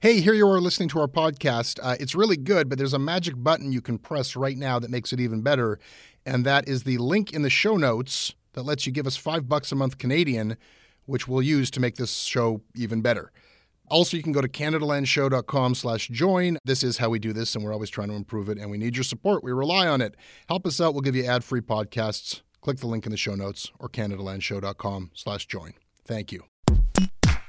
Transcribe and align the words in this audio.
Hey, 0.00 0.20
here 0.20 0.34
you 0.34 0.48
are 0.48 0.60
listening 0.60 0.88
to 0.90 1.00
our 1.00 1.08
podcast. 1.08 1.78
Uh, 1.82 1.96
it's 2.00 2.14
really 2.14 2.36
good, 2.36 2.68
but 2.68 2.78
there's 2.78 2.94
a 2.94 2.98
magic 2.98 3.34
button 3.36 3.72
you 3.72 3.80
can 3.80 3.98
press 3.98 4.36
right 4.36 4.56
now 4.56 4.78
that 4.78 4.90
makes 4.90 5.12
it 5.12 5.20
even 5.20 5.42
better. 5.42 5.78
And 6.26 6.44
that 6.44 6.68
is 6.68 6.82
the 6.82 6.98
link 6.98 7.32
in 7.32 7.42
the 7.42 7.50
show 7.50 7.76
notes 7.76 8.34
that 8.52 8.62
lets 8.62 8.86
you 8.86 8.92
give 8.92 9.06
us 9.06 9.16
five 9.16 9.48
bucks 9.48 9.72
a 9.72 9.74
month 9.74 9.98
Canadian, 9.98 10.56
which 11.06 11.26
we'll 11.28 11.42
use 11.42 11.70
to 11.72 11.80
make 11.80 11.96
this 11.96 12.12
show 12.12 12.62
even 12.74 13.00
better. 13.00 13.32
Also, 13.90 14.16
you 14.16 14.22
can 14.22 14.32
go 14.32 14.40
to 14.40 14.48
CanadaLandShow.com 14.48 15.74
slash 15.74 16.08
join. 16.08 16.58
This 16.64 16.82
is 16.82 16.98
how 16.98 17.08
we 17.08 17.18
do 17.18 17.32
this, 17.32 17.54
and 17.54 17.64
we're 17.64 17.72
always 17.72 17.90
trying 17.90 18.08
to 18.08 18.14
improve 18.14 18.48
it, 18.48 18.58
and 18.58 18.70
we 18.70 18.76
need 18.76 18.96
your 18.96 19.04
support. 19.04 19.42
We 19.42 19.52
rely 19.52 19.86
on 19.86 20.00
it. 20.02 20.14
Help 20.48 20.66
us 20.66 20.80
out. 20.80 20.92
We'll 20.92 21.00
give 21.00 21.16
you 21.16 21.24
ad-free 21.24 21.62
podcasts. 21.62 22.42
Click 22.60 22.78
the 22.78 22.86
link 22.86 23.06
in 23.06 23.12
the 23.12 23.16
show 23.16 23.34
notes 23.34 23.70
or 23.78 23.88
CanadaLandShow.com 23.88 25.12
slash 25.14 25.46
join. 25.46 25.72
Thank 26.04 26.32
you. 26.32 26.44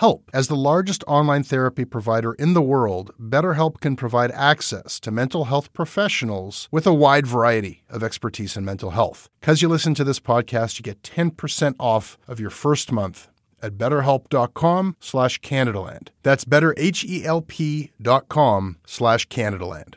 BetterHelp. 0.00 0.22
As 0.32 0.48
the 0.48 0.56
largest 0.56 1.04
online 1.06 1.42
therapy 1.42 1.84
provider 1.84 2.32
in 2.34 2.54
the 2.54 2.62
world, 2.62 3.12
BetterHelp 3.20 3.80
can 3.80 3.96
provide 3.96 4.30
access 4.32 4.98
to 5.00 5.10
mental 5.10 5.46
health 5.46 5.72
professionals 5.72 6.68
with 6.70 6.86
a 6.86 6.94
wide 6.94 7.26
variety 7.26 7.82
of 7.88 8.02
expertise 8.02 8.56
in 8.56 8.64
mental 8.64 8.90
health. 8.90 9.28
Because 9.40 9.62
you 9.62 9.68
listen 9.68 9.94
to 9.94 10.04
this 10.04 10.20
podcast, 10.20 10.78
you 10.78 10.82
get 10.82 11.02
10% 11.02 11.74
off 11.78 12.18
of 12.26 12.40
your 12.40 12.50
first 12.50 12.92
month 12.92 13.28
at 13.62 13.76
betterhelp.com 13.76 14.96
slash 15.00 15.40
Canadaland. 15.40 16.08
That's 16.22 16.44
betterhelp.com 16.44 18.76
slash 18.86 19.28
Canadaland. 19.28 19.94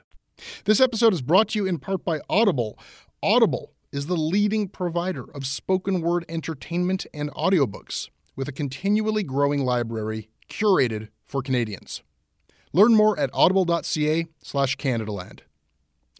This 0.66 0.82
episode 0.82 1.14
is 1.14 1.22
brought 1.22 1.50
to 1.50 1.60
you 1.60 1.66
in 1.66 1.80
part 1.80 2.04
by 2.04 2.20
Audible. 2.30 2.78
Audible 3.22 3.72
is 3.94 4.08
the 4.08 4.18
leading 4.18 4.68
provider 4.68 5.24
of 5.34 5.46
spoken 5.46 6.02
word 6.02 6.26
entertainment 6.28 7.06
and 7.14 7.32
audiobooks 7.32 8.10
with 8.35 8.47
a 8.47 8.51
continually 8.51 9.24
growing 9.24 9.63
library 9.63 10.30
curated 10.50 11.09
for 11.25 11.41
Canadians. 11.41 12.03
Learn 12.71 12.94
more 12.95 13.18
at 13.19 13.30
audible.ca 13.33 14.27
slash 14.41 14.77
Canadaland. 14.77 15.41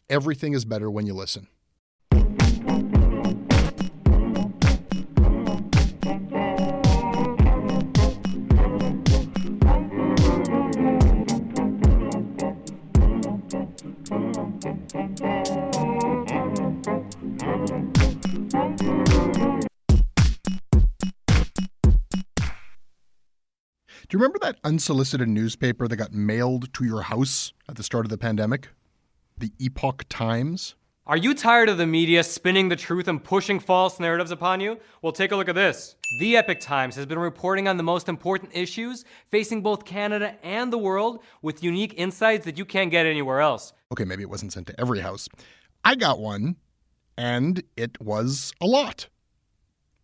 Everything 0.10 0.54
is 0.54 0.66
better 0.66 0.92
when 0.92 1.06
you 1.06 1.14
listen. 1.14 1.48
Do 24.14 24.20
you 24.20 24.22
remember 24.22 24.38
that 24.44 24.60
unsolicited 24.64 25.28
newspaper 25.28 25.88
that 25.88 25.96
got 25.96 26.14
mailed 26.14 26.72
to 26.76 26.86
your 26.86 27.02
house 27.02 27.52
at 27.68 27.78
the 27.78 27.82
start 27.82 28.06
of 28.06 28.12
the 28.12 28.18
pandemic? 28.20 28.70
The 29.36 29.52
Epoch 29.58 30.06
Times? 30.08 30.76
Are 31.08 31.18
you 31.18 31.34
tired 31.34 31.68
of 31.68 31.80
the 31.80 31.88
media 31.88 32.24
spinning 32.24 32.70
the 32.70 32.76
truth 32.76 33.08
and 33.08 33.24
pushing 33.24 33.60
false 33.60 34.00
narratives 34.00 34.30
upon 34.30 34.60
you? 34.60 34.78
Well, 35.02 35.14
take 35.14 35.32
a 35.32 35.36
look 35.36 35.50
at 35.50 35.56
this. 35.56 35.96
The 36.20 36.38
Epoch 36.38 36.60
Times 36.60 36.96
has 36.96 37.08
been 37.08 37.18
reporting 37.18 37.68
on 37.68 37.78
the 37.78 37.82
most 37.82 38.08
important 38.08 38.52
issues 38.54 39.04
facing 39.32 39.64
both 39.64 39.84
Canada 39.84 40.36
and 40.44 40.72
the 40.72 40.78
world 40.78 41.24
with 41.42 41.64
unique 41.64 41.96
insights 41.98 42.46
that 42.46 42.56
you 42.56 42.66
can't 42.66 42.92
get 42.92 43.08
anywhere 43.08 43.42
else. 43.42 43.74
Okay, 43.92 44.06
maybe 44.06 44.22
it 44.22 44.30
wasn't 44.30 44.54
sent 44.54 44.68
to 44.68 44.80
every 44.80 45.00
house. 45.00 45.28
I 45.84 45.96
got 45.96 46.20
one, 46.20 46.58
and 47.18 47.64
it 47.76 48.00
was 48.00 48.54
a 48.62 48.68
lot 48.68 49.08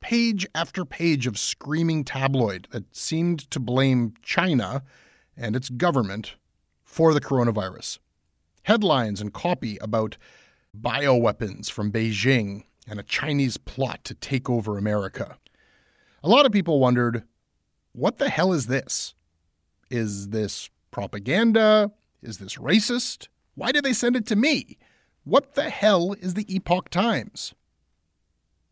page 0.02 0.48
after 0.56 0.86
page 0.86 1.28
of 1.28 1.38
screaming 1.38 2.04
tabloid 2.04 2.68
that 2.72 2.96
seemed 2.96 3.50
to 3.52 3.60
blame 3.60 4.14
China 4.22 4.84
and 5.36 5.56
its 5.56 5.70
government 5.70 6.36
for 6.84 7.14
the 7.14 7.22
coronavirus. 7.22 8.00
Headlines 8.64 9.22
and 9.22 9.34
copy 9.34 9.78
about 9.82 10.18
bioweapons 10.80 11.72
from 11.72 11.92
Beijing 11.92 12.64
and 12.88 13.00
a 13.00 13.04
Chinese 13.04 13.58
plot 13.58 14.04
to 14.04 14.14
take 14.14 14.50
over 14.50 14.78
America. 14.78 15.38
A 16.24 16.30
lot 16.30 16.46
of 16.46 16.52
people 16.52 16.80
wondered 16.80 17.24
what 17.94 18.18
the 18.18 18.30
hell 18.30 18.54
is 18.54 18.68
this? 18.68 19.14
Is 19.90 20.30
this 20.30 20.70
propaganda? 20.92 21.92
Is 22.22 22.38
this 22.38 22.56
racist? 22.56 23.28
Why 23.56 23.72
did 23.72 23.84
they 23.84 23.94
send 23.94 24.16
it 24.16 24.26
to 24.28 24.36
me? 24.36 24.78
What 25.24 25.56
the 25.56 25.70
hell 25.70 26.14
is 26.14 26.34
the 26.34 26.54
Epoch 26.54 26.90
Times? 26.90 27.54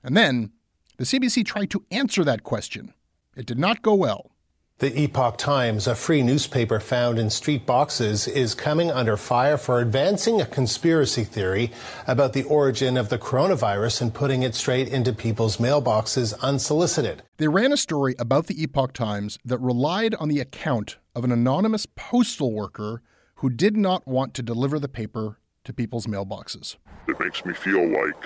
And 0.03 0.15
then 0.15 0.51
the 0.97 1.05
CBC 1.05 1.45
tried 1.45 1.69
to 1.71 1.85
answer 1.91 2.23
that 2.23 2.43
question. 2.43 2.93
It 3.35 3.45
did 3.45 3.59
not 3.59 3.81
go 3.81 3.93
well. 3.93 4.31
The 4.79 4.95
Epoch 4.99 5.37
Times, 5.39 5.87
a 5.87 5.95
free 5.95 6.21
newspaper 6.21 6.79
found 6.79 7.17
in 7.17 7.31
street 7.31 7.65
boxes, 7.65 8.27
is 8.27 8.53
coming 8.53 8.91
under 8.91 9.17
fire 9.17 9.57
for 9.57 9.79
advancing 9.79 10.39
a 10.39 10.45
conspiracy 10.45 11.23
theory 11.23 11.71
about 12.05 12.33
the 12.33 12.43
origin 12.43 12.95
of 12.95 13.09
the 13.09 13.17
coronavirus 13.17 14.03
and 14.03 14.13
putting 14.13 14.43
it 14.43 14.53
straight 14.53 14.87
into 14.87 15.13
people's 15.13 15.57
mailboxes 15.57 16.39
unsolicited. 16.41 17.23
They 17.37 17.47
ran 17.47 17.71
a 17.71 17.77
story 17.77 18.13
about 18.19 18.45
the 18.45 18.61
Epoch 18.61 18.93
Times 18.93 19.39
that 19.43 19.57
relied 19.57 20.13
on 20.15 20.29
the 20.29 20.39
account 20.39 20.97
of 21.15 21.23
an 21.23 21.31
anonymous 21.31 21.87
postal 21.95 22.53
worker 22.53 23.01
who 23.37 23.49
did 23.49 23.75
not 23.75 24.07
want 24.07 24.35
to 24.35 24.43
deliver 24.43 24.77
the 24.77 24.89
paper 24.89 25.39
to 25.63 25.73
people's 25.73 26.05
mailboxes. 26.05 26.75
It 27.07 27.19
makes 27.19 27.43
me 27.45 27.53
feel 27.55 27.87
like 27.87 28.23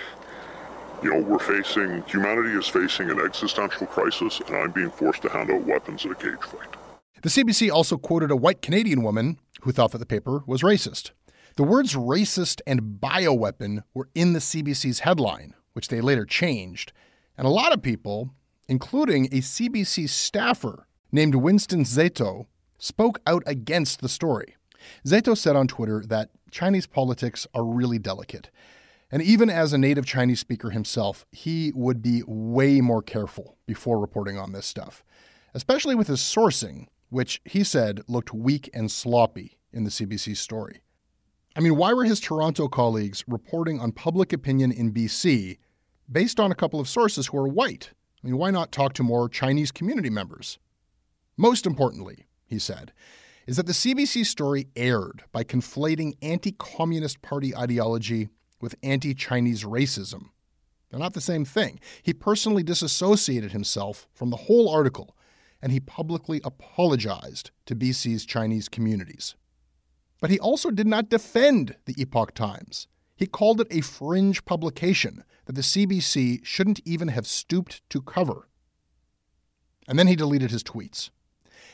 you 1.01 1.11
know, 1.11 1.19
we're 1.19 1.39
facing, 1.39 2.03
humanity 2.03 2.57
is 2.57 2.67
facing 2.67 3.09
an 3.09 3.19
existential 3.19 3.87
crisis, 3.87 4.39
and 4.47 4.55
I'm 4.55 4.71
being 4.71 4.91
forced 4.91 5.23
to 5.23 5.29
hand 5.29 5.49
out 5.49 5.63
weapons 5.63 6.05
in 6.05 6.11
a 6.11 6.15
cage 6.15 6.41
fight. 6.41 6.75
The 7.21 7.29
CBC 7.29 7.71
also 7.71 7.97
quoted 7.97 8.31
a 8.31 8.35
white 8.35 8.61
Canadian 8.61 9.03
woman 9.03 9.39
who 9.61 9.71
thought 9.71 9.91
that 9.91 9.97
the 9.97 10.05
paper 10.05 10.43
was 10.45 10.61
racist. 10.61 11.11
The 11.55 11.63
words 11.63 11.95
racist 11.95 12.61
and 12.65 12.99
bioweapon 12.99 13.83
were 13.93 14.09
in 14.15 14.33
the 14.33 14.39
CBC's 14.39 14.99
headline, 14.99 15.53
which 15.73 15.87
they 15.87 16.01
later 16.01 16.25
changed. 16.25 16.93
And 17.37 17.45
a 17.45 17.51
lot 17.51 17.73
of 17.73 17.81
people, 17.81 18.31
including 18.67 19.25
a 19.25 19.41
CBC 19.41 20.07
staffer 20.07 20.87
named 21.11 21.35
Winston 21.35 21.83
Szeto, 21.83 22.45
spoke 22.77 23.19
out 23.27 23.43
against 23.45 24.01
the 24.01 24.09
story. 24.09 24.55
Szeto 25.05 25.37
said 25.37 25.55
on 25.55 25.67
Twitter 25.67 26.03
that 26.07 26.29
Chinese 26.49 26.87
politics 26.87 27.45
are 27.53 27.63
really 27.63 27.99
delicate 27.99 28.49
and 29.11 29.21
even 29.21 29.49
as 29.49 29.73
a 29.73 29.77
native 29.77 30.05
Chinese 30.05 30.39
speaker 30.39 30.69
himself, 30.69 31.25
he 31.31 31.71
would 31.75 32.01
be 32.01 32.23
way 32.25 32.79
more 32.79 33.01
careful 33.01 33.57
before 33.67 33.99
reporting 33.99 34.37
on 34.37 34.53
this 34.53 34.65
stuff, 34.65 35.03
especially 35.53 35.95
with 35.95 36.07
his 36.07 36.19
sourcing, 36.19 36.87
which 37.09 37.41
he 37.43 37.63
said 37.63 38.01
looked 38.07 38.33
weak 38.33 38.69
and 38.73 38.89
sloppy 38.89 39.57
in 39.73 39.83
the 39.83 39.89
CBC 39.89 40.37
story. 40.37 40.81
I 41.55 41.59
mean, 41.59 41.75
why 41.75 41.93
were 41.93 42.05
his 42.05 42.21
Toronto 42.21 42.69
colleagues 42.69 43.25
reporting 43.27 43.81
on 43.81 43.91
public 43.91 44.31
opinion 44.31 44.71
in 44.71 44.93
BC 44.93 45.57
based 46.09 46.39
on 46.39 46.51
a 46.51 46.55
couple 46.55 46.79
of 46.79 46.87
sources 46.87 47.27
who 47.27 47.37
are 47.37 47.47
white? 47.47 47.91
I 48.23 48.27
mean, 48.27 48.37
why 48.37 48.51
not 48.51 48.71
talk 48.71 48.93
to 48.93 49.03
more 49.03 49.27
Chinese 49.27 49.71
community 49.71 50.09
members? 50.09 50.59
Most 51.35 51.65
importantly, 51.65 52.27
he 52.45 52.59
said, 52.59 52.93
is 53.47 53.57
that 53.57 53.65
the 53.65 53.73
CBC 53.73 54.25
story 54.25 54.67
aired 54.75 55.23
by 55.33 55.43
conflating 55.43 56.13
anti 56.21 56.53
Communist 56.53 57.21
Party 57.21 57.55
ideology 57.55 58.29
with 58.61 58.75
anti 58.83 59.13
Chinese 59.13 59.63
racism. 59.63 60.29
They're 60.89 60.99
not 60.99 61.13
the 61.13 61.21
same 61.21 61.45
thing. 61.45 61.79
He 62.03 62.13
personally 62.13 62.63
disassociated 62.63 63.51
himself 63.51 64.07
from 64.13 64.29
the 64.29 64.37
whole 64.37 64.69
article 64.69 65.15
and 65.61 65.71
he 65.71 65.79
publicly 65.79 66.41
apologized 66.43 67.51
to 67.67 67.75
BC's 67.75 68.25
Chinese 68.25 68.67
communities. 68.67 69.35
But 70.19 70.29
he 70.29 70.39
also 70.39 70.71
did 70.71 70.87
not 70.87 71.09
defend 71.09 71.75
the 71.85 71.95
Epoch 71.97 72.33
Times. 72.33 72.87
He 73.15 73.27
called 73.27 73.61
it 73.61 73.67
a 73.69 73.81
fringe 73.81 74.43
publication 74.45 75.23
that 75.45 75.53
the 75.53 75.61
CBC 75.61 76.43
shouldn't 76.43 76.81
even 76.85 77.09
have 77.09 77.27
stooped 77.27 77.87
to 77.89 78.01
cover. 78.01 78.47
And 79.87 79.97
then 79.97 80.07
he 80.07 80.15
deleted 80.15 80.51
his 80.51 80.63
tweets. 80.63 81.09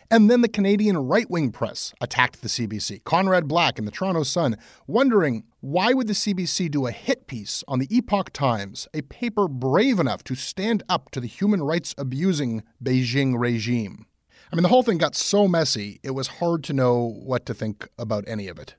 And 0.10 0.30
then 0.30 0.40
the 0.40 0.48
Canadian 0.48 0.98
right 0.98 1.30
wing 1.30 1.52
press 1.52 1.94
attacked 2.00 2.42
the 2.42 2.48
CBC, 2.48 3.04
Conrad 3.04 3.46
Black 3.46 3.78
and 3.78 3.86
the 3.86 3.92
Toronto 3.92 4.24
Sun, 4.24 4.56
wondering 4.88 5.44
why 5.60 5.92
would 5.92 6.08
the 6.08 6.14
CBC 6.14 6.72
do 6.72 6.88
a 6.88 6.92
hit 6.92 7.28
piece 7.28 7.62
on 7.68 7.80
the 7.80 7.94
Epoch 7.94 8.32
Times, 8.32 8.88
a 8.94 9.02
paper 9.02 9.50
brave 9.50 10.00
enough 10.00 10.24
to 10.26 10.36
stand 10.36 10.82
up 10.88 11.12
to 11.12 11.20
the 11.20 11.28
human 11.28 11.62
rights 11.62 11.94
abusing 11.98 12.64
Beijing 12.82 13.38
regime? 13.38 14.06
I 14.50 14.56
mean, 14.56 14.64
the 14.64 14.70
whole 14.70 14.84
thing 14.84 14.98
got 14.98 15.14
so 15.14 15.46
messy, 15.46 16.00
it 16.04 16.12
was 16.12 16.28
hard 16.28 16.64
to 16.66 16.74
know 16.74 17.20
what 17.22 17.46
to 17.48 17.54
think 17.54 17.90
about 18.00 18.24
any 18.28 18.48
of 18.48 18.58
it. 18.58 18.76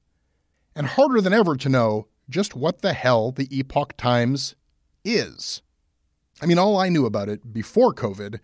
And 0.75 0.87
harder 0.87 1.21
than 1.21 1.35
ever 1.35 1.57
to 1.57 1.69
know 1.69 2.09
just 2.31 2.55
what 2.57 2.81
the 2.81 2.95
hell 2.95 3.33
the 3.33 3.49
Epoch 3.55 3.99
Times 3.99 4.55
is. 5.05 5.61
I 6.41 6.47
mean, 6.47 6.59
all 6.59 6.79
I 6.79 6.89
knew 6.89 7.05
about 7.05 7.29
it 7.29 7.53
before 7.53 7.93
COVID 7.93 8.39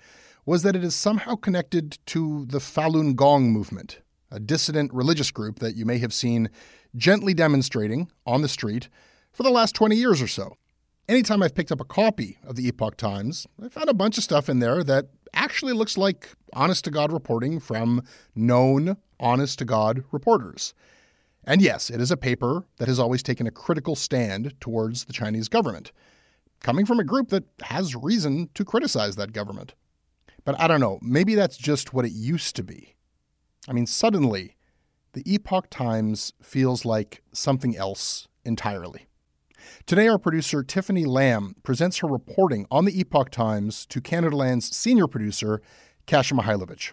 was 0.47 0.63
that 0.63 0.77
it 0.77 0.85
is 0.85 0.95
somehow 0.95 1.35
connected 1.35 1.99
to 2.07 2.45
the 2.47 2.59
Falun 2.59 3.15
Gong 3.15 3.51
movement, 3.51 4.01
a 4.31 4.39
dissident 4.39 4.93
religious 4.93 5.31
group 5.31 5.59
that 5.61 5.77
you 5.77 5.85
may 5.85 5.99
have 5.99 6.13
seen 6.13 6.51
gently 6.97 7.35
demonstrating 7.35 8.11
on 8.27 8.43
the 8.43 8.49
street 8.49 8.89
for 9.33 9.43
the 9.43 9.51
last 9.51 9.75
20 9.75 9.97
years 9.97 10.21
or 10.21 10.29
so. 10.29 10.57
Anytime 11.09 11.43
I've 11.43 11.55
picked 11.55 11.73
up 11.73 11.81
a 11.81 11.85
copy 11.85 12.39
of 12.47 12.57
the 12.57 12.67
Epoch 12.67 12.97
Times, 12.97 13.47
I 13.63 13.69
found 13.69 13.89
a 13.89 13.95
bunch 13.95 14.17
of 14.17 14.25
stuff 14.25 14.49
in 14.49 14.59
there 14.59 14.83
that 14.85 15.07
actually 15.35 15.73
looks 15.73 15.99
like 15.99 16.31
honest 16.53 16.85
to 16.85 16.91
God 16.91 17.13
reporting 17.13 17.61
from 17.61 18.03
known 18.35 18.97
honest 19.21 19.59
to 19.59 19.65
God 19.65 20.05
reporters. 20.13 20.73
And 21.47 21.61
yes, 21.61 21.91
it 21.91 22.01
is 22.01 22.11
a 22.11 22.17
paper 22.17 22.65
that 22.79 22.89
has 22.89 22.99
always 22.99 23.23
taken 23.23 23.47
a 23.47 23.51
critical 23.51 23.97
stand 23.97 24.59
towards 24.61 25.05
the 25.05 25.13
Chinese 25.13 25.49
government, 25.49 25.93
coming 26.61 26.87
from 26.87 26.99
a 26.99 27.05
group 27.05 27.29
that 27.29 27.45
has 27.65 27.95
reason 27.95 28.49
to 28.55 28.65
criticize 28.65 29.17
that 29.17 29.33
government. 29.33 29.75
But 30.45 30.61
I 30.61 30.69
don't 30.69 30.81
know, 30.81 30.99
maybe 31.01 31.35
that's 31.35 31.57
just 31.57 31.95
what 31.95 32.05
it 32.05 32.13
used 32.13 32.57
to 32.57 32.63
be. 32.63 32.95
I 33.69 33.73
mean, 33.73 33.87
suddenly, 33.87 34.57
the 35.15 35.23
Epoch 35.33 35.71
Times 35.71 36.33
feels 36.43 36.85
like 36.85 37.23
something 37.33 37.77
else 37.77 38.29
entirely. 38.45 39.07
Today, 39.87 40.09
our 40.09 40.19
producer 40.19 40.63
Tiffany 40.63 41.05
Lamb 41.07 41.57
presents 41.63 41.99
her 41.99 42.07
reporting 42.07 42.67
on 42.71 42.85
the 42.85 42.99
Epoch 42.99 43.31
Times 43.31 43.87
to 43.87 44.01
Canada 44.01 44.37
Land's 44.37 44.75
senior 44.77 45.07
producer, 45.07 45.63
Kasia 46.07 46.35
Mychajlowycz. 46.35 46.93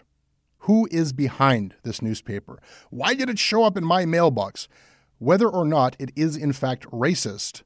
Who 0.60 0.88
is 0.90 1.12
behind 1.12 1.74
this 1.82 2.00
newspaper? 2.00 2.60
Why 2.90 3.14
did 3.14 3.28
it 3.28 3.38
show 3.38 3.64
up 3.64 3.76
in 3.76 3.84
my 3.84 4.06
mailbox? 4.06 4.68
Whether 5.18 5.48
or 5.48 5.66
not 5.66 5.96
it 5.98 6.12
is 6.16 6.36
in 6.36 6.52
fact 6.52 6.86
racist, 6.90 7.62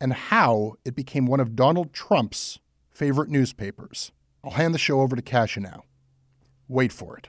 and 0.00 0.12
how 0.12 0.74
it 0.84 0.96
became 0.96 1.26
one 1.26 1.40
of 1.40 1.54
Donald 1.54 1.92
Trump's 1.92 2.58
favorite 2.90 3.28
newspapers. 3.28 4.12
I'll 4.44 4.52
hand 4.52 4.74
the 4.74 4.78
show 4.78 5.00
over 5.00 5.16
to 5.16 5.22
Kasia 5.22 5.60
now. 5.60 5.84
Wait 6.68 6.92
for 6.92 7.16
it. 7.18 7.28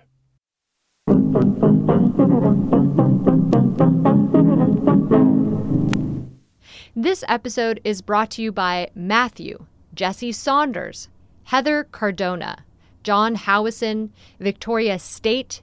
This 6.96 7.24
episode 7.28 7.80
is 7.84 8.02
brought 8.02 8.32
to 8.32 8.42
you 8.42 8.52
by 8.52 8.90
Matthew, 8.94 9.66
Jesse 9.94 10.32
Saunders, 10.32 11.08
Heather 11.46 11.86
Cardona, 11.86 12.66
John 13.04 13.36
Howison, 13.36 14.10
Victoria 14.40 15.00
State, 15.00 15.62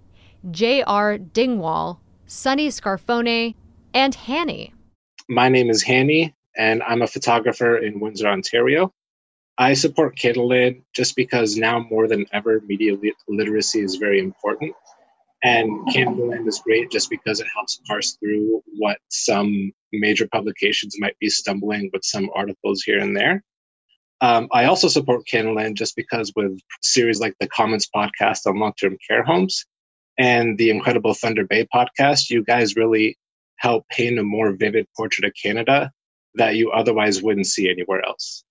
J.R. 0.50 1.18
Dingwall, 1.18 2.00
Sunny 2.26 2.68
Scarfone, 2.68 3.54
and 3.92 4.14
Hanny. 4.14 4.72
My 5.28 5.48
name 5.48 5.68
is 5.68 5.82
Hanny, 5.82 6.34
and 6.56 6.82
I'm 6.82 7.02
a 7.02 7.06
photographer 7.06 7.76
in 7.76 8.00
Windsor, 8.00 8.28
Ontario. 8.28 8.92
I 9.58 9.72
support 9.74 10.18
Canadaland 10.18 10.82
just 10.94 11.16
because 11.16 11.56
now 11.56 11.80
more 11.90 12.06
than 12.06 12.26
ever, 12.32 12.60
media 12.66 12.96
literacy 13.28 13.80
is 13.80 13.96
very 13.96 14.18
important. 14.18 14.74
And 15.42 15.70
Canadaland 15.88 16.46
is 16.46 16.60
great 16.64 16.90
just 16.90 17.08
because 17.08 17.40
it 17.40 17.46
helps 17.54 17.80
parse 17.86 18.16
through 18.20 18.62
what 18.78 18.98
some 19.08 19.72
major 19.92 20.28
publications 20.28 20.96
might 20.98 21.18
be 21.20 21.30
stumbling 21.30 21.90
with 21.92 22.04
some 22.04 22.28
articles 22.34 22.82
here 22.82 22.98
and 22.98 23.16
there. 23.16 23.42
Um, 24.20 24.48
I 24.52 24.64
also 24.64 24.88
support 24.88 25.26
Canadaland 25.30 25.74
just 25.74 25.94
because 25.94 26.32
with 26.34 26.58
series 26.82 27.20
like 27.20 27.34
the 27.38 27.48
Commons 27.48 27.88
podcast 27.94 28.46
on 28.46 28.58
long-term 28.58 28.96
care 29.08 29.22
homes 29.22 29.64
and 30.18 30.56
the 30.58 30.70
incredible 30.70 31.14
Thunder 31.14 31.44
Bay 31.44 31.66
podcast, 31.74 32.30
you 32.30 32.42
guys 32.42 32.76
really 32.76 33.18
help 33.58 33.86
paint 33.88 34.18
a 34.18 34.22
more 34.22 34.52
vivid 34.52 34.86
portrait 34.96 35.26
of 35.26 35.32
Canada 35.40 35.90
that 36.34 36.56
you 36.56 36.70
otherwise 36.72 37.22
wouldn't 37.22 37.46
see 37.46 37.70
anywhere 37.70 38.04
else. 38.04 38.42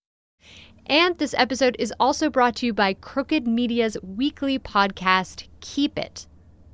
And 0.88 1.18
this 1.18 1.34
episode 1.36 1.76
is 1.80 1.92
also 2.00 2.30
brought 2.30 2.58
to 2.58 2.68
you 2.68 2.74
by 2.74 2.94
Crooked 2.94 3.48
Media's 3.48 3.98
weekly 4.04 4.60
podcast, 4.60 5.48
Keep 5.60 5.98
It. 5.98 6.28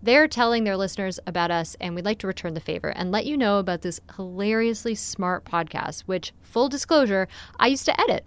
They're 0.03 0.27
telling 0.27 0.65
their 0.65 0.75
listeners 0.75 1.17
about 1.25 1.49
us, 1.49 1.77
and 1.79 1.95
we'd 1.95 2.03
like 2.03 2.19
to 2.19 2.27
return 2.27 2.53
the 2.53 2.59
favor 2.59 2.89
and 2.89 3.09
let 3.09 3.25
you 3.25 3.37
know 3.37 3.57
about 3.57 3.83
this 3.83 4.01
hilariously 4.17 4.95
smart 4.95 5.45
podcast, 5.45 6.01
which, 6.01 6.33
full 6.41 6.67
disclosure, 6.67 7.29
I 7.57 7.67
used 7.67 7.85
to 7.85 8.01
edit. 8.01 8.25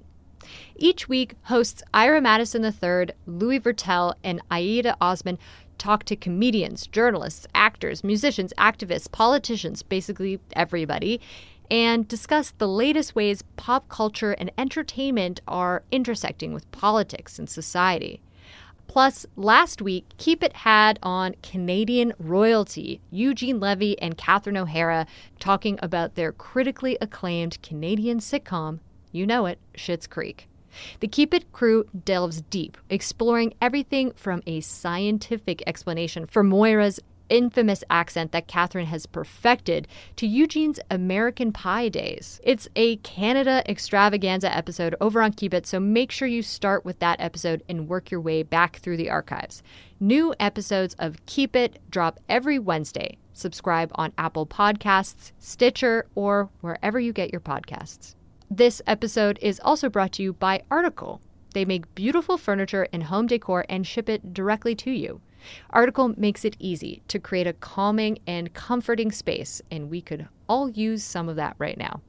Each 0.75 1.07
week, 1.07 1.35
hosts 1.43 1.83
Ira 1.93 2.23
Madison 2.23 2.64
III, 2.64 3.14
Louis 3.26 3.61
Virtel, 3.61 4.14
and 4.25 4.41
Aida 4.50 4.97
Osman 5.03 5.38
talk 5.76 6.05
to 6.05 6.17
comedians, 6.17 6.87
journalists, 6.87 7.47
actors, 7.55 8.03
musicians, 8.03 8.55
activists, 8.57 9.11
politicians, 9.12 9.83
basically 9.83 10.41
everybody, 10.55 11.21
and 11.71 12.06
discuss 12.06 12.50
the 12.50 12.68
latest 12.68 13.14
ways 13.14 13.42
pop 13.56 13.88
culture 13.88 14.33
and 14.33 14.50
entertainment 14.59 15.40
are 15.49 15.83
intersecting 15.90 16.52
with 16.52 16.71
politics 16.73 17.38
and 17.38 17.49
society. 17.49 18.21
Plus, 18.87 19.26
last 19.35 19.83
week, 19.83 20.04
Keep 20.18 20.42
It 20.42 20.52
had 20.52 20.99
on 21.02 21.35
Canadian 21.42 22.12
royalty, 22.18 23.00
Eugene 23.11 23.59
Levy 23.59 24.00
and 24.00 24.16
Catherine 24.16 24.56
O'Hara 24.56 25.06
talking 25.40 25.78
about 25.83 26.14
their 26.14 26.33
critically 26.33 26.97
acclaimed 27.00 27.61
Canadian 27.62 28.21
sitcom, 28.21 28.78
you 29.11 29.26
know 29.26 29.47
it, 29.47 29.59
Schitt's 29.76 30.06
Creek. 30.06 30.49
The 31.00 31.09
Keep 31.09 31.35
It 31.35 31.52
crew 31.52 31.87
delves 32.04 32.42
deep, 32.42 32.76
exploring 32.90 33.54
everything 33.61 34.12
from 34.12 34.42
a 34.47 34.61
scientific 34.61 35.62
explanation 35.66 36.26
for 36.26 36.42
Moira's 36.42 37.00
infamous 37.28 37.83
accent 37.90 38.33
that 38.33 38.47
Catherine 38.47 38.87
has 38.87 39.07
perfected 39.07 39.88
to 40.16 40.26
Eugene's 40.26 40.81
American 40.90 41.52
Pie 41.52 41.88
days. 41.88 42.40
It's 42.43 42.69
a 42.76 42.97
Canada 42.97 43.62
extravaganza 43.69 44.54
episode 44.54 44.95
over 45.00 45.23
on 45.23 45.33
Keep 45.33 45.54
It, 45.54 45.66
so 45.66 45.81
make 45.81 46.11
sure 46.11 46.28
you 46.28 46.43
start 46.43 46.85
with 46.85 46.99
that 47.00 47.21
episode 47.21 47.62
and 47.69 47.88
work 47.88 48.11
your 48.11 48.21
way 48.21 48.43
back 48.43 48.76
through 48.76 48.97
the 48.97 49.11
archives. 49.11 49.62
New 50.00 50.35
episodes 50.38 50.95
of 50.99 51.25
Keep 51.26 51.57
It 51.57 51.81
drop 51.90 52.21
every 52.28 52.59
Wednesday. 52.59 53.19
Subscribe 53.33 53.90
on 53.97 54.12
Apple 54.16 54.47
Podcasts, 54.47 55.33
Stitcher, 55.38 56.07
or 56.14 56.50
wherever 56.61 57.00
you 57.00 57.12
get 57.12 57.33
your 57.33 57.40
podcasts. 57.40 58.14
This 58.50 58.81
episode 58.87 59.38
is 59.43 59.61
also 59.64 59.88
brought 59.88 60.12
to 60.12 60.23
you 60.23 60.33
by 60.35 60.62
Article. 60.71 61.21
They 61.54 61.64
make 61.64 61.95
beautiful 61.95 62.37
furniture 62.37 62.87
and 62.93 63.04
home 63.04 63.26
decor 63.26 63.64
and 63.69 63.87
ship 63.87 64.09
it 64.09 64.35
directly 64.35 64.75
to 64.76 64.90
you. 64.90 65.21
Article 65.71 66.15
makes 66.17 66.45
it 66.45 66.57
easy 66.59 67.03
to 67.09 67.19
create 67.19 67.47
a 67.47 67.53
calming 67.53 68.19
and 68.27 68.53
comforting 68.55 69.13
space, 69.13 69.61
and 69.71 69.91
we 69.91 70.01
could 70.01 70.29
all 70.49 70.71
use 70.71 71.03
some 71.03 71.29
of 71.29 71.37
that 71.37 71.57
right 71.59 71.79
now. 71.79 72.01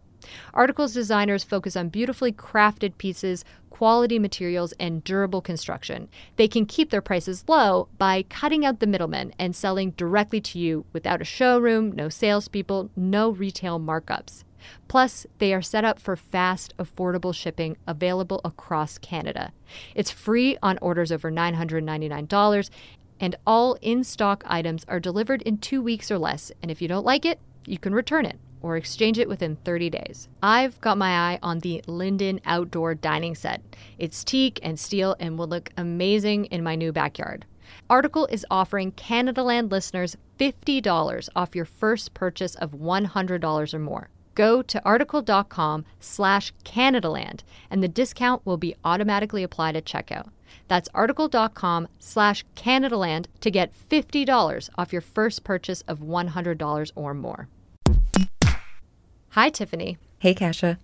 Article's 0.54 0.94
designers 0.94 1.44
focus 1.44 1.76
on 1.76 1.90
beautifully 1.90 2.32
crafted 2.32 2.98
pieces, 2.98 3.46
quality 3.70 4.18
materials, 4.18 4.74
and 4.80 5.04
durable 5.04 5.42
construction. 5.42 6.08
They 6.38 6.48
can 6.48 6.66
keep 6.66 6.90
their 6.90 7.02
prices 7.02 7.44
low 7.48 7.90
by 7.98 8.24
cutting 8.24 8.66
out 8.66 8.80
the 8.80 8.88
middlemen 8.88 9.34
and 9.38 9.56
selling 9.56 9.92
directly 9.92 10.42
to 10.42 10.60
you 10.60 10.86
without 10.94 11.22
a 11.22 11.26
showroom, 11.26 11.92
no 11.92 12.10
salespeople, 12.10 12.90
no 12.96 13.30
retail 13.30 13.80
markups. 13.80 14.44
Plus, 14.88 15.28
they 15.38 15.54
are 15.54 15.62
set 15.62 15.86
up 15.86 16.00
for 16.00 16.16
fast, 16.16 16.74
affordable 16.78 17.36
shipping 17.36 17.78
available 17.86 18.42
across 18.44 18.98
Canada. 18.98 19.52
It's 19.94 20.10
free 20.10 20.58
on 20.64 20.80
orders 20.82 21.12
over 21.12 21.32
$999, 21.32 22.70
and 23.20 23.36
all 23.46 23.78
in 23.82 24.04
stock 24.04 24.44
items 24.46 24.86
are 24.88 25.00
delivered 25.00 25.42
in 25.44 25.58
two 25.58 25.82
weeks 25.82 26.12
or 26.12 26.18
less. 26.18 26.52
And 26.62 26.70
if 26.70 26.82
you 26.82 26.88
don't 26.88 27.06
like 27.06 27.26
it, 27.26 27.40
you 27.66 27.78
can 27.78 27.94
return 27.94 28.26
it 28.26 28.40
or 28.62 28.78
exchange 28.78 29.20
it 29.20 29.30
within 29.30 29.58
30 29.58 29.90
days. 29.92 30.28
I've 30.42 30.82
got 30.82 30.98
my 30.98 31.34
eye 31.34 31.40
on 31.44 31.60
the 31.60 31.84
Linden 31.88 32.42
outdoor 32.46 32.96
dining 32.96 33.36
set. 33.36 33.62
It's 33.98 34.24
teak 34.24 34.60
and 34.64 34.80
steel 34.80 35.16
and 35.20 35.38
will 35.38 35.48
look 35.48 35.70
amazing 35.78 36.46
in 36.46 36.64
my 36.64 36.76
new 36.76 36.92
backyard. 36.92 37.46
Article 37.90 38.26
is 38.28 38.46
offering 38.50 38.92
Canadaland 38.92 39.72
listeners 39.72 40.18
$50 40.40 41.30
off 41.36 41.56
your 41.56 41.66
first 41.66 42.14
purchase 42.14 42.56
of 42.56 42.72
$100 42.72 43.74
or 43.74 43.80
more. 43.80 44.10
Go 44.34 44.62
to 44.62 44.84
article.com 44.84 45.86
slash 46.00 46.54
Canadaland 46.64 47.42
and 47.70 47.82
the 47.82 47.88
discount 47.88 48.46
will 48.46 48.58
be 48.58 48.76
automatically 48.84 49.44
applied 49.44 49.76
at 49.76 49.86
checkout. 49.86 50.30
That's 50.68 50.90
article.com 50.94 51.88
slash 52.00 52.46
Canadaland 52.56 53.28
to 53.42 53.52
get 53.52 53.74
$50 53.90 54.70
off 54.78 54.92
your 54.92 55.02
first 55.02 55.44
purchase 55.44 55.82
of 55.88 56.00
$100 56.00 56.92
or 56.96 57.14
more. 57.14 57.48
Hi, 59.30 59.50
Tiffany. 59.50 59.98
Hey, 60.20 60.34
Kasia. 60.34 60.80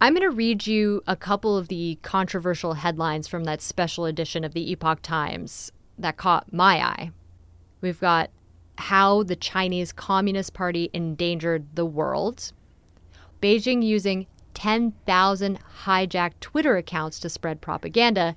I'm 0.00 0.14
going 0.14 0.22
to 0.22 0.34
read 0.34 0.66
you 0.66 1.02
a 1.08 1.16
couple 1.16 1.56
of 1.56 1.66
the 1.66 1.98
controversial 2.02 2.74
headlines 2.74 3.26
from 3.26 3.44
that 3.44 3.60
special 3.60 4.04
edition 4.04 4.44
of 4.44 4.54
the 4.54 4.70
Epoch 4.70 5.02
Times 5.02 5.72
that 5.98 6.16
caught 6.16 6.52
my 6.52 6.80
eye. 6.80 7.10
We've 7.80 7.98
got 7.98 8.30
how 8.78 9.24
the 9.24 9.34
Chinese 9.34 9.90
Communist 9.90 10.54
Party 10.54 10.88
endangered 10.92 11.66
the 11.74 11.84
world, 11.84 12.52
Beijing 13.42 13.82
using 13.82 14.26
10,000 14.54 15.58
hijacked 15.84 16.40
Twitter 16.40 16.76
accounts 16.76 17.18
to 17.20 17.28
spread 17.28 17.60
propaganda, 17.60 18.36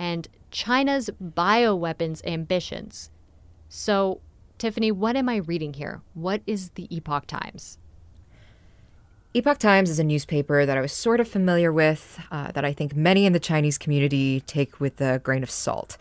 and 0.00 0.26
China's 0.50 1.10
bioweapons 1.22 2.24
ambitions. 2.24 3.10
So, 3.68 4.20
Tiffany, 4.58 4.90
what 4.90 5.14
am 5.14 5.28
I 5.28 5.36
reading 5.36 5.74
here? 5.74 6.00
What 6.14 6.40
is 6.46 6.70
the 6.70 6.88
Epoch 6.94 7.26
Times? 7.26 7.78
Epoch 9.32 9.58
Times 9.58 9.90
is 9.90 10.00
a 10.00 10.04
newspaper 10.04 10.66
that 10.66 10.76
I 10.76 10.80
was 10.80 10.92
sort 10.92 11.20
of 11.20 11.28
familiar 11.28 11.72
with, 11.72 12.18
uh, 12.32 12.50
that 12.50 12.64
I 12.64 12.72
think 12.72 12.96
many 12.96 13.26
in 13.26 13.32
the 13.32 13.38
Chinese 13.38 13.78
community 13.78 14.40
take 14.40 14.80
with 14.80 15.00
a 15.00 15.20
grain 15.20 15.44
of 15.44 15.50
salt. 15.50 15.96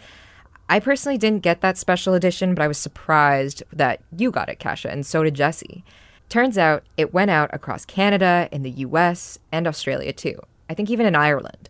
I 0.68 0.80
personally 0.80 1.18
didn't 1.18 1.44
get 1.44 1.62
that 1.62 1.78
special 1.78 2.14
edition, 2.14 2.56
but 2.56 2.64
I 2.64 2.68
was 2.68 2.78
surprised 2.78 3.62
that 3.72 4.02
you 4.16 4.32
got 4.32 4.50
it, 4.50 4.60
Kasia, 4.60 4.90
and 4.90 5.06
so 5.06 5.24
did 5.24 5.36
Jesse. 5.36 5.84
Turns 6.28 6.58
out 6.58 6.84
it 6.96 7.14
went 7.14 7.32
out 7.32 7.50
across 7.54 7.86
Canada, 7.86 8.48
in 8.52 8.64
the 8.64 8.72
US, 8.72 9.38
and 9.52 9.68
Australia 9.68 10.14
too. 10.14 10.40
I 10.70 10.74
think 10.74 10.90
even 10.90 11.06
in 11.06 11.16
Ireland. 11.16 11.69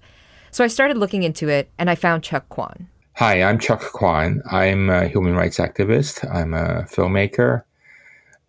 So 0.51 0.63
I 0.63 0.67
started 0.67 0.97
looking 0.97 1.23
into 1.23 1.47
it 1.47 1.69
and 1.77 1.89
I 1.89 1.95
found 1.95 2.23
Chuck 2.23 2.49
Kwan. 2.49 2.87
Hi, 3.17 3.43
I'm 3.43 3.59
Chuck 3.59 3.81
Kwan. 3.81 4.41
I'm 4.49 4.89
a 4.89 5.07
human 5.07 5.35
rights 5.35 5.57
activist. 5.57 6.27
I'm 6.33 6.53
a 6.53 6.83
filmmaker 6.83 7.63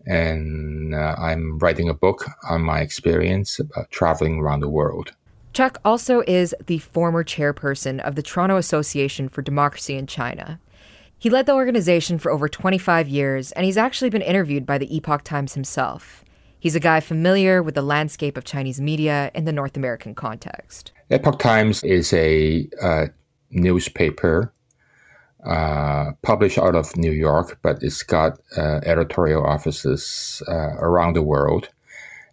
and 0.07 0.95
uh, 0.95 1.15
I'm 1.19 1.59
writing 1.59 1.89
a 1.89 1.95
book 1.95 2.25
on 2.49 2.63
my 2.63 2.81
experience 2.81 3.59
about 3.59 3.91
traveling 3.91 4.39
around 4.39 4.61
the 4.61 4.69
world. 4.69 5.13
Chuck 5.53 5.79
also 5.85 6.23
is 6.27 6.55
the 6.67 6.79
former 6.79 7.25
chairperson 7.25 8.01
of 8.01 8.15
the 8.15 8.23
Toronto 8.23 8.57
Association 8.57 9.29
for 9.29 9.43
Democracy 9.43 9.97
in 9.97 10.07
China. 10.07 10.61
He 11.19 11.29
led 11.29 11.47
the 11.47 11.55
organization 11.55 12.19
for 12.19 12.31
over 12.31 12.49
25 12.49 13.09
years, 13.09 13.53
and 13.53 13.67
he's 13.67 13.77
actually 13.77 14.11
been 14.11 14.23
interviewed 14.23 14.65
by 14.65 14.79
the 14.79 14.97
Epoch 14.97 15.23
Times 15.23 15.55
himself. 15.55 16.25
He's 16.59 16.77
a 16.77 16.81
guy 16.81 17.01
familiar 17.01 17.63
with 17.63 17.75
the 17.75 17.83
landscape 17.83 18.37
of 18.37 18.45
Chinese 18.45 18.81
media 18.81 19.31
in 19.35 19.45
the 19.45 19.53
North 19.53 19.77
American 19.77 20.15
context. 20.15 20.93
Epoch 21.11 21.41
Times 21.41 21.83
is 21.83 22.13
a 22.13 22.69
uh, 22.81 23.07
newspaper 23.51 24.53
uh, 25.45 26.13
published 26.23 26.59
out 26.59 26.77
of 26.77 26.97
New 26.97 27.11
York, 27.11 27.59
but 27.63 27.83
it's 27.83 28.05
got 28.05 28.39
uh, 28.57 28.79
editorial 28.85 29.45
offices 29.45 30.41
uh, 30.47 30.77
around 30.79 31.17
the 31.17 31.23
world. 31.23 31.69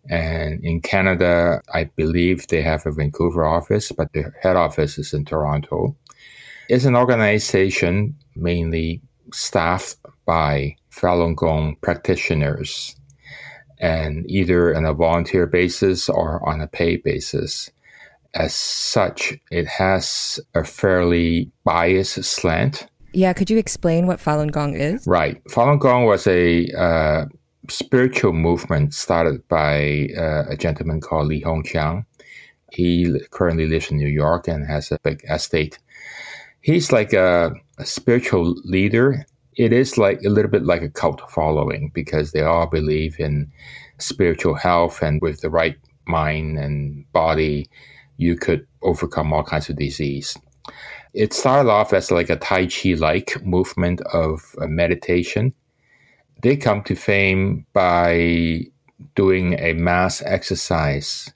And 0.10 0.63
in 0.63 0.81
Canada, 0.81 1.62
I 1.74 1.86
believe 1.86 2.48
they 2.48 2.62
have 2.62 2.86
a 2.86 2.91
Vancouver 2.91 3.46
office, 3.46 3.91
but 3.91 4.13
the 4.13 4.31
head 4.41 4.55
office 4.55 5.00
is 5.00 5.12
in 5.12 5.25
Toronto. 5.25 5.96
It's 6.69 6.86
an 6.86 6.96
organization 6.96 8.15
mainly 8.36 9.01
staffed 9.34 9.98
by 10.25 10.75
Falun 10.91 11.36
Gong 11.36 11.77
practitioners 11.81 12.96
and 13.79 14.29
either 14.29 14.75
on 14.75 14.86
a 14.86 14.93
volunteer 14.93 15.48
basis 15.48 16.10
or 16.10 16.48
on 16.48 16.62
a 16.62 16.67
paid 16.67 17.03
basis. 17.03 17.72
As 18.34 18.53
such, 18.53 19.34
it 19.51 19.67
has 19.67 20.39
a 20.53 20.63
fairly 20.63 21.51
biased 21.63 22.24
slant. 22.24 22.88
Yeah, 23.13 23.34
could 23.34 23.50
you 23.50 23.57
explain 23.57 24.05
what 24.05 24.19
Falun 24.19 24.51
Gong 24.51 24.75
is? 24.75 25.05
Right. 25.07 25.43
Falun 25.46 25.79
Gong 25.79 26.05
was 26.05 26.27
a 26.27 26.69
uh, 26.77 27.25
spiritual 27.69 28.34
movement 28.34 28.93
started 28.93 29.48
by 29.48 30.10
uh, 30.17 30.43
a 30.50 30.57
gentleman 30.57 31.01
called 31.01 31.27
Li 31.27 31.41
Hongzhi. 31.41 32.05
He 32.72 33.19
currently 33.31 33.65
lives 33.65 33.89
in 33.89 33.98
New 33.98 34.10
York 34.10 34.48
and 34.48 34.67
has 34.67 34.91
a 34.91 35.00
big 35.03 35.24
estate. 35.29 35.79
He's 36.62 36.91
like 36.91 37.13
a, 37.13 37.53
a 37.77 37.86
spiritual 37.86 38.55
leader 38.65 39.25
it 39.57 39.74
is 39.74 39.98
like 39.98 40.22
a 40.24 40.29
little 40.29 40.51
bit 40.51 40.63
like 40.63 40.84
a 40.84 40.89
cult 40.89 41.22
following 41.31 41.91
because 41.93 42.31
they 42.31 42.41
all 42.41 42.67
believe 42.67 43.19
in 43.19 43.51
spiritual 43.98 44.53
health 44.53 45.01
and 45.01 45.19
with 45.22 45.41
the 45.41 45.50
right 45.50 45.75
mind 46.05 46.57
and 46.57 47.12
body, 47.12 47.67
you 48.18 48.36
could 48.36 48.68
overcome 48.82 49.34
all 49.34 49.44
kinds 49.44 49.70
of 49.70 49.78
disease. 49.78 50.38
It 51.14 51.34
started 51.34 51.70
off 51.70 51.94
as 51.94 52.12
like 52.12 52.30
a 52.30 52.36
Tai 52.36 52.68
Chi 52.68 52.94
like 52.94 53.44
movement 53.44 54.02
of 54.14 54.56
uh, 54.62 54.68
meditation. 54.68 55.54
They 56.42 56.58
come 56.58 56.84
to 56.84 56.96
fame 56.96 57.66
by 57.74 58.62
doing 59.16 59.54
a 59.60 59.74
mass 59.74 60.22
exercise 60.24 61.32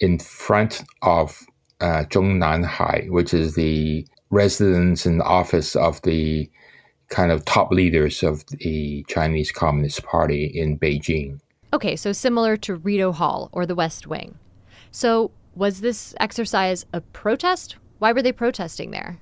in 0.00 0.18
front 0.18 0.82
of 1.02 1.46
uh, 1.80 2.04
Zhongnanhai, 2.04 3.10
which 3.10 3.34
is 3.34 3.54
the 3.54 4.06
residence 4.30 5.04
and 5.04 5.20
office 5.22 5.76
of 5.76 6.00
the 6.02 6.50
kind 7.08 7.30
of 7.30 7.44
top 7.44 7.70
leaders 7.70 8.22
of 8.22 8.44
the 8.46 9.04
Chinese 9.08 9.52
Communist 9.52 10.02
Party 10.02 10.46
in 10.46 10.78
Beijing. 10.78 11.40
Okay, 11.74 11.96
so 11.96 12.12
similar 12.12 12.56
to 12.58 12.76
Rideau 12.76 13.12
Hall 13.12 13.50
or 13.52 13.66
the 13.66 13.74
West 13.74 14.06
Wing. 14.06 14.38
So, 14.90 15.30
was 15.54 15.80
this 15.80 16.14
exercise 16.18 16.86
a 16.92 17.00
protest? 17.00 17.76
Why 17.98 18.12
were 18.12 18.22
they 18.22 18.32
protesting 18.32 18.90
there? 18.90 19.18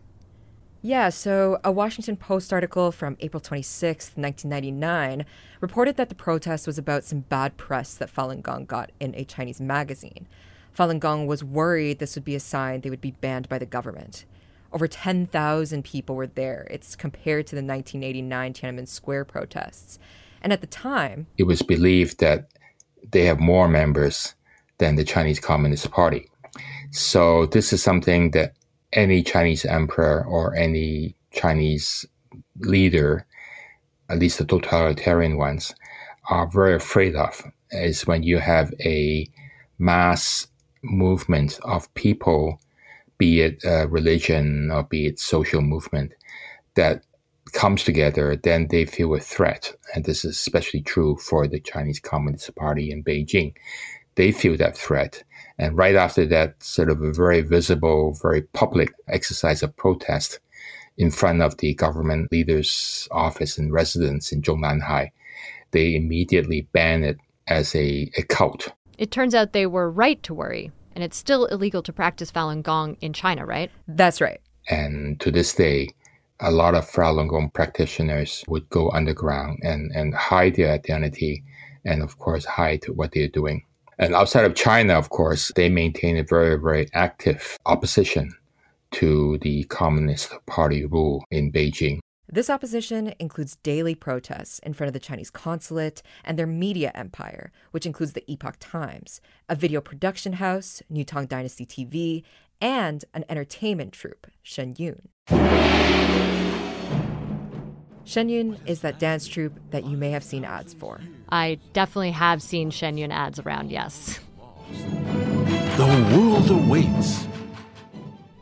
Yeah, 0.83 1.11
so 1.11 1.61
a 1.63 1.71
Washington 1.71 2.17
Post 2.17 2.53
article 2.55 2.91
from 2.91 3.19
April 3.21 3.41
26, 3.41 4.13
1999, 4.15 5.27
reported 5.61 5.97
that 5.97 6.09
the 6.09 6.15
protest 6.15 6.67
was 6.67 6.79
about 6.79 7.05
some 7.05 7.21
bad 7.21 7.59
press 7.59 7.95
that 7.95 8.13
Falun 8.13 8.41
Gong 8.41 8.65
got 8.65 8.91
in 8.99 9.15
a 9.15 9.25
Chinese 9.25 9.61
magazine. 9.61 10.27
Falun 10.75 10.99
Gong 10.99 11.27
was 11.27 11.45
worried 11.45 11.99
this 11.99 12.15
would 12.15 12.25
be 12.25 12.35
a 12.35 12.41
sign 12.41 12.81
they 12.81 12.89
would 12.89 13.03
be 13.03 13.11
banned 13.11 13.49
by 13.49 13.59
the 13.59 13.67
government. 13.67 14.25
Over 14.73 14.87
10,000 14.87 15.85
people 15.85 16.17
were 16.17 16.29
there. 16.29 16.67
It's 16.71 16.97
compared 16.97 17.47
to 17.49 17.57
the 17.57 17.63
1989 17.63 18.55
Tiananmen 18.55 18.89
Square 18.89 19.27
protests. 19.27 19.99
And 20.41 20.53
at 20.53 20.63
the 20.63 20.67
time, 20.67 21.27
it 21.37 21.43
was 21.43 21.61
believed 21.61 22.21
that 22.21 22.51
they 23.11 23.27
have 23.27 23.41
more 23.41 23.69
members 23.69 24.35
than 24.81 24.97
the 24.97 25.05
Chinese 25.05 25.39
Communist 25.39 25.91
Party. 25.93 26.29
So 26.91 27.47
this 27.47 27.73
is 27.73 27.83
something 27.83 28.33
that 28.33 28.55
any 28.93 29.23
Chinese 29.23 29.65
emperor 29.65 30.25
or 30.25 30.57
any 30.57 31.15
Chinese 31.31 32.05
leader, 32.59 33.25
at 34.09 34.19
least 34.19 34.39
the 34.39 34.45
totalitarian 34.45 35.37
ones, 35.37 35.73
are 36.29 36.49
very 36.49 36.75
afraid 36.75 37.15
of 37.15 37.43
is 37.71 38.07
when 38.07 38.25
you 38.25 38.39
have 38.39 38.75
a 38.81 39.29
mass 39.79 40.49
movement 40.83 41.61
of 41.63 41.93
people 41.95 42.59
be 43.19 43.43
it 43.43 43.63
a 43.65 43.87
religion 43.87 44.71
or 44.71 44.83
be 44.83 45.07
it 45.07 45.21
social 45.21 45.61
movement 45.61 46.15
that 46.75 47.05
comes 47.53 47.85
together, 47.85 48.35
then 48.35 48.69
they 48.69 48.87
feel 48.87 49.15
a 49.15 49.21
threat. 49.21 49.75
And 49.95 50.05
this 50.05 50.25
is 50.25 50.37
especially 50.37 50.81
true 50.81 51.17
for 51.17 51.47
the 51.47 51.61
Chinese 51.61 52.01
Communist 52.01 52.55
Party 52.57 52.91
in 52.91 53.05
Beijing. 53.05 53.55
They 54.15 54.33
feel 54.33 54.57
that 54.57 54.77
threat. 54.77 55.23
And 55.59 55.77
right 55.77 55.95
after 55.95 56.27
that, 56.27 56.63
sort 56.63 56.91
of 56.91 57.03
a 57.03 57.13
very 57.13 57.43
visible, 57.43 58.17
very 58.23 58.43
public 58.43 58.93
exercise 59.09 59.63
of 59.63 59.77
protest 59.77 60.41
in 60.97 61.11
front 61.11 61.43
of 61.43 61.57
the 61.59 61.75
government 61.75 62.31
leader's 62.31 63.09
office 63.11 63.59
and 63.59 63.73
residence 63.73 64.33
in 64.33 64.43
Zhongnanhai, 64.43 65.11
they 65.71 65.95
immediately 65.95 66.69
ban 66.73 67.05
it 67.05 67.19
as 67.47 67.75
a, 67.75 68.11
a 68.17 68.23
cult. 68.23 68.73
It 68.99 69.11
turns 69.11 69.35
out 69.35 69.53
they 69.53 69.67
were 69.67 69.91
right 69.91 70.23
to 70.25 70.35
worry 70.35 70.73
and 70.95 71.05
it's 71.05 71.17
still 71.17 71.47
illegal 71.47 71.83
to 71.83 71.93
practice 71.93 72.31
Falun 72.31 72.63
Gong 72.63 72.97
in 73.01 73.13
China, 73.13 73.47
right? 73.47 73.71
That's 73.89 74.21
right. 74.21 74.41
And 74.69 75.19
to 75.21 75.31
this 75.31 75.55
day, 75.55 75.89
a 76.41 76.51
lot 76.51 76.75
of 76.75 76.89
Falun 76.91 77.29
Gong 77.29 77.51
practitioners 77.51 78.45
would 78.49 78.69
go 78.71 78.91
underground 78.91 79.61
and, 79.63 79.91
and 79.95 80.15
hide 80.15 80.57
their 80.57 80.73
identity 80.73 81.45
and, 81.85 82.03
of 82.03 82.19
course, 82.19 82.45
hide 82.45 82.85
what 82.89 83.13
they're 83.13 83.29
doing. 83.29 83.65
And 84.01 84.15
outside 84.15 84.47
of 84.47 84.55
China, 84.55 84.95
of 84.95 85.11
course, 85.11 85.53
they 85.57 85.69
maintain 85.69 86.17
a 86.17 86.23
very, 86.23 86.59
very 86.59 86.89
active 86.95 87.59
opposition 87.67 88.35
to 88.93 89.37
the 89.43 89.65
Communist 89.65 90.33
Party 90.47 90.87
rule 90.87 91.23
in 91.31 91.53
Beijing. 91.53 91.99
This 92.27 92.49
opposition 92.49 93.13
includes 93.19 93.57
daily 93.57 93.95
protests 93.95 94.59
in 94.61 94.73
front 94.73 94.89
of 94.89 94.95
the 94.95 95.01
Chinese 95.01 95.29
consulate 95.29 96.01
and 96.25 96.39
their 96.39 96.47
media 96.47 96.93
empire, 96.95 97.53
which 97.73 97.85
includes 97.85 98.15
the 98.15 98.25
Epoch 98.27 98.57
Times, 98.59 99.21
a 99.51 99.55
video 99.55 99.83
production 99.83 100.35
house, 100.35 100.83
New 100.89 101.05
Tang 101.05 101.27
Dynasty 101.27 101.67
TV, 101.67 102.23
and 102.59 103.05
an 103.13 103.27
entertainment 103.29 103.93
troupe, 103.93 104.29
Shen 104.43 104.77
Yun. 104.79 105.09
Shen 108.05 108.29
Yun 108.29 108.59
is 108.67 108.81
that 108.81 108.99
dance 108.99 109.27
troupe 109.27 109.59
that 109.71 109.85
you 109.85 109.97
may 109.97 110.11
have 110.11 110.25
seen 110.25 110.45
ads 110.45 110.75
for. 110.75 111.01
I 111.31 111.59
definitely 111.73 112.13
have 112.13 112.43
seen 112.43 112.71
Shen 112.71 112.99
Yun 112.99 113.13
ads 113.13 113.39
around, 113.39 113.71
yes. 113.71 114.21
The 115.77 116.15
world 116.17 116.51
awaits. 116.51 117.27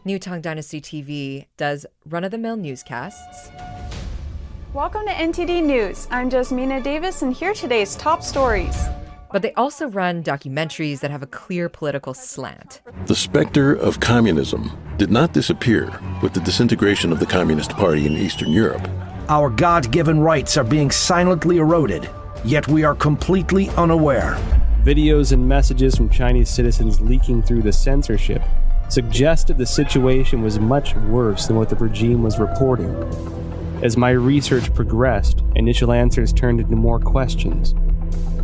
New 0.05 0.18
Tang 0.18 0.40
Dynasty 0.40 0.81
TV 0.81 1.47
does 1.57 1.87
run 2.07 2.25
of 2.25 2.31
the 2.31 2.38
mill 2.38 2.57
newscasts 2.57 3.51
Welcome 4.75 5.07
to 5.07 5.12
NTD 5.12 5.64
News. 5.64 6.07
I'm 6.11 6.29
Jasmina 6.29 6.83
Davis, 6.83 7.23
and 7.23 7.33
here 7.33 7.53
are 7.53 7.55
today's 7.55 7.97
top 7.97 8.23
stories. 8.23 8.79
But 9.33 9.40
they 9.40 9.55
also 9.55 9.88
run 9.88 10.23
documentaries 10.23 11.01
that 11.01 11.11
have 11.11 11.23
a 11.23 11.27
clear 11.27 11.71
political 11.71 12.12
slant. 12.12 12.83
The 13.07 13.14
specter 13.14 13.73
of 13.73 13.99
communism 14.01 14.71
did 14.99 15.11
not 15.11 15.33
disappear 15.33 15.99
with 16.23 16.35
the 16.35 16.40
disintegration 16.40 17.12
of 17.12 17.18
the 17.18 17.25
Communist 17.25 17.71
Party 17.71 18.05
in 18.05 18.12
Eastern 18.12 18.51
Europe. 18.51 18.87
Our 19.31 19.51
God 19.51 19.91
given 19.91 20.21
rights 20.21 20.57
are 20.57 20.64
being 20.64 20.91
silently 20.91 21.59
eroded, 21.59 22.09
yet 22.47 22.67
we 22.67 22.83
are 22.85 22.95
completely 22.95 23.69
unaware. 23.71 24.38
Videos 24.85 25.33
and 25.33 25.47
messages 25.47 25.97
from 25.97 26.09
Chinese 26.09 26.49
citizens 26.49 27.03
leaking 27.03 27.43
through 27.43 27.61
the 27.61 27.73
censorship 27.75 28.41
suggested 28.88 29.59
the 29.59 29.67
situation 29.67 30.41
was 30.41 30.59
much 30.59 30.95
worse 30.95 31.47
than 31.47 31.57
what 31.57 31.69
the 31.69 31.77
regime 31.77 32.23
was 32.23 32.38
reporting. 32.38 32.95
As 33.83 33.99
my 33.99 34.12
research 34.12 34.73
progressed, 34.73 35.43
initial 35.57 35.93
answers 35.93 36.33
turned 36.33 36.61
into 36.61 36.75
more 36.75 36.99
questions. 36.99 37.75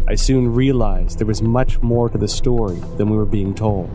I 0.07 0.17
soon 0.17 0.53
realized 0.53 1.19
there 1.19 1.27
was 1.27 1.41
much 1.41 1.81
more 1.81 2.11
to 2.11 2.19
the 2.19 2.29
story 2.29 2.83
than 2.99 3.09
we 3.09 3.17
were 3.17 3.25
being 3.25 3.55
told. 3.55 3.89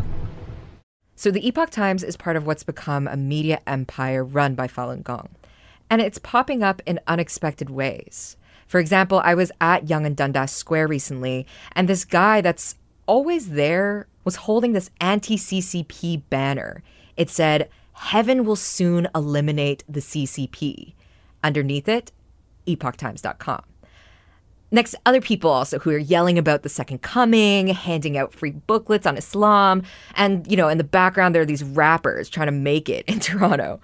So, 1.16 1.30
the 1.30 1.48
Epoch 1.48 1.70
Times 1.70 2.04
is 2.04 2.18
part 2.18 2.36
of 2.36 2.48
what's 2.48 2.64
become 2.64 3.08
a 3.08 3.16
media 3.16 3.60
empire 3.68 4.24
run 4.24 4.56
by 4.56 4.68
Falun 4.68 5.04
Gong. 5.04 5.30
And 5.90 6.02
it's 6.02 6.18
popping 6.18 6.64
up 6.64 6.82
in 6.86 7.00
unexpected 7.08 7.70
ways. 7.70 8.38
For 8.68 8.80
example, 8.80 9.22
I 9.24 9.34
was 9.34 9.52
at 9.60 9.90
Yonge 9.90 10.06
and 10.06 10.16
Dundas 10.16 10.52
Square 10.52 10.88
recently, 10.88 11.48
and 11.74 11.90
this 11.90 12.06
guy 12.06 12.42
that's 12.42 12.76
always 13.08 13.50
there 13.50 14.08
was 14.24 14.36
holding 14.36 14.74
this 14.74 14.92
anti 15.02 15.36
CCP 15.36 16.22
banner. 16.30 16.84
It 17.18 17.30
said, 17.30 17.70
Heaven 17.94 18.46
will 18.46 18.56
soon 18.56 19.08
eliminate 19.16 19.84
the 19.90 20.00
CCP. 20.00 20.94
Underneath 21.44 21.90
it, 21.90 22.12
epochtimes.com. 22.68 23.64
Next, 24.72 24.96
other 25.06 25.20
people 25.20 25.50
also 25.50 25.80
who 25.80 25.90
are 25.90 25.98
yelling 25.98 26.38
about 26.38 26.62
the 26.62 26.70
second 26.70 27.02
coming, 27.02 27.68
handing 27.68 28.18
out 28.18 28.34
free 28.34 28.52
booklets 28.52 29.08
on 29.08 29.18
Islam, 29.18 29.82
and 30.16 30.50
you 30.50 30.56
know, 30.56 30.68
in 30.68 30.78
the 30.78 30.84
background 30.84 31.34
there 31.34 31.42
are 31.42 31.46
these 31.46 31.64
rappers 31.64 32.30
trying 32.30 32.48
to 32.48 32.52
make 32.52 32.88
it 32.88 33.06
in 33.08 33.20
Toronto. 33.20 33.82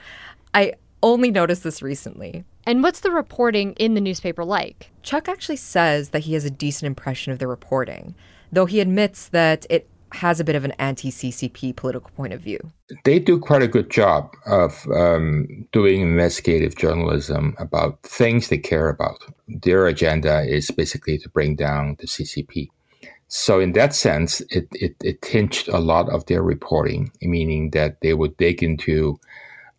I 0.54 0.74
only 1.06 1.30
noticed 1.30 1.64
this 1.64 1.84
recently. 1.84 2.44
And 2.66 2.82
what's 2.82 3.02
the 3.02 3.12
reporting 3.12 3.74
in 3.74 3.94
the 3.94 4.02
newspaper 4.02 4.44
like? 4.44 4.92
Chuck 5.04 5.30
actually 5.30 5.58
says 5.58 6.10
that 6.10 6.24
he 6.24 6.34
has 6.34 6.46
a 6.46 6.50
decent 6.50 6.88
impression 6.88 7.32
of 7.32 7.38
the 7.38 7.48
reporting, 7.48 8.16
though 8.52 8.66
he 8.66 8.80
admits 8.80 9.28
that 9.30 9.68
it 9.70 9.88
has 10.14 10.40
a 10.40 10.44
bit 10.44 10.56
of 10.56 10.66
an 10.66 10.72
anti 10.80 11.12
CCP 11.12 11.76
political 11.76 12.10
point 12.16 12.34
of 12.34 12.42
view. 12.42 12.60
They 13.04 13.20
do 13.20 13.38
quite 13.38 13.62
a 13.62 13.68
good 13.68 13.92
job 13.92 14.34
of 14.48 14.88
um, 14.96 15.68
doing 15.72 16.02
investigative 16.02 16.76
journalism 16.76 17.56
about 17.60 18.02
things 18.02 18.48
they 18.48 18.58
care 18.58 18.90
about. 18.90 19.18
Their 19.48 19.86
agenda 19.86 20.42
is 20.42 20.72
basically 20.72 21.20
to 21.20 21.30
bring 21.30 21.56
down 21.56 21.98
the 22.00 22.08
CCP. 22.08 22.70
So, 23.28 23.60
in 23.60 23.74
that 23.74 23.94
sense, 23.94 24.42
it, 24.50 24.68
it, 24.72 24.96
it 25.04 25.22
tinged 25.22 25.68
a 25.68 25.80
lot 25.80 26.10
of 26.10 26.26
their 26.28 26.42
reporting, 26.42 27.12
meaning 27.22 27.72
that 27.72 28.02
they 28.02 28.14
would 28.14 28.38
dig 28.38 28.64
into 28.64 29.20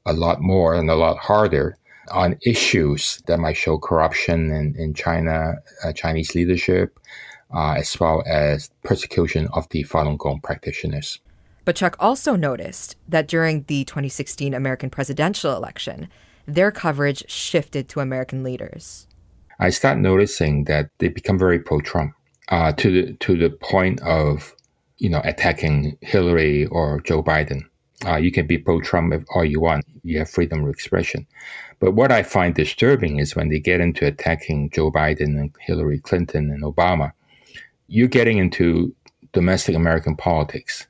a 0.06 0.12
lot 0.12 0.40
more 0.40 0.74
and 0.74 0.90
a 0.90 0.94
lot 0.94 1.18
harder 1.18 1.76
on 2.10 2.38
issues 2.42 3.22
that 3.26 3.38
might 3.38 3.56
show 3.56 3.78
corruption 3.78 4.50
in, 4.52 4.74
in 4.76 4.94
China, 4.94 5.54
uh, 5.84 5.92
Chinese 5.92 6.34
leadership, 6.34 6.98
uh, 7.54 7.72
as 7.72 7.98
well 7.98 8.22
as 8.26 8.70
persecution 8.82 9.48
of 9.52 9.68
the 9.70 9.84
Falun 9.84 10.16
Gong 10.18 10.40
practitioners. 10.40 11.18
But 11.64 11.76
Chuck 11.76 11.96
also 11.98 12.36
noticed 12.36 12.96
that 13.08 13.26
during 13.26 13.64
the 13.66 13.84
2016 13.84 14.54
American 14.54 14.88
presidential 14.88 15.54
election, 15.56 16.08
their 16.46 16.70
coverage 16.70 17.28
shifted 17.28 17.88
to 17.88 18.00
American 18.00 18.44
leaders. 18.44 19.08
I 19.58 19.70
start 19.70 19.98
noticing 19.98 20.64
that 20.64 20.90
they 20.98 21.08
become 21.08 21.38
very 21.38 21.58
pro-Trump 21.58 22.12
uh, 22.48 22.72
to 22.72 22.90
the 22.90 23.12
to 23.14 23.36
the 23.36 23.50
point 23.50 24.00
of 24.02 24.54
you 24.98 25.08
know 25.08 25.20
attacking 25.24 25.98
Hillary 26.02 26.66
or 26.66 27.00
Joe 27.00 27.22
Biden. 27.22 27.62
Uh, 28.04 28.16
you 28.16 28.30
can 28.30 28.46
be 28.46 28.58
pro-Trump 28.58 29.14
if 29.14 29.24
all 29.34 29.44
you 29.44 29.60
want. 29.60 29.84
You 30.02 30.18
have 30.18 30.28
freedom 30.28 30.64
of 30.64 30.70
expression. 30.70 31.26
But 31.78 31.92
what 31.92 32.12
I 32.12 32.22
find 32.22 32.54
disturbing 32.54 33.18
is 33.18 33.36
when 33.36 33.48
they 33.48 33.58
get 33.58 33.80
into 33.80 34.06
attacking 34.06 34.70
Joe 34.70 34.90
Biden 34.90 35.38
and 35.38 35.54
Hillary 35.60 36.00
Clinton 36.00 36.50
and 36.50 36.62
Obama, 36.62 37.12
you're 37.88 38.08
getting 38.08 38.38
into 38.38 38.94
domestic 39.32 39.74
American 39.74 40.16
politics. 40.16 40.86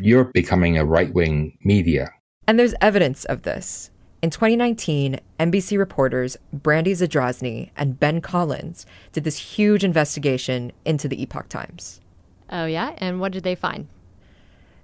You're 0.00 0.24
becoming 0.24 0.78
a 0.78 0.84
right 0.84 1.12
wing 1.12 1.56
media. 1.62 2.12
And 2.46 2.58
there's 2.58 2.74
evidence 2.80 3.24
of 3.24 3.42
this. 3.42 3.90
In 4.22 4.30
2019, 4.30 5.20
NBC 5.38 5.78
reporters 5.78 6.36
Brandy 6.52 6.92
Zadrozny 6.92 7.70
and 7.76 8.00
Ben 8.00 8.20
Collins 8.20 8.86
did 9.12 9.24
this 9.24 9.38
huge 9.38 9.84
investigation 9.84 10.72
into 10.84 11.06
the 11.06 11.20
Epoch 11.22 11.48
Times. 11.48 12.00
Oh, 12.50 12.66
yeah? 12.66 12.94
And 12.98 13.20
what 13.20 13.32
did 13.32 13.44
they 13.44 13.54
find? 13.54 13.88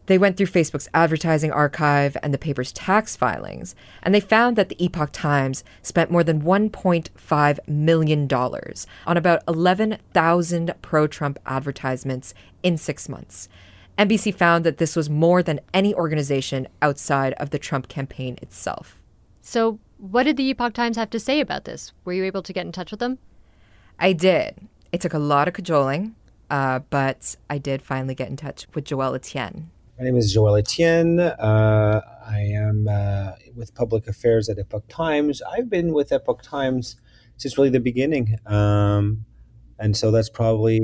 They 0.07 0.19
went 0.19 0.37
through 0.37 0.47
Facebook's 0.47 0.88
advertising 0.93 1.53
archive 1.53 2.17
and 2.23 2.35
the 2.35 2.38
paper's 2.38 2.73
tax 2.73 3.15
filings, 3.15 3.77
and 4.03 4.15
they 4.15 4.21
found 4.21 4.57
that 4.57 4.69
the 4.69 4.85
Epoch 4.85 5.11
Times 5.12 5.62
spent 5.81 6.11
more 6.11 6.25
than 6.25 6.43
$1.5 6.43 7.69
million 7.69 8.29
on 8.33 9.17
about 9.17 9.43
11,000 9.47 10.75
pro 10.83 11.07
Trump 11.07 11.38
advertisements 11.47 12.35
in 12.62 12.77
six 12.77 13.09
months. 13.09 13.49
NBC 13.97 14.35
found 14.35 14.65
that 14.65 14.79
this 14.79 14.97
was 14.97 15.09
more 15.09 15.43
than 15.43 15.61
any 15.73 15.95
organization 15.95 16.67
outside 16.81 17.35
of 17.35 17.51
the 17.51 17.59
Trump 17.59 17.88
campaign 17.88 18.38
itself. 18.43 19.01
So, 19.41 19.79
what 19.99 20.25
did 20.25 20.37
the 20.37 20.51
Epoch 20.51 20.73
Times 20.73 20.97
have 20.97 21.11
to 21.11 21.21
say 21.21 21.38
about 21.38 21.65
this? 21.65 21.93
Were 22.05 22.12
you 22.12 22.25
able 22.25 22.43
to 22.43 22.53
get 22.53 22.67
in 22.67 22.73
touch 22.73 22.91
with 22.91 23.01
them? 23.01 23.19
I 24.01 24.15
did. 24.15 24.67
It 24.91 25.01
took 25.01 25.15
a 25.15 25.19
lot 25.19 25.47
of 25.47 25.55
cajoling, 25.55 26.17
uh, 26.51 26.81
but 26.91 27.37
I 27.49 27.59
did 27.59 27.83
finally 27.83 28.17
get 28.17 28.29
in 28.29 28.37
touch 28.37 28.67
with 28.75 28.85
Joel 28.85 29.15
Etienne. 29.15 29.71
My 30.03 30.07
name 30.07 30.17
is 30.17 30.33
Joel 30.35 30.57
Etienne. 30.57 31.21
Uh, 31.21 32.01
I 32.27 32.41
am 32.41 32.88
uh, 32.91 33.35
with 33.55 33.73
public 33.77 34.09
affairs 34.09 34.49
at 34.49 34.59
Epoch 34.59 34.83
Times. 34.88 35.41
I've 35.43 35.71
been 35.71 35.93
with 35.93 36.11
Epoch 36.11 36.43
Times 36.43 36.97
since 37.37 37.57
really 37.57 37.71
the 37.71 37.79
beginning. 37.79 38.37
Um, 38.45 39.25
and 39.79 39.97
so 39.97 40.11
that's 40.11 40.29
probably 40.29 40.81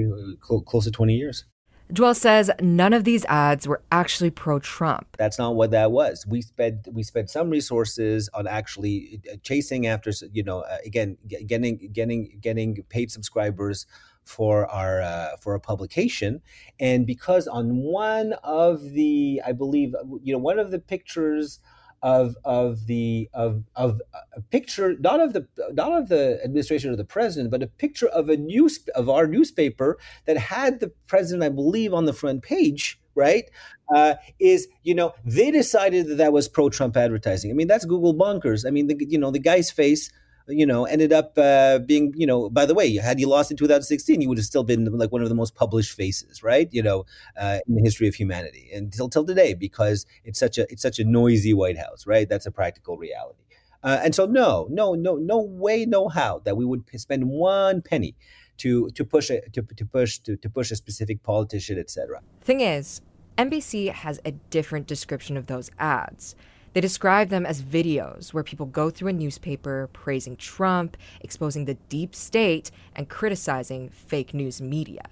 cl- 0.46 0.60
close 0.60 0.84
to 0.84 0.92
20 0.92 1.16
years. 1.16 1.46
Joel 1.92 2.14
says 2.14 2.48
none 2.60 2.92
of 2.92 3.02
these 3.02 3.24
ads 3.24 3.66
were 3.66 3.82
actually 3.90 4.30
pro 4.30 4.60
Trump. 4.60 5.16
That's 5.18 5.36
not 5.36 5.56
what 5.56 5.72
that 5.72 5.90
was. 5.90 6.24
We 6.24 6.40
spent 6.40 6.86
we 6.92 7.02
spent 7.02 7.28
some 7.28 7.50
resources 7.50 8.30
on 8.34 8.46
actually 8.46 9.20
uh, 9.28 9.36
chasing 9.42 9.88
after 9.88 10.12
you 10.30 10.44
know 10.44 10.60
uh, 10.60 10.76
again 10.86 11.16
getting 11.26 11.90
getting 11.92 12.38
getting 12.40 12.84
paid 12.88 13.10
subscribers 13.10 13.84
for 14.28 14.66
our 14.66 15.00
uh, 15.00 15.36
for 15.40 15.54
a 15.54 15.60
publication. 15.60 16.42
And 16.78 17.06
because 17.06 17.48
on 17.48 17.78
one 17.78 18.34
of 18.44 18.90
the 18.92 19.40
i 19.44 19.52
believe 19.52 19.94
you 20.22 20.32
know 20.32 20.38
one 20.38 20.58
of 20.58 20.70
the 20.70 20.78
pictures 20.78 21.60
of 22.02 22.36
of 22.44 22.86
the 22.86 23.28
of 23.32 23.64
of 23.74 24.00
a 24.36 24.40
picture 24.40 24.94
not 25.00 25.18
of 25.18 25.32
the 25.32 25.46
not 25.72 25.92
of 25.92 26.08
the 26.08 26.40
administration 26.44 26.90
of 26.90 26.96
the 26.96 27.04
president 27.04 27.50
but 27.50 27.62
a 27.62 27.66
picture 27.66 28.06
of 28.08 28.28
a 28.28 28.36
news 28.36 28.78
of 28.94 29.08
our 29.08 29.26
newspaper 29.26 29.98
that 30.26 30.36
had 30.36 30.78
the 30.78 30.92
president 31.08 31.42
i 31.42 31.48
believe 31.48 31.92
on 31.92 32.04
the 32.04 32.12
front 32.12 32.42
page 32.42 33.00
right 33.16 33.50
uh, 33.94 34.14
is 34.38 34.68
you 34.84 34.94
know 34.94 35.12
they 35.24 35.50
decided 35.50 36.06
that 36.06 36.16
that 36.16 36.32
was 36.32 36.46
pro 36.46 36.68
trump 36.68 36.96
advertising. 36.96 37.50
I 37.50 37.54
mean 37.54 37.66
that's 37.66 37.84
google 37.84 38.12
bunkers 38.12 38.64
i 38.64 38.70
mean 38.70 38.86
the, 38.86 38.96
you 39.08 39.18
know 39.18 39.32
the 39.32 39.40
guy's 39.40 39.70
face 39.70 40.12
you 40.48 40.66
know, 40.66 40.84
ended 40.84 41.12
up 41.12 41.32
uh, 41.36 41.78
being, 41.78 42.12
you 42.16 42.26
know, 42.26 42.48
by 42.50 42.66
the 42.66 42.74
way, 42.74 42.94
had 42.96 43.20
you 43.20 43.28
lost 43.28 43.50
in 43.50 43.56
2016, 43.56 44.20
you 44.20 44.28
would 44.28 44.38
have 44.38 44.44
still 44.44 44.64
been 44.64 44.84
like 44.96 45.12
one 45.12 45.22
of 45.22 45.28
the 45.28 45.34
most 45.34 45.54
published 45.54 45.92
faces, 45.92 46.42
right? 46.42 46.68
You 46.72 46.82
know, 46.82 47.04
uh, 47.36 47.58
in 47.66 47.74
the 47.74 47.82
history 47.82 48.08
of 48.08 48.14
humanity 48.14 48.70
until 48.72 49.08
till 49.08 49.24
today, 49.24 49.54
because 49.54 50.06
it's 50.24 50.38
such 50.38 50.58
a 50.58 50.70
it's 50.70 50.82
such 50.82 50.98
a 50.98 51.04
noisy 51.04 51.54
White 51.54 51.78
House, 51.78 52.06
right? 52.06 52.28
That's 52.28 52.46
a 52.46 52.50
practical 52.50 52.96
reality. 52.96 53.42
Uh, 53.82 54.00
and 54.02 54.14
so, 54.14 54.26
no, 54.26 54.66
no, 54.70 54.94
no, 54.94 55.16
no 55.16 55.38
way, 55.40 55.86
no 55.86 56.08
how 56.08 56.40
that 56.44 56.56
we 56.56 56.64
would 56.64 56.82
spend 56.96 57.28
one 57.28 57.80
penny 57.82 58.16
to 58.58 58.90
to 58.90 59.04
push 59.04 59.30
a 59.30 59.40
to, 59.50 59.62
to 59.62 59.84
push 59.84 60.18
to, 60.18 60.36
to 60.36 60.50
push 60.50 60.70
a 60.70 60.76
specific 60.76 61.22
politician, 61.22 61.78
etc. 61.78 62.20
Thing 62.40 62.60
is, 62.60 63.00
NBC 63.36 63.92
has 63.92 64.20
a 64.24 64.32
different 64.32 64.86
description 64.86 65.36
of 65.36 65.46
those 65.46 65.70
ads. 65.78 66.34
They 66.78 66.82
describe 66.82 67.28
them 67.28 67.44
as 67.44 67.60
videos 67.60 68.32
where 68.32 68.44
people 68.44 68.66
go 68.66 68.88
through 68.88 69.08
a 69.08 69.12
newspaper 69.12 69.90
praising 69.92 70.36
Trump, 70.36 70.96
exposing 71.20 71.64
the 71.64 71.74
deep 71.74 72.14
state, 72.14 72.70
and 72.94 73.08
criticizing 73.08 73.88
fake 73.88 74.32
news 74.32 74.62
media. 74.62 75.02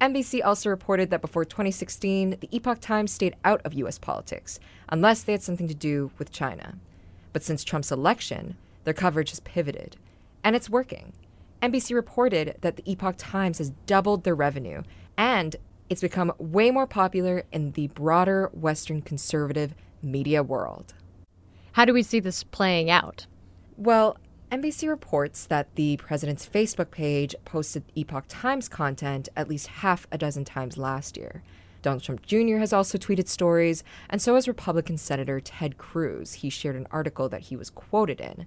NBC 0.00 0.40
also 0.44 0.70
reported 0.70 1.10
that 1.10 1.20
before 1.20 1.44
2016, 1.44 2.36
the 2.38 2.48
Epoch 2.52 2.78
Times 2.80 3.10
stayed 3.10 3.34
out 3.44 3.60
of 3.64 3.74
US 3.74 3.98
politics, 3.98 4.60
unless 4.88 5.24
they 5.24 5.32
had 5.32 5.42
something 5.42 5.66
to 5.66 5.74
do 5.74 6.12
with 6.16 6.30
China. 6.30 6.76
But 7.32 7.42
since 7.42 7.64
Trump's 7.64 7.90
election, 7.90 8.56
their 8.84 8.94
coverage 8.94 9.30
has 9.30 9.40
pivoted, 9.40 9.96
and 10.44 10.54
it's 10.54 10.70
working. 10.70 11.12
NBC 11.60 11.92
reported 11.92 12.58
that 12.60 12.76
the 12.76 12.88
Epoch 12.88 13.16
Times 13.18 13.58
has 13.58 13.72
doubled 13.86 14.22
their 14.22 14.36
revenue, 14.36 14.84
and 15.18 15.56
it's 15.90 16.02
become 16.02 16.32
way 16.38 16.70
more 16.70 16.86
popular 16.86 17.42
in 17.50 17.72
the 17.72 17.88
broader 17.88 18.48
Western 18.52 19.02
conservative 19.02 19.74
media 20.04 20.42
world. 20.42 20.94
How 21.72 21.84
do 21.84 21.92
we 21.92 22.02
see 22.02 22.20
this 22.20 22.44
playing 22.44 22.90
out? 22.90 23.26
Well, 23.76 24.16
NBC 24.52 24.88
reports 24.88 25.46
that 25.46 25.74
the 25.74 25.96
president's 25.96 26.48
Facebook 26.48 26.92
page 26.92 27.34
posted 27.44 27.82
Epoch 27.96 28.26
Times 28.28 28.68
content 28.68 29.28
at 29.34 29.48
least 29.48 29.66
half 29.66 30.06
a 30.12 30.18
dozen 30.18 30.44
times 30.44 30.78
last 30.78 31.16
year. 31.16 31.42
Donald 31.82 32.02
Trump 32.02 32.22
Jr. 32.22 32.58
has 32.58 32.72
also 32.72 32.96
tweeted 32.96 33.28
stories, 33.28 33.82
and 34.08 34.22
so 34.22 34.36
has 34.36 34.46
Republican 34.46 34.96
Senator 34.96 35.40
Ted 35.40 35.76
Cruz. 35.76 36.34
He 36.34 36.50
shared 36.50 36.76
an 36.76 36.86
article 36.90 37.28
that 37.28 37.42
he 37.42 37.56
was 37.56 37.68
quoted 37.68 38.20
in. 38.20 38.46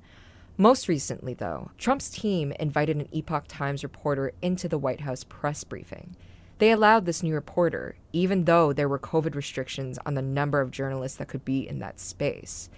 Most 0.57 0.87
recently, 0.87 1.35
though, 1.35 1.71
Trump's 1.77 2.09
team 2.09 2.51
invited 2.53 2.97
an 2.97 3.09
Epoch 3.11 3.45
Times 3.47 3.83
reporter 3.83 4.31
into 4.41 4.67
the 4.67 4.79
White 4.79 5.01
House 5.01 5.23
press 5.23 5.63
briefing. 5.63 6.15
They 6.59 6.71
allowed 6.71 7.05
this 7.05 7.21
new 7.21 7.35
reporter, 7.35 7.95
even 8.13 8.45
though 8.45 8.73
there 8.73 8.89
were 8.89 8.97
COVID 8.97 9.35
restrictions 9.35 9.99
on 10.05 10.15
the 10.15 10.21
number 10.21 10.59
of 10.59 10.71
journalists 10.71 11.17
that 11.17 11.27
could 11.27 11.45
be 11.45 11.67
in 11.67 11.79
that 11.79 11.99
space. 11.99 12.69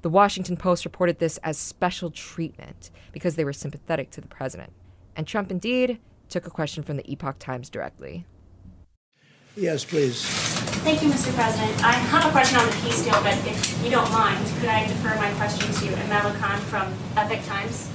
The 0.00 0.08
Washington 0.08 0.56
Post 0.56 0.84
reported 0.84 1.18
this 1.18 1.38
as 1.38 1.58
special 1.58 2.10
treatment 2.10 2.90
because 3.12 3.34
they 3.34 3.44
were 3.44 3.52
sympathetic 3.52 4.10
to 4.12 4.20
the 4.20 4.28
president. 4.28 4.72
And 5.14 5.26
Trump 5.26 5.50
indeed 5.50 5.98
took 6.28 6.46
a 6.46 6.50
question 6.50 6.82
from 6.82 6.96
the 6.96 7.10
Epoch 7.10 7.38
Times 7.38 7.68
directly. 7.68 8.24
Yes, 9.56 9.84
please. 9.84 10.24
Thank 10.24 11.02
you, 11.02 11.10
Mr. 11.10 11.34
President. 11.34 11.84
I 11.84 11.92
have 11.92 12.26
a 12.26 12.30
question 12.30 12.58
on 12.60 12.66
the 12.66 12.76
peace 12.76 13.02
deal, 13.02 13.20
but 13.22 13.34
if 13.46 13.84
you 13.84 13.90
don't 13.90 14.10
mind, 14.12 14.46
could 14.60 14.68
I 14.68 14.86
defer 14.86 15.16
my 15.16 15.32
question 15.34 15.66
to 15.66 15.96
Emel 15.96 16.32
Akan 16.32 16.58
from 16.60 16.94
Epoch 17.16 17.44
Times? 17.44 17.90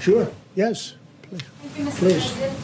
Sure, 0.00 0.32
yes. 0.54 0.94
Please. 1.22 1.42
Thank 1.42 1.78
you, 1.78 1.84
Mr. 1.84 1.98
Please. 1.98 2.32
President. 2.32 2.58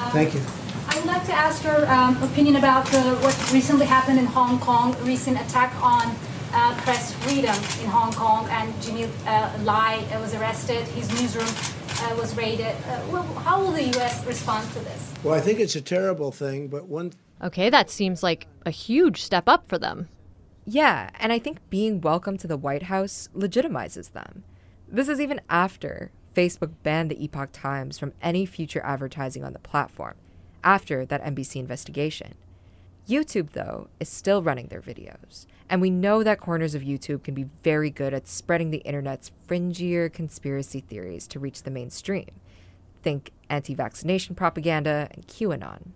Um, 0.00 0.10
Thank 0.10 0.34
you. 0.34 0.61
I 0.92 0.96
would 0.96 1.06
like 1.06 1.24
to 1.24 1.32
ask 1.32 1.64
your 1.64 1.90
um, 1.90 2.22
opinion 2.22 2.56
about 2.56 2.84
the, 2.88 3.00
what 3.22 3.34
recently 3.50 3.86
happened 3.86 4.18
in 4.18 4.26
Hong 4.26 4.60
Kong, 4.60 4.94
recent 5.04 5.40
attack 5.40 5.74
on 5.82 6.14
uh, 6.52 6.78
press 6.82 7.14
freedom 7.14 7.56
in 7.82 7.88
Hong 7.88 8.12
Kong, 8.12 8.46
and 8.50 8.82
Jimmy 8.82 9.04
uh, 9.26 9.58
Lai 9.62 10.04
uh, 10.12 10.20
was 10.20 10.34
arrested, 10.34 10.86
his 10.88 11.08
newsroom 11.18 11.48
uh, 11.48 12.14
was 12.16 12.36
raided. 12.36 12.76
Uh, 12.86 13.00
well, 13.10 13.22
how 13.22 13.58
will 13.58 13.72
the 13.72 13.84
U.S. 13.84 14.26
respond 14.26 14.70
to 14.74 14.80
this? 14.80 15.14
Well, 15.24 15.32
I 15.32 15.40
think 15.40 15.60
it's 15.60 15.76
a 15.76 15.80
terrible 15.80 16.30
thing, 16.30 16.68
but 16.68 16.88
one. 16.88 17.14
Okay, 17.42 17.70
that 17.70 17.88
seems 17.88 18.22
like 18.22 18.46
a 18.66 18.70
huge 18.70 19.22
step 19.22 19.48
up 19.48 19.70
for 19.70 19.78
them. 19.78 20.10
Yeah, 20.66 21.08
and 21.18 21.32
I 21.32 21.38
think 21.38 21.70
being 21.70 22.02
welcome 22.02 22.36
to 22.36 22.46
the 22.46 22.58
White 22.58 22.84
House 22.84 23.30
legitimizes 23.34 24.12
them. 24.12 24.44
This 24.86 25.08
is 25.08 25.22
even 25.22 25.40
after 25.48 26.10
Facebook 26.36 26.74
banned 26.82 27.10
the 27.10 27.24
Epoch 27.24 27.48
Times 27.50 27.98
from 27.98 28.12
any 28.20 28.44
future 28.44 28.82
advertising 28.84 29.42
on 29.42 29.54
the 29.54 29.58
platform 29.58 30.16
after 30.64 31.04
that 31.06 31.22
NBC 31.22 31.56
investigation. 31.56 32.34
YouTube, 33.08 33.50
though, 33.50 33.88
is 33.98 34.08
still 34.08 34.42
running 34.42 34.68
their 34.68 34.80
videos. 34.80 35.46
And 35.68 35.80
we 35.80 35.90
know 35.90 36.22
that 36.22 36.40
corners 36.40 36.74
of 36.74 36.82
YouTube 36.82 37.24
can 37.24 37.34
be 37.34 37.48
very 37.62 37.90
good 37.90 38.14
at 38.14 38.28
spreading 38.28 38.70
the 38.70 38.78
internet's 38.78 39.32
fringier 39.48 40.12
conspiracy 40.12 40.80
theories 40.80 41.26
to 41.28 41.40
reach 41.40 41.62
the 41.62 41.70
mainstream. 41.70 42.28
Think 43.02 43.32
anti 43.48 43.74
vaccination 43.74 44.34
propaganda 44.34 45.08
and 45.12 45.26
QAnon. 45.26 45.88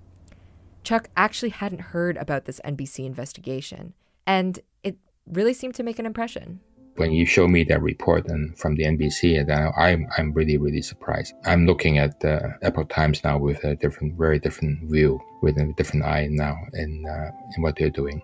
Chuck 0.83 1.09
actually 1.17 1.51
hadn't 1.51 1.81
heard 1.81 2.17
about 2.17 2.45
this 2.45 2.61
NBC 2.65 3.05
investigation, 3.07 3.93
and 4.27 4.61
it 4.83 4.97
really 5.27 5.53
seemed 5.53 5.75
to 5.75 5.83
make 5.83 5.99
an 5.99 6.07
impression. 6.07 6.61
When 6.97 7.13
you 7.13 7.27
show 7.27 7.47
me 7.47 7.63
that 7.65 7.83
report 7.83 8.27
and 8.27 8.57
from 8.59 8.75
the 8.75 8.85
NBC, 8.85 9.47
then 9.47 9.71
I'm 9.77 10.09
I'm 10.17 10.33
really 10.33 10.57
really 10.57 10.81
surprised. 10.81 11.35
I'm 11.45 11.67
looking 11.67 11.99
at 11.99 12.21
the 12.21 12.57
Epoch 12.63 12.89
Times 12.89 13.23
now 13.23 13.37
with 13.37 13.63
a 13.65 13.75
different, 13.77 14.17
very 14.17 14.39
different 14.39 14.91
view, 14.91 15.21
with 15.43 15.59
a 15.59 15.75
different 15.77 16.07
eye 16.07 16.27
now 16.31 16.57
in 16.73 17.05
uh, 17.07 17.31
in 17.55 17.63
what 17.63 17.77
they're 17.77 17.91
doing. 17.91 18.23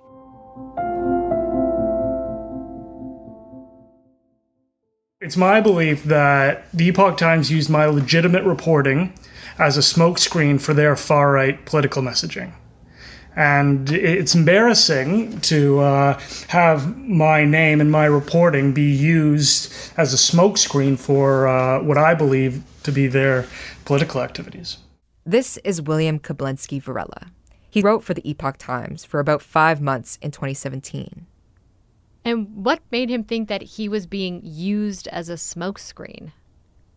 It's 5.21 5.37
my 5.37 5.61
belief 5.61 6.05
that 6.05 6.65
the 6.73 6.89
Epoch 6.89 7.19
Times 7.19 7.51
used 7.51 7.69
my 7.69 7.85
legitimate 7.85 8.45
reporting 8.45 9.13
as 9.59 9.77
a 9.77 9.81
smokescreen 9.81 10.59
for 10.59 10.73
their 10.73 10.97
far 10.97 11.33
right 11.33 11.63
political 11.67 12.03
messaging. 12.03 12.53
And 13.35 13.91
it's 13.91 14.35
embarrassing 14.35 15.41
to 15.43 15.81
uh, 15.81 16.21
have 16.49 16.97
my 16.99 17.45
name 17.45 17.81
and 17.81 17.91
my 17.91 18.05
reporting 18.05 18.73
be 18.73 18.91
used 18.91 19.73
as 19.97 20.13
a 20.13 20.17
smokescreen 20.17 20.99
for 20.99 21.47
uh, 21.47 21.83
what 21.83 21.97
I 21.97 22.15
believe 22.15 22.63
to 22.83 22.93
be 22.93 23.07
their 23.07 23.47
political 23.85 24.21
activities. 24.21 24.79
This 25.25 25.57
is 25.59 25.81
William 25.81 26.19
Koblenski 26.19 26.83
Varela. 26.83 27.29
He 27.71 27.81
wrote 27.81 28.05
for 28.05 28.13
the 28.13 28.29
Epoch 28.29 28.59
Times 28.59 29.05
for 29.05 29.19
about 29.19 29.41
five 29.41 29.81
months 29.81 30.19
in 30.21 30.31
2017. 30.31 31.27
And 32.25 32.65
what 32.65 32.81
made 32.91 33.09
him 33.09 33.25
think 33.25 33.49
that 33.49 33.63
he 33.63 33.89
was 33.89 34.07
being 34.07 34.41
used 34.45 35.09
as 35.09 35.29
a 35.29 35.35
smokescreen? 35.35 36.33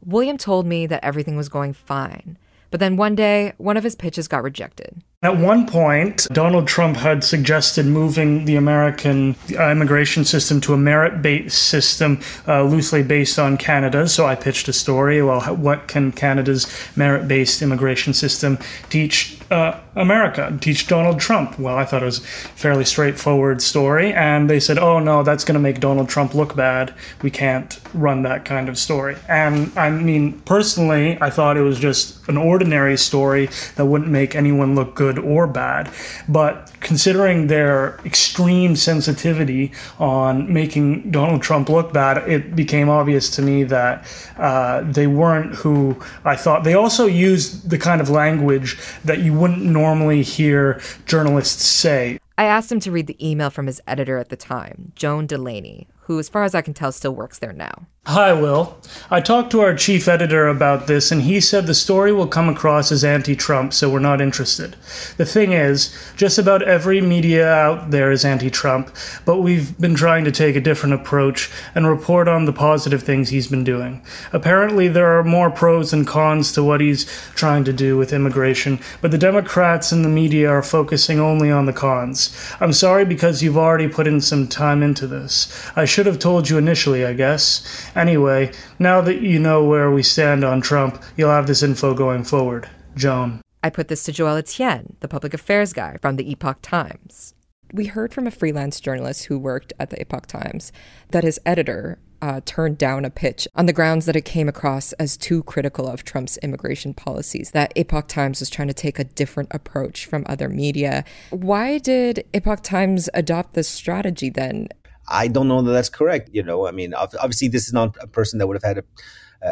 William 0.06 0.38
told 0.38 0.66
me 0.66 0.86
that 0.86 1.04
everything 1.04 1.38
was 1.38 1.50
going 1.50 1.74
fine, 1.74 2.38
but 2.70 2.80
then 2.80 2.98
one 2.98 3.16
day, 3.16 3.54
one 3.58 3.78
of 3.78 3.84
his 3.84 3.96
pitches 3.96 4.28
got 4.28 4.44
rejected. 4.44 5.02
At 5.26 5.38
one 5.38 5.66
point, 5.66 6.28
Donald 6.32 6.68
Trump 6.68 6.98
had 6.98 7.24
suggested 7.24 7.88
moving 7.88 8.46
the 8.46 8.58
American 8.58 9.36
uh, 9.58 9.72
immigration 9.72 10.24
system 10.24 10.62
to 10.62 10.76
a 10.76 10.78
merit 10.78 11.24
based 11.24 11.64
system 11.64 12.20
uh, 12.48 12.62
loosely 12.62 13.02
based 13.02 13.40
on 13.40 13.58
Canada. 13.58 14.08
So 14.08 14.28
I 14.28 14.36
pitched 14.36 14.68
a 14.68 14.74
story 14.74 15.24
well, 15.24 15.42
what 15.56 15.88
can 15.88 16.12
Canada's 16.12 16.68
merit 16.96 17.28
based 17.28 17.64
immigration 17.64 18.14
system 18.14 18.60
teach 18.92 19.40
uh, 19.52 19.80
America, 19.96 20.58
teach 20.60 20.88
Donald 20.88 21.20
Trump? 21.20 21.58
Well, 21.60 21.78
I 21.78 21.86
thought 21.86 22.02
it 22.02 22.06
was 22.06 22.20
a 22.20 22.22
fairly 22.24 22.86
straightforward 22.86 23.62
story. 23.62 24.14
And 24.14 24.50
they 24.50 24.60
said, 24.60 24.78
oh, 24.78 25.00
no, 25.00 25.24
that's 25.24 25.44
going 25.44 25.54
to 25.54 25.60
make 25.60 25.80
Donald 25.80 26.10
Trump 26.10 26.34
look 26.34 26.56
bad. 26.56 26.94
We 27.22 27.32
can't 27.32 27.80
run 27.94 28.24
that 28.24 28.46
kind 28.46 28.70
of 28.70 28.78
story. 28.78 29.16
And 29.30 29.72
I 29.78 29.90
mean, 29.90 30.40
personally, 30.42 31.18
I 31.22 31.30
thought 31.30 31.58
it 31.58 31.62
was 31.62 31.80
just 31.80 32.28
an 32.28 32.38
ordinary 32.38 32.98
story 32.98 33.50
that 33.76 33.86
wouldn't 33.86 34.10
make 34.10 34.36
anyone 34.36 34.76
look 34.76 34.96
good 34.96 35.20
or 35.20 35.48
bad. 35.48 35.92
But 36.28 36.72
considering 36.80 37.48
their 37.48 38.00
extreme 38.06 38.76
sensitivity 38.76 39.72
on 40.00 40.52
making 40.52 41.12
Donald 41.12 41.42
Trump 41.42 41.70
look 41.70 41.94
bad, 41.94 42.18
it 42.30 42.56
became 42.56 42.90
obvious 42.90 43.30
to 43.36 43.42
me 43.42 43.64
that 43.64 44.06
uh, 44.38 44.82
they 44.92 45.08
weren't 45.08 45.56
who 45.56 45.96
I 46.24 46.36
thought. 46.36 46.64
They 46.64 46.74
also 46.74 47.06
used 47.06 47.70
the 47.70 47.78
kind 47.78 48.02
of 48.02 48.10
language 48.10 48.78
that 49.04 49.20
you 49.20 49.34
wouldn't 49.36 49.64
normally 49.64 50.24
hear 50.24 50.82
journalists 51.06 51.66
say. 51.66 52.20
I 52.38 52.46
asked 52.46 52.72
him 52.72 52.80
to 52.82 52.92
read 52.92 53.08
the 53.08 53.30
email 53.30 53.50
from 53.50 53.68
his 53.68 53.82
editor 53.88 54.18
at 54.18 54.30
the 54.30 54.36
time, 54.36 54.92
Joan 54.96 55.26
Delaney, 55.26 55.88
who, 56.06 56.20
as 56.20 56.30
far 56.30 56.44
as 56.44 56.54
I 56.54 56.62
can 56.62 56.74
tell, 56.74 56.92
still 56.92 57.16
works 57.16 57.40
there 57.40 57.54
now. 57.54 57.88
Hi, 58.08 58.34
Will. 58.34 58.78
I 59.10 59.20
talked 59.20 59.50
to 59.52 59.62
our 59.62 59.74
chief 59.74 60.08
editor 60.08 60.48
about 60.48 60.86
this, 60.86 61.12
and 61.12 61.24
he 61.24 61.42
said 61.42 61.66
the 61.66 61.74
story 61.74 62.14
will 62.14 62.28
come 62.28 62.48
across 62.48 62.92
as 62.92 63.04
anti 63.04 63.36
Trump, 63.36 63.74
so 63.74 63.90
we're 63.90 63.98
not 63.98 64.22
interested. 64.22 64.76
The 65.18 65.26
thing 65.26 65.54
is, 65.54 65.98
just 66.16 66.38
about 66.38 66.62
every 66.62 67.02
media 67.02 67.52
out 67.52 67.90
there 67.90 68.12
is 68.12 68.24
anti 68.24 68.52
Trump, 68.52 68.96
but 69.26 69.40
we've 69.40 69.76
been 69.80 69.96
trying 69.96 70.24
to 70.26 70.32
take 70.32 70.56
a 70.56 70.62
different 70.62 70.94
approach 70.94 71.50
and 71.74 71.88
report 71.88 72.28
on 72.28 72.46
the 72.46 72.54
positive 72.54 73.02
things 73.02 73.30
he's 73.30 73.48
been 73.48 73.64
doing. 73.64 74.04
Apparently, 74.34 74.88
there 74.88 75.18
are 75.18 75.24
more 75.24 75.50
pros 75.50 75.92
and 75.92 76.06
cons 76.06 76.52
to 76.52 76.64
what 76.64 76.82
he's 76.82 77.06
trying 77.34 77.64
to 77.64 77.74
do 77.74 77.98
with 77.98 78.14
immigration, 78.14 78.80
but 79.02 79.10
the 79.10 79.18
Democrats 79.18 79.92
and 79.92 80.06
the 80.06 80.10
media 80.10 80.48
are 80.48 80.62
focusing 80.62 81.20
only 81.20 81.50
on 81.50 81.66
the 81.66 81.74
cons. 81.74 82.38
I'm 82.60 82.74
sorry 82.74 83.04
because 83.04 83.42
you've 83.42 83.58
already 83.58 83.88
put 83.88 84.06
in 84.06 84.22
some 84.22 84.48
time 84.48 84.84
into 84.84 85.08
this. 85.08 85.52
I 85.76 85.86
should 85.96 86.06
have 86.06 86.20
told 86.20 86.50
you 86.50 86.58
initially, 86.58 87.06
I 87.06 87.14
guess. 87.14 87.90
Anyway, 87.96 88.52
now 88.80 89.00
that 89.00 89.22
you 89.22 89.40
know 89.40 89.64
where 89.64 89.90
we 89.90 90.04
stand 90.04 90.44
on 90.44 90.60
Trump, 90.60 91.02
you'll 91.16 91.30
have 91.30 91.48
this 91.48 91.64
info 91.64 91.94
going 91.94 92.26
forward. 92.26 92.70
Joan. 92.98 93.40
I 93.64 93.70
put 93.70 93.88
this 93.88 94.04
to 94.04 94.12
Joel 94.12 94.36
Etienne, 94.36 94.98
the 95.00 95.08
public 95.08 95.34
affairs 95.34 95.72
guy 95.72 95.96
from 96.02 96.18
the 96.18 96.30
Epoch 96.30 96.58
Times. 96.62 97.34
We 97.72 97.86
heard 97.86 98.14
from 98.14 98.28
a 98.28 98.32
freelance 98.32 98.82
journalist 98.82 99.28
who 99.28 99.40
worked 99.40 99.72
at 99.80 99.90
the 99.90 100.02
Epoch 100.02 100.28
Times 100.28 100.74
that 101.12 101.24
his 101.24 101.40
editor 101.46 101.98
uh, 102.22 102.42
turned 102.44 102.78
down 102.78 103.06
a 103.06 103.10
pitch 103.10 103.48
on 103.56 103.66
the 103.66 103.72
grounds 103.72 104.06
that 104.06 104.18
it 104.18 104.26
came 104.26 104.50
across 104.50 104.92
as 104.94 105.16
too 105.16 105.44
critical 105.44 105.88
of 105.88 106.04
Trump's 106.04 106.38
immigration 106.40 106.94
policies, 106.94 107.52
that 107.52 107.72
Epoch 107.78 108.10
Times 108.10 108.42
was 108.42 108.50
trying 108.50 108.68
to 108.68 108.74
take 108.74 109.00
a 109.00 109.06
different 109.06 109.48
approach 109.52 110.06
from 110.08 110.26
other 110.28 110.50
media. 110.50 111.06
Why 111.30 111.78
did 111.78 112.26
Epoch 112.34 112.64
Times 112.64 113.10
adopt 113.14 113.54
this 113.54 113.70
strategy 113.70 114.30
then? 114.30 114.68
I 115.08 115.28
don't 115.28 115.48
know 115.48 115.62
that 115.62 115.72
that's 115.72 115.90
correct. 115.90 116.30
You 116.34 116.44
know, 116.44 116.68
I 116.68 116.72
mean, 116.72 116.94
obviously, 116.94 117.48
this 117.48 117.68
is 117.68 117.74
not 117.74 117.96
a 118.02 118.08
person 118.08 118.40
that 118.40 118.48
would 118.48 118.56
have 118.56 118.64
had 118.64 118.78
a, 118.80 118.84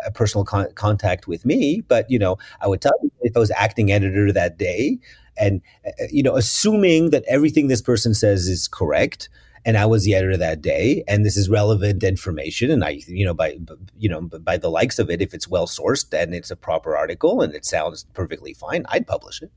a 0.07 0.11
personal 0.11 0.45
con- 0.45 0.71
contact 0.75 1.27
with 1.27 1.45
me, 1.45 1.81
but 1.87 2.09
you 2.09 2.19
know, 2.19 2.37
I 2.61 2.67
would 2.67 2.81
tell 2.81 2.93
you 3.01 3.11
if 3.21 3.35
I 3.35 3.39
was 3.39 3.51
acting 3.51 3.91
editor 3.91 4.31
that 4.31 4.57
day, 4.57 4.99
and 5.37 5.61
uh, 5.85 5.91
you 6.11 6.23
know, 6.23 6.35
assuming 6.35 7.11
that 7.11 7.23
everything 7.27 7.67
this 7.67 7.81
person 7.81 8.13
says 8.13 8.47
is 8.47 8.67
correct, 8.67 9.29
and 9.65 9.77
I 9.77 9.85
was 9.85 10.03
the 10.03 10.15
editor 10.15 10.37
that 10.37 10.61
day, 10.61 11.03
and 11.07 11.25
this 11.25 11.37
is 11.37 11.49
relevant 11.49 12.03
information, 12.03 12.71
and 12.71 12.83
I, 12.83 13.01
you 13.07 13.25
know, 13.25 13.33
by 13.33 13.57
you 13.97 14.09
know, 14.09 14.21
by 14.21 14.57
the 14.57 14.69
likes 14.69 14.99
of 14.99 15.09
it, 15.09 15.21
if 15.21 15.33
it's 15.33 15.47
well 15.47 15.67
sourced 15.67 16.11
and 16.13 16.33
it's 16.33 16.51
a 16.51 16.55
proper 16.55 16.97
article 16.97 17.41
and 17.41 17.53
it 17.53 17.65
sounds 17.65 18.05
perfectly 18.13 18.53
fine, 18.53 18.85
I'd 18.89 19.07
publish 19.07 19.41
it, 19.41 19.51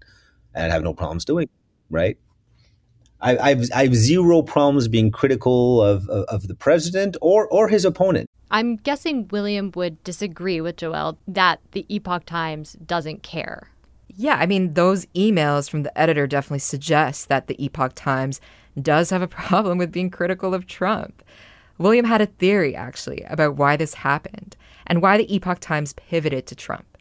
and 0.55 0.65
I'd 0.67 0.73
have 0.73 0.83
no 0.83 0.95
problems 0.95 1.25
doing, 1.25 1.45
it, 1.45 1.51
right? 1.91 2.19
I, 3.21 3.37
I, 3.37 3.49
have, 3.51 3.65
I 3.75 3.83
have 3.85 3.95
zero 3.95 4.43
problems 4.43 4.89
being 4.89 5.11
critical 5.11 5.83
of, 5.83 6.09
of, 6.09 6.25
of 6.25 6.49
the 6.49 6.55
president 6.55 7.17
or, 7.21 7.49
or 7.49 7.69
his 7.69 7.85
opponent. 7.85 8.29
I'm 8.51 8.77
guessing 8.77 9.29
William 9.29 9.73
would 9.75 10.03
disagree 10.05 10.61
with 10.61 10.77
Joel 10.77 11.19
that 11.27 11.61
the 11.73 11.85
Epoch 11.89 12.25
Times 12.27 12.75
doesn't 12.85 13.23
care. 13.23 13.71
Yeah, 14.09 14.37
I 14.37 14.47
mean, 14.47 14.75
those 14.75 15.07
emails 15.07 15.69
from 15.69 15.83
the 15.83 15.99
editor 15.99 16.27
definitely 16.27 16.61
suggest 16.61 17.29
that 17.29 17.49
the 17.49 17.63
Epoch 17.63 17.93
Times 17.95 18.41
does 18.81 19.11
have 19.11 19.23
a 19.23 19.29
problem 19.29 19.79
with 19.79 19.93
being 19.93 20.11
critical 20.11 20.55
of 20.55 20.67
Trump. 20.67 21.23
William 21.79 22.07
had 22.07 22.21
a 22.21 22.27
theory, 22.27 22.75
actually, 22.75 23.23
about 23.29 23.57
why 23.57 23.77
this 23.77 23.95
happened 23.95 24.57
and 24.87 25.03
why 25.03 25.19
the 25.19 25.35
Epoch 25.35 25.59
Times 25.61 25.93
pivoted 25.95 26.47
to 26.47 26.55
Trump 26.55 26.96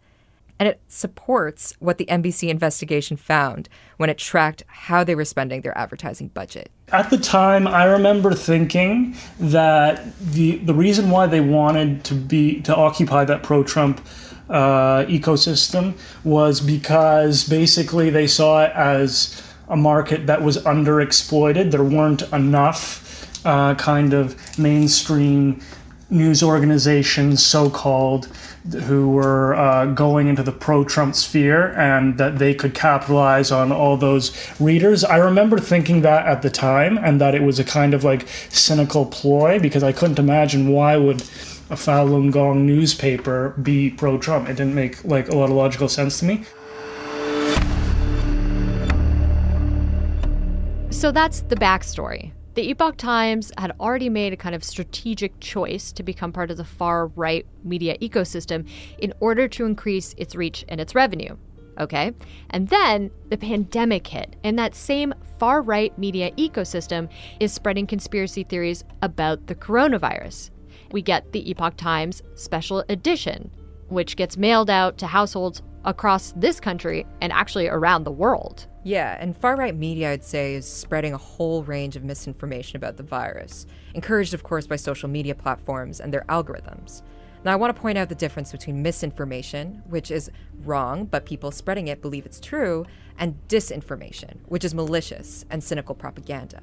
and 0.60 0.70
it 0.70 0.80
supports 0.88 1.74
what 1.80 1.98
the 1.98 2.06
NBC 2.06 2.50
investigation 2.50 3.18
found 3.18 3.68
when 3.98 4.10
it 4.10 4.18
tracked 4.18 4.64
how 4.68 5.04
they 5.04 5.16
were 5.16 5.26
spending 5.26 5.62
their 5.62 5.78
advertising 5.78 6.30
budget. 6.30 6.72
At 6.92 7.10
the 7.10 7.18
time, 7.18 7.68
I 7.68 7.86
remember 7.86 8.34
thinking 8.34 9.16
that 9.40 10.04
the 10.20 10.58
the 10.58 10.74
reason 10.74 11.10
why 11.10 11.28
they 11.28 11.42
wanted 11.42 12.04
to 12.06 12.14
be 12.14 12.62
to 12.62 12.76
occupy 12.76 13.26
that 13.26 13.44
pro-Trump 13.44 14.02
uh, 14.50 15.04
ecosystem 15.06 15.98
was 16.24 16.62
because 16.62 17.48
basically 17.50 18.10
they 18.10 18.28
saw 18.28 18.64
it 18.64 18.72
as 18.76 19.42
a 19.70 19.76
market 19.76 20.28
that 20.28 20.44
was 20.44 20.58
underexploited. 20.60 21.72
There 21.72 21.84
weren't 21.84 22.22
enough 22.32 23.02
uh, 23.46 23.76
kind 23.76 24.14
of 24.14 24.36
mainstream 24.60 25.60
news 26.10 26.44
organizations, 26.44 27.44
so 27.44 27.70
called, 27.70 28.26
who 28.86 29.10
were 29.10 29.56
uh, 29.56 29.86
going 29.88 30.28
into 30.28 30.44
the 30.44 30.52
pro 30.52 30.84
Trump 30.84 31.16
sphere 31.16 31.74
and 31.78 32.18
that 32.18 32.38
they 32.38 32.54
could 32.54 32.74
capitalize 32.74 33.52
on 33.52 33.72
all 33.72 33.98
those 33.98 34.32
readers. 34.60 35.04
I 35.04 35.18
remember 35.18 35.58
thinking 35.60 36.02
that 36.02 36.26
at 36.26 36.42
the 36.42 36.50
time 36.50 36.98
and 36.98 37.20
that 37.22 37.36
it 37.36 37.44
was 37.44 37.60
a 37.60 37.64
kind 37.64 37.94
of 37.94 38.04
like 38.04 38.28
cynical 38.50 39.06
ploy 39.06 39.60
because 39.60 39.84
I 39.84 39.92
couldn't 39.92 40.20
imagine 40.20 40.70
why 40.70 40.98
would 40.98 41.22
a 41.70 41.76
Falun 41.76 42.32
Gong 42.32 42.66
newspaper 42.66 43.50
be 43.62 43.90
pro 43.90 44.18
Trump. 44.18 44.50
It 44.50 44.58
didn't 44.58 44.76
make 44.76 45.04
like 45.04 45.30
a 45.30 45.36
lot 45.36 45.50
of 45.50 45.56
logical 45.56 45.90
sense 45.90 46.20
to 46.20 46.26
me. 46.26 46.46
So 50.92 51.12
that's 51.12 51.42
the 51.42 51.56
backstory. 51.56 52.32
The 52.56 52.70
Epoch 52.70 52.96
Times 52.96 53.52
had 53.58 53.74
already 53.82 54.08
made 54.08 54.32
a 54.32 54.38
kind 54.38 54.56
of 54.56 54.64
strategic 54.64 55.38
choice 55.42 55.92
to 55.92 56.04
become 56.04 56.32
part 56.32 56.52
of 56.52 56.56
the 56.56 56.64
far 56.64 57.08
right 57.08 57.46
media 57.66 57.98
ecosystem 57.98 58.66
in 58.98 59.12
order 59.20 59.50
to 59.50 59.66
increase 59.66 60.16
its 60.18 60.36
reach 60.36 60.64
and 60.70 60.80
its 60.80 60.96
revenue. 60.96 61.36
Okay? 61.82 62.14
And 62.52 62.70
then 62.70 63.12
the 63.28 63.38
pandemic 63.38 64.08
hit, 64.08 64.38
and 64.46 64.58
that 64.58 64.74
same 64.74 65.14
far 65.38 65.62
right 65.62 65.98
media 66.00 66.32
ecosystem 66.38 67.10
is 67.42 67.52
spreading 67.52 67.88
conspiracy 67.88 68.44
theories 68.44 68.86
about 69.02 69.48
the 69.48 69.56
coronavirus. 69.56 70.52
We 70.92 71.02
get 71.02 71.34
the 71.34 71.50
Epoch 71.50 71.76
Times 71.76 72.24
special 72.36 72.86
edition, 72.88 73.52
which 73.90 74.16
gets 74.16 74.38
mailed 74.38 74.70
out 74.70 74.98
to 75.00 75.08
households 75.08 75.62
across 75.86 76.34
this 76.36 76.60
country 76.60 77.06
and 77.22 77.32
actually 77.32 77.68
around 77.68 78.04
the 78.04 78.12
world. 78.12 78.68
Yeah, 78.84 79.18
and 79.20 79.36
far 79.36 79.56
right 79.56 79.76
media, 79.76 80.12
I'd 80.12 80.24
say, 80.24 80.56
is 80.56 80.70
spreading 80.70 81.14
a 81.14 81.18
whole 81.18 81.64
range 81.64 81.96
of 81.96 82.04
misinformation 82.04 82.78
about 82.78 82.98
the 82.98 83.04
virus, 83.04 83.66
encouraged, 83.94 84.34
of 84.34 84.44
course, 84.44 84.68
by 84.68 84.76
social 84.76 85.10
media 85.10 85.34
platforms 85.34 86.00
and 86.00 86.14
their 86.14 86.26
algorithms. 86.30 87.02
Now, 87.44 87.54
I 87.54 87.56
want 87.56 87.76
to 87.76 87.82
point 87.82 87.98
out 87.98 88.10
the 88.10 88.16
difference 88.16 88.52
between 88.52 88.82
misinformation, 88.82 89.84
which 89.88 90.12
is 90.12 90.32
wrong, 90.64 91.06
but 91.06 91.26
people 91.26 91.52
spreading 91.52 91.88
it 91.88 92.02
believe 92.02 92.26
it's 92.26 92.40
true, 92.40 92.86
and 93.20 93.40
disinformation, 93.48 94.38
which 94.48 94.66
is 94.66 94.74
malicious 94.74 95.46
and 95.52 95.64
cynical 95.64 95.96
propaganda. 95.96 96.62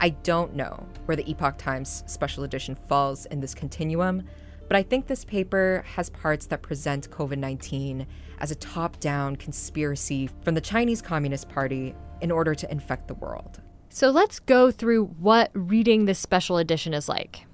I 0.00 0.10
don't 0.10 0.54
know 0.54 0.86
where 1.04 1.16
the 1.16 1.28
Epoch 1.30 1.58
Times 1.58 2.02
special 2.06 2.44
edition 2.44 2.76
falls 2.88 3.26
in 3.26 3.40
this 3.40 3.54
continuum, 3.54 4.24
but 4.72 4.78
I 4.78 4.84
think 4.84 5.06
this 5.06 5.26
paper 5.26 5.84
has 5.86 6.08
parts 6.08 6.46
that 6.46 6.62
present 6.62 7.10
COVID 7.10 7.36
19 7.36 8.06
as 8.38 8.50
a 8.50 8.54
top 8.54 8.98
down 9.00 9.36
conspiracy 9.36 10.30
from 10.40 10.54
the 10.54 10.62
Chinese 10.62 11.02
Communist 11.02 11.50
Party 11.50 11.94
in 12.22 12.30
order 12.30 12.54
to 12.54 12.72
infect 12.72 13.06
the 13.06 13.12
world. 13.12 13.60
So 13.90 14.08
let's 14.08 14.40
go 14.40 14.70
through 14.70 15.04
what 15.04 15.50
reading 15.52 16.06
this 16.06 16.18
special 16.18 16.56
edition 16.56 16.94
is 16.94 17.06
like 17.06 17.44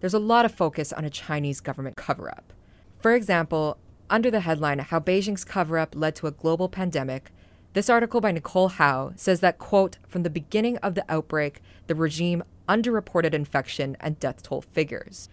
there's 0.00 0.14
a 0.14 0.18
lot 0.18 0.46
of 0.46 0.54
focus 0.54 0.90
on 0.90 1.04
a 1.04 1.10
Chinese 1.10 1.60
government 1.60 1.96
cover 1.96 2.30
up. 2.30 2.54
For 3.00 3.14
example, 3.14 3.76
under 4.08 4.30
the 4.30 4.40
headline, 4.40 4.78
How 4.78 5.00
Beijing's 5.00 5.44
Cover 5.44 5.76
Up 5.76 5.94
Led 5.94 6.16
to 6.16 6.26
a 6.26 6.30
Global 6.30 6.70
Pandemic, 6.70 7.30
this 7.74 7.90
article 7.90 8.22
by 8.22 8.32
Nicole 8.32 8.68
Hao 8.68 9.12
says 9.16 9.40
that, 9.40 9.58
quote, 9.58 9.98
from 10.08 10.22
the 10.22 10.30
beginning 10.30 10.78
of 10.78 10.94
the 10.94 11.04
outbreak, 11.10 11.60
the 11.88 11.94
regime 11.94 12.42
underreported 12.66 13.34
infection 13.34 13.98
and 14.00 14.18
death 14.18 14.42
toll 14.42 14.62
figures. 14.62 15.28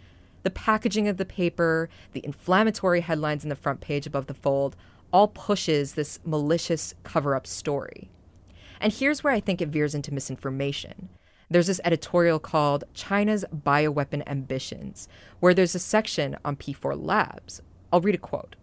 The 0.47 0.51
packaging 0.51 1.09
of 1.09 1.17
the 1.17 1.25
paper, 1.25 1.89
the 2.13 2.23
inflammatory 2.23 3.01
headlines 3.01 3.43
in 3.43 3.49
the 3.49 3.55
front 3.57 3.81
page 3.81 4.07
above 4.07 4.27
the 4.27 4.33
fold, 4.33 4.77
all 5.11 5.27
pushes 5.27 5.95
this 5.95 6.21
malicious 6.23 6.93
cover 7.03 7.35
up 7.35 7.45
story. 7.45 8.09
And 8.79 8.93
here's 8.93 9.25
where 9.25 9.33
I 9.33 9.41
think 9.41 9.61
it 9.61 9.67
veers 9.67 9.93
into 9.93 10.13
misinformation. 10.13 11.09
There's 11.49 11.67
this 11.67 11.81
editorial 11.83 12.39
called 12.39 12.85
China's 12.93 13.43
Bioweapon 13.53 14.25
Ambitions, 14.25 15.09
where 15.41 15.53
there's 15.53 15.75
a 15.75 15.79
section 15.79 16.37
on 16.45 16.55
P4 16.55 16.95
Labs. 16.97 17.61
I'll 17.91 17.99
read 17.99 18.15
a 18.15 18.17
quote. 18.17 18.55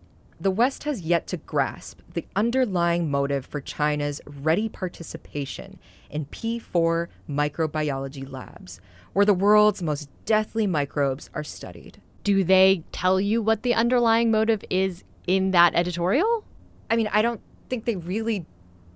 The 0.44 0.50
West 0.50 0.84
has 0.84 1.00
yet 1.00 1.26
to 1.28 1.38
grasp 1.38 2.00
the 2.12 2.26
underlying 2.36 3.10
motive 3.10 3.46
for 3.46 3.62
China's 3.62 4.20
ready 4.26 4.68
participation 4.68 5.78
in 6.10 6.26
P4 6.26 7.06
microbiology 7.26 8.30
labs, 8.30 8.78
where 9.14 9.24
the 9.24 9.32
world's 9.32 9.82
most 9.82 10.10
deathly 10.26 10.66
microbes 10.66 11.30
are 11.32 11.44
studied. 11.44 12.02
Do 12.24 12.44
they 12.44 12.84
tell 12.92 13.18
you 13.18 13.40
what 13.40 13.62
the 13.62 13.72
underlying 13.72 14.30
motive 14.30 14.62
is 14.68 15.02
in 15.26 15.52
that 15.52 15.74
editorial? 15.74 16.44
I 16.90 16.96
mean, 16.96 17.08
I 17.10 17.22
don't 17.22 17.40
think 17.70 17.86
they 17.86 17.96
really 17.96 18.44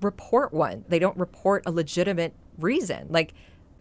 report 0.02 0.52
one. 0.52 0.84
They 0.90 0.98
don't 0.98 1.16
report 1.16 1.62
a 1.64 1.72
legitimate 1.72 2.34
reason. 2.58 3.06
Like, 3.08 3.32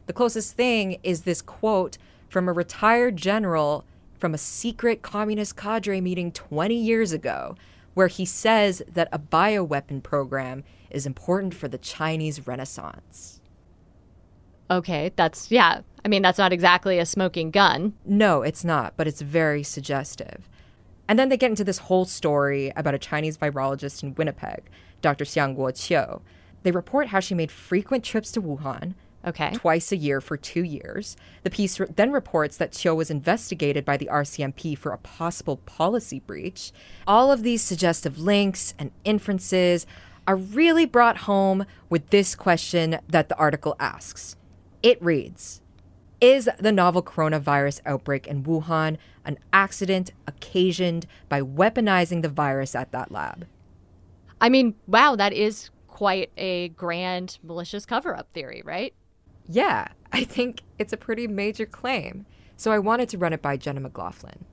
the 0.05 0.13
closest 0.13 0.55
thing 0.55 0.99
is 1.03 1.23
this 1.23 1.41
quote 1.41 1.97
from 2.29 2.47
a 2.47 2.53
retired 2.53 3.17
general 3.17 3.83
from 4.19 4.33
a 4.33 4.37
secret 4.37 5.01
communist 5.01 5.55
cadre 5.55 6.01
meeting 6.01 6.31
20 6.31 6.75
years 6.75 7.11
ago, 7.11 7.55
where 7.93 8.07
he 8.07 8.25
says 8.25 8.81
that 8.91 9.09
a 9.11 9.19
bioweapon 9.19 10.03
program 10.03 10.63
is 10.89 11.05
important 11.05 11.53
for 11.53 11.67
the 11.67 11.77
Chinese 11.77 12.45
Renaissance. 12.47 13.41
Okay, 14.69 15.11
that's, 15.15 15.49
yeah. 15.49 15.81
I 16.03 16.07
mean, 16.07 16.21
that's 16.21 16.37
not 16.37 16.53
exactly 16.53 16.99
a 16.99 17.05
smoking 17.05 17.51
gun. 17.51 17.93
No, 18.05 18.41
it's 18.41 18.63
not, 18.63 18.95
but 18.97 19.07
it's 19.07 19.21
very 19.21 19.63
suggestive. 19.63 20.49
And 21.07 21.17
then 21.17 21.29
they 21.29 21.37
get 21.37 21.49
into 21.49 21.63
this 21.63 21.77
whole 21.79 22.05
story 22.05 22.71
about 22.75 22.93
a 22.93 22.99
Chinese 22.99 23.37
virologist 23.37 24.03
in 24.03 24.13
Winnipeg, 24.15 24.69
Dr. 25.01 25.23
Xiangguo 25.23 25.71
Qiu. 25.71 26.21
They 26.63 26.71
report 26.71 27.07
how 27.07 27.21
she 27.21 27.33
made 27.33 27.51
frequent 27.51 28.03
trips 28.03 28.31
to 28.33 28.41
Wuhan, 28.41 28.93
Okay. 29.27 29.51
Twice 29.51 29.91
a 29.91 29.97
year 29.97 30.21
for 30.21 30.37
two 30.37 30.63
years. 30.63 31.17
The 31.43 31.49
piece 31.49 31.81
re- 31.81 31.87
then 31.93 32.13
reports 32.13 32.55
that 32.57 32.71
Qiu 32.71 32.95
was 32.95 33.11
investigated 33.11 33.83
by 33.83 33.97
the 33.97 34.09
RCMP 34.09 34.77
for 34.77 34.93
a 34.93 34.97
possible 34.97 35.57
policy 35.57 36.21
breach. 36.21 36.71
All 37.05 37.29
of 37.29 37.43
these 37.43 37.61
suggestive 37.61 38.17
links 38.17 38.73
and 38.79 38.91
inferences 39.03 39.85
are 40.25 40.37
really 40.37 40.85
brought 40.85 41.17
home 41.17 41.65
with 41.89 42.09
this 42.09 42.35
question 42.35 42.99
that 43.09 43.27
the 43.27 43.35
article 43.37 43.75
asks. 43.81 44.37
It 44.81 45.01
reads 45.03 45.61
Is 46.21 46.49
the 46.57 46.71
novel 46.71 47.03
coronavirus 47.03 47.81
outbreak 47.85 48.27
in 48.27 48.43
Wuhan 48.43 48.97
an 49.25 49.39
accident 49.51 50.11
occasioned 50.25 51.05
by 51.27 51.41
weaponizing 51.41 52.21
the 52.21 52.29
virus 52.29 52.75
at 52.75 52.93
that 52.93 53.11
lab? 53.11 53.45
I 54.39 54.47
mean, 54.47 54.75
wow, 54.87 55.17
that 55.17 55.33
is 55.33 55.69
quite 55.87 56.31
a 56.37 56.69
grand 56.69 57.39
malicious 57.43 57.85
cover 57.85 58.15
up 58.15 58.31
theory, 58.33 58.61
right? 58.63 58.93
Yeah, 59.47 59.89
I 60.11 60.23
think 60.23 60.61
it's 60.77 60.93
a 60.93 60.97
pretty 60.97 61.27
major 61.27 61.65
claim. 61.65 62.25
So 62.55 62.71
I 62.71 62.79
wanted 62.79 63.09
to 63.09 63.17
run 63.17 63.33
it 63.33 63.41
by 63.41 63.57
Jenna 63.57 63.79
McLaughlin. 63.79 64.45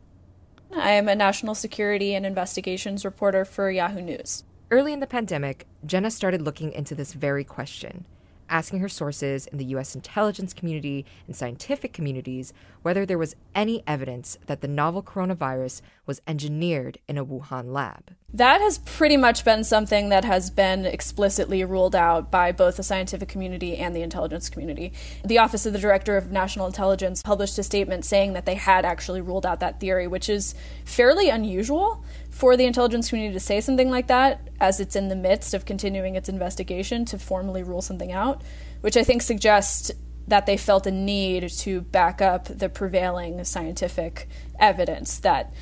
I 0.76 0.90
am 0.90 1.08
a 1.08 1.14
national 1.14 1.54
security 1.54 2.14
and 2.14 2.26
investigations 2.26 3.04
reporter 3.04 3.44
for 3.44 3.70
Yahoo 3.70 4.02
News. 4.02 4.44
Early 4.70 4.92
in 4.92 5.00
the 5.00 5.06
pandemic, 5.06 5.66
Jenna 5.86 6.10
started 6.10 6.42
looking 6.42 6.72
into 6.72 6.94
this 6.94 7.12
very 7.12 7.44
question 7.44 8.04
asking 8.48 8.80
her 8.80 8.88
sources 8.88 9.46
in 9.46 9.58
the 9.58 9.64
US 9.76 9.94
intelligence 9.94 10.52
community 10.52 11.04
and 11.26 11.34
scientific 11.34 11.92
communities 11.92 12.52
whether 12.82 13.06
there 13.06 13.18
was 13.18 13.36
any 13.54 13.82
evidence 13.86 14.38
that 14.46 14.60
the 14.60 14.68
novel 14.68 15.02
coronavirus 15.02 15.80
was 16.06 16.20
engineered 16.26 16.98
in 17.08 17.18
a 17.18 17.24
Wuhan 17.24 17.72
lab. 17.72 18.14
That 18.34 18.60
has 18.60 18.78
pretty 18.78 19.16
much 19.16 19.44
been 19.44 19.62
something 19.62 20.08
that 20.08 20.24
has 20.24 20.50
been 20.50 20.86
explicitly 20.86 21.62
ruled 21.62 21.94
out 21.94 22.32
by 22.32 22.50
both 22.50 22.76
the 22.76 22.82
scientific 22.82 23.28
community 23.28 23.76
and 23.76 23.94
the 23.94 24.02
intelligence 24.02 24.50
community. 24.50 24.92
The 25.24 25.38
Office 25.38 25.66
of 25.66 25.72
the 25.72 25.78
Director 25.78 26.16
of 26.16 26.32
National 26.32 26.66
Intelligence 26.66 27.22
published 27.22 27.56
a 27.60 27.62
statement 27.62 28.04
saying 28.04 28.32
that 28.32 28.44
they 28.44 28.56
had 28.56 28.84
actually 28.84 29.20
ruled 29.20 29.46
out 29.46 29.60
that 29.60 29.78
theory, 29.78 30.08
which 30.08 30.28
is 30.28 30.56
fairly 30.84 31.28
unusual 31.28 32.04
for 32.28 32.56
the 32.56 32.64
intelligence 32.64 33.08
community 33.08 33.34
to 33.34 33.38
say 33.38 33.60
something 33.60 33.88
like 33.88 34.08
that 34.08 34.48
as 34.58 34.80
it's 34.80 34.96
in 34.96 35.06
the 35.06 35.14
midst 35.14 35.54
of 35.54 35.64
continuing 35.64 36.16
its 36.16 36.28
investigation 36.28 37.04
to 37.04 37.20
formally 37.20 37.62
rule 37.62 37.82
something 37.82 38.10
out, 38.10 38.42
which 38.80 38.96
I 38.96 39.04
think 39.04 39.22
suggests 39.22 39.92
that 40.26 40.46
they 40.46 40.56
felt 40.56 40.88
a 40.88 40.90
need 40.90 41.48
to 41.50 41.82
back 41.82 42.20
up 42.20 42.46
the 42.46 42.68
prevailing 42.68 43.44
scientific 43.44 44.28
evidence 44.58 45.20
that 45.20 45.52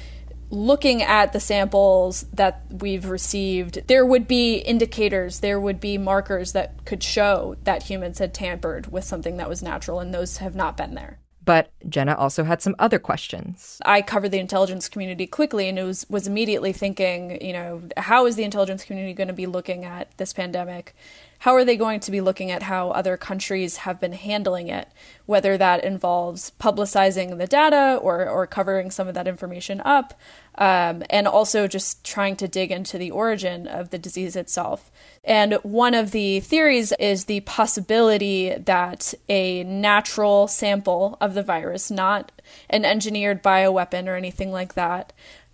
looking 0.53 1.03
at 1.03 1.33
the 1.33 1.41
samples 1.41 2.27
that 2.35 2.63
we've 2.71 3.07
received, 3.07 3.89
there 3.89 4.05
would 4.05 4.29
be 4.29 4.57
indicators, 4.59 5.41
there 5.41 5.59
would 5.59 5.81
be 5.81 5.97
markers 5.97 6.53
that 6.53 6.85
could 6.85 7.03
show 7.03 7.57
that 7.65 7.85
humans 7.85 8.19
had 8.19 8.35
tampered 8.35 8.93
with 8.93 9.03
something 9.03 9.39
that 9.39 9.49
was 9.49 9.63
natural, 9.63 9.99
and 9.99 10.13
those 10.13 10.37
have 10.37 10.55
not 10.55 10.77
been 10.77 10.95
there. 10.95 11.19
But 11.45 11.73
Jenna 11.89 12.15
also 12.15 12.45
had 12.45 12.63
some 12.63 12.77
other 12.79 13.01
questions. 13.01 13.81
I 13.85 14.01
covered 14.01 14.29
the 14.29 14.39
intelligence 14.39 14.89
community 14.89 15.27
quickly 15.27 15.69
and 15.69 15.77
it 15.77 15.83
was, 15.83 16.07
was 16.09 16.29
immediately 16.29 16.73
thinking, 16.73 17.45
you 17.45 17.53
know, 17.53 17.83
how 17.97 18.27
is 18.27 18.37
the 18.37 18.45
intelligence 18.45 18.85
community 18.85 19.13
going 19.13 19.29
to 19.29 19.35
be 19.35 19.47
looking 19.47 19.85
at 19.85 20.17
this 20.19 20.33
pandemic? 20.33 20.95
How 21.41 21.57
are 21.57 21.65
they 21.65 21.77
going 21.77 21.99
to 21.99 22.13
be 22.13 22.21
looking 22.21 22.53
at 22.53 22.63
how 22.63 22.91
other 22.91 23.17
countries 23.17 23.79
have 23.79 23.99
been 23.99 24.13
handling 24.13 24.69
it? 24.69 24.87
Whether 25.27 25.59
that 25.59 25.83
involves 25.83 26.53
publicizing 26.61 27.39
the 27.39 27.49
data 27.49 27.99
or, 28.01 28.29
or 28.29 28.47
covering 28.47 28.93
some 28.93 29.09
of 29.09 29.15
that 29.15 29.27
information 29.27 29.81
up, 29.81 30.15
um, 30.57 31.03
and 31.09 31.27
also 31.27 31.67
just 31.67 32.05
trying 32.05 32.37
to 32.37 32.49
dig 32.49 32.71
into 32.71 32.99
the 32.99 33.11
origin 33.11 33.67
of 33.67 33.91
the 33.91 33.99
disease 33.99 34.37
itself. 34.37 34.91
And 35.25 35.55
one 35.63 35.95
of 35.95 36.11
the 36.11 36.41
theories 36.41 36.93
is 36.99 37.25
the 37.25 37.41
possibility 37.41 38.55
that 38.55 39.15
a 39.29 39.65
natural 39.65 40.49
sample 40.49 41.17
of 41.21 41.35
the 41.35 41.43
virus, 41.43 41.91
not 41.91 42.33
an 42.69 42.85
engineered 42.85 43.43
bioweapon 43.43 44.09
or 44.09 44.17
anything 44.17 44.53
like 44.53 44.75
that, 44.75 45.13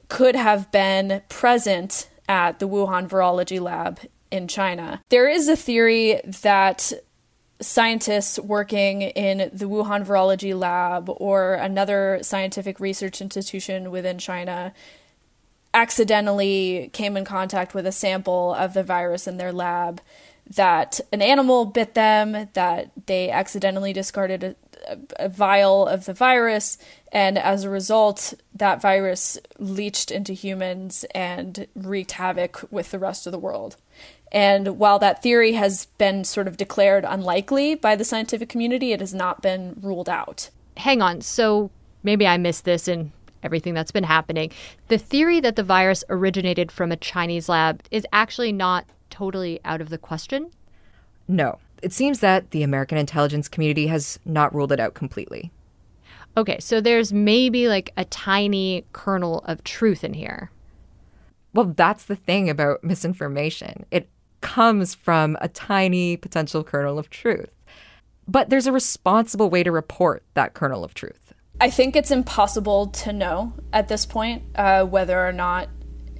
could 0.08 0.34
have 0.34 0.72
been 0.72 1.22
present 1.28 2.08
at 2.28 2.58
the 2.58 2.68
Wuhan 2.68 3.08
Virology 3.08 3.60
Lab 3.60 4.00
in 4.30 4.48
China. 4.48 5.02
There 5.08 5.28
is 5.28 5.48
a 5.48 5.56
theory 5.56 6.20
that 6.42 6.92
scientists 7.60 8.38
working 8.38 9.02
in 9.02 9.50
the 9.52 9.64
Wuhan 9.64 10.06
Virology 10.06 10.58
Lab 10.58 11.08
or 11.08 11.54
another 11.54 12.20
scientific 12.22 12.78
research 12.78 13.20
institution 13.20 13.90
within 13.90 14.18
China 14.18 14.72
accidentally 15.74 16.90
came 16.92 17.16
in 17.16 17.24
contact 17.24 17.74
with 17.74 17.86
a 17.86 17.92
sample 17.92 18.54
of 18.54 18.74
the 18.74 18.82
virus 18.82 19.26
in 19.26 19.36
their 19.36 19.52
lab 19.52 20.00
that 20.48 21.00
an 21.12 21.20
animal 21.20 21.64
bit 21.64 21.94
them 21.94 22.48
that 22.54 22.90
they 23.06 23.30
accidentally 23.30 23.92
discarded 23.92 24.42
a, 24.42 24.56
a 25.16 25.28
vial 25.28 25.86
of 25.86 26.06
the 26.06 26.14
virus, 26.14 26.78
and 27.12 27.36
as 27.38 27.64
a 27.64 27.70
result, 27.70 28.34
that 28.54 28.80
virus 28.80 29.38
leached 29.58 30.10
into 30.10 30.32
humans 30.32 31.04
and 31.14 31.66
wreaked 31.74 32.12
havoc 32.12 32.66
with 32.70 32.90
the 32.90 32.98
rest 32.98 33.26
of 33.26 33.32
the 33.32 33.38
world. 33.38 33.76
And 34.30 34.78
while 34.78 34.98
that 34.98 35.22
theory 35.22 35.52
has 35.52 35.86
been 35.96 36.24
sort 36.24 36.48
of 36.48 36.56
declared 36.56 37.04
unlikely 37.06 37.74
by 37.74 37.96
the 37.96 38.04
scientific 38.04 38.48
community, 38.48 38.92
it 38.92 39.00
has 39.00 39.14
not 39.14 39.42
been 39.42 39.76
ruled 39.80 40.08
out. 40.08 40.50
Hang 40.76 41.00
on. 41.00 41.20
So 41.22 41.70
maybe 42.02 42.26
I 42.26 42.36
missed 42.36 42.64
this 42.64 42.88
in 42.88 43.12
everything 43.42 43.74
that's 43.74 43.90
been 43.90 44.04
happening. 44.04 44.50
The 44.88 44.98
theory 44.98 45.40
that 45.40 45.56
the 45.56 45.62
virus 45.62 46.04
originated 46.10 46.70
from 46.70 46.92
a 46.92 46.96
Chinese 46.96 47.48
lab 47.48 47.82
is 47.90 48.06
actually 48.12 48.52
not 48.52 48.86
totally 49.10 49.60
out 49.64 49.80
of 49.80 49.88
the 49.88 49.98
question? 49.98 50.50
No. 51.26 51.58
It 51.82 51.92
seems 51.92 52.20
that 52.20 52.50
the 52.50 52.62
American 52.62 52.98
intelligence 52.98 53.48
community 53.48 53.86
has 53.86 54.18
not 54.24 54.54
ruled 54.54 54.72
it 54.72 54.80
out 54.80 54.94
completely. 54.94 55.52
Okay, 56.36 56.58
so 56.60 56.80
there's 56.80 57.12
maybe 57.12 57.68
like 57.68 57.92
a 57.96 58.04
tiny 58.04 58.84
kernel 58.92 59.40
of 59.46 59.64
truth 59.64 60.04
in 60.04 60.14
here. 60.14 60.50
Well, 61.54 61.72
that's 61.76 62.04
the 62.04 62.16
thing 62.16 62.50
about 62.50 62.84
misinformation. 62.84 63.86
It 63.90 64.08
comes 64.40 64.94
from 64.94 65.36
a 65.40 65.48
tiny 65.48 66.16
potential 66.16 66.64
kernel 66.64 66.98
of 66.98 67.10
truth. 67.10 67.50
But 68.26 68.50
there's 68.50 68.66
a 68.66 68.72
responsible 68.72 69.48
way 69.48 69.62
to 69.62 69.72
report 69.72 70.22
that 70.34 70.54
kernel 70.54 70.84
of 70.84 70.94
truth. 70.94 71.32
I 71.60 71.70
think 71.70 71.96
it's 71.96 72.10
impossible 72.10 72.88
to 72.88 73.12
know 73.12 73.54
at 73.72 73.88
this 73.88 74.06
point 74.06 74.44
uh, 74.54 74.84
whether 74.84 75.26
or 75.26 75.32
not 75.32 75.68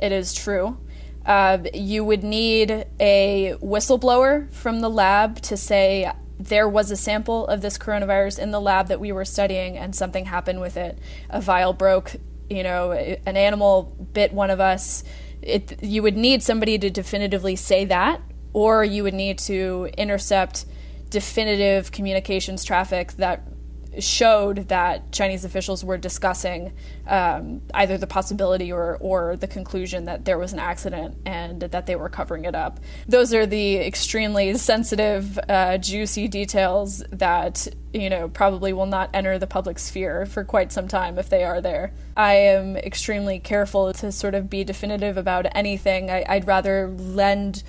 it 0.01 0.11
is 0.11 0.35
true. 0.35 0.79
Uh, 1.25 1.59
you 1.75 2.05
would 2.05 2.25
need 2.25 2.87
a 2.99 3.55
whistleblower 3.61 4.51
from 4.51 4.81
the 4.81 4.89
lab 4.89 5.41
to 5.43 5.57
say 5.57 6.11
there 6.39 6.69
was 6.69 6.91
a 6.91 6.97
sample 6.97 7.47
of 7.47 7.61
this 7.61 7.77
coronavirus 7.77 8.39
in 8.39 8.51
the 8.51 8.61
lab 8.61 8.89
that 8.89 9.01
we 9.01 9.13
were 9.13 9.25
studying 9.25 9.77
and 9.77 9.95
something 9.95 10.25
happened 10.25 10.61
with 10.61 10.77
it. 10.77 10.99
A 11.29 11.41
vial 11.41 11.73
broke, 11.73 12.17
you 12.49 12.63
know, 12.63 12.93
an 12.93 13.37
animal 13.37 13.95
bit 14.13 14.33
one 14.33 14.51
of 14.51 14.61
us. 14.61 15.05
It, 15.43 15.83
you 15.83 16.03
would 16.03 16.17
need 16.17 16.43
somebody 16.43 16.79
to 16.79 16.91
definitively 16.91 17.57
say 17.57 17.85
that, 17.87 18.21
or 18.53 18.85
you 18.85 19.03
would 19.03 19.15
need 19.15 19.39
to 19.41 19.89
intercept 19.97 20.67
definitive 21.11 21.93
communications 21.93 22.65
traffic 22.65 23.13
that 23.13 23.43
showed 23.99 24.69
that 24.69 25.11
Chinese 25.13 25.45
officials 25.45 25.85
were 25.85 25.97
discussing 25.97 26.73
um, 27.07 27.63
either 27.75 27.99
the 27.99 28.07
possibility 28.07 28.71
or, 28.71 28.97
or 29.01 29.37
the 29.37 29.47
conclusion 29.47 30.05
that 30.05 30.25
there 30.25 30.39
was 30.39 30.53
an 30.53 30.59
accident 30.59 31.17
and 31.25 31.61
that 31.61 31.87
they 31.87 31.97
were 31.97 32.09
covering 32.09 32.45
it 32.45 32.55
up. 32.55 32.81
Those 33.07 33.33
are 33.35 33.47
the 33.47 33.77
extremely 33.77 34.57
sensitive, 34.57 35.39
uh, 35.49 35.79
juicy 35.79 36.29
details 36.29 37.03
that 37.11 37.67
you 37.93 38.11
know 38.11 38.29
probably 38.29 38.73
will 38.73 38.87
not 38.87 39.11
enter 39.15 39.39
the 39.39 39.47
public 39.47 39.79
sphere 39.79 40.27
for 40.27 40.45
quite 40.45 40.71
some 40.73 40.89
time 40.89 41.19
if 41.19 41.29
they 41.29 41.45
are 41.45 41.61
there. 41.61 41.93
I 42.17 42.35
am 42.35 42.77
extremely 42.77 43.39
careful 43.39 43.93
to 43.93 44.13
sort 44.13 44.35
of 44.35 44.51
be 44.51 44.65
definitive 44.65 45.17
about 45.17 45.47
anything. 45.55 46.11
I, 46.11 46.25
would 46.35 46.47
rather 46.47 46.89
lend 46.89 47.63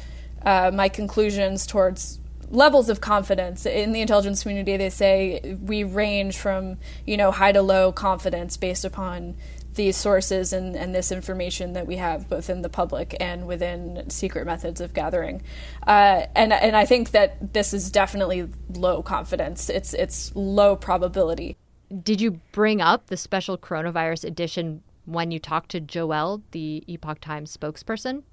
uh, 0.43 0.71
my 0.73 0.89
conclusions 0.89 1.65
towards 1.65 2.18
levels 2.49 2.89
of 2.89 3.01
confidence. 3.01 3.65
In 3.65 3.91
the 3.91 4.01
intelligence 4.01 4.41
community 4.43 4.77
they 4.77 4.89
say 4.89 5.57
we 5.61 5.83
range 5.83 6.37
from 6.37 6.77
you 7.05 7.17
know 7.17 7.31
high 7.31 7.51
to 7.51 7.61
low 7.61 7.91
confidence 7.91 8.57
based 8.57 8.85
upon 8.85 9.35
these 9.75 9.95
sources 9.95 10.51
and, 10.51 10.75
and 10.75 10.93
this 10.93 11.11
information 11.11 11.73
that 11.73 11.87
we 11.87 11.97
have 11.97 12.27
both 12.27 12.49
in 12.49 12.61
the 12.63 12.69
public 12.69 13.15
and 13.19 13.47
within 13.47 14.09
secret 14.09 14.45
methods 14.45 14.81
of 14.81 14.93
gathering. 14.93 15.41
Uh, 15.85 16.25
and 16.35 16.51
and 16.51 16.75
I 16.75 16.85
think 16.85 17.11
that 17.11 17.53
this 17.53 17.73
is 17.73 17.91
definitely 17.91 18.49
low 18.73 19.01
confidence. 19.01 19.69
It's 19.69 19.93
it's 19.93 20.35
low 20.35 20.75
probability. 20.75 21.55
Did 22.03 22.21
you 22.21 22.39
bring 22.51 22.81
up 22.81 23.07
the 23.07 23.17
special 23.17 23.57
coronavirus 23.57 24.25
edition 24.25 24.83
when 25.05 25.31
you 25.31 25.39
talked 25.39 25.71
to 25.71 25.79
Joel 25.79 26.43
the 26.51 26.83
Epoch 26.87 27.19
Times 27.19 27.55
spokesperson? 27.55 28.23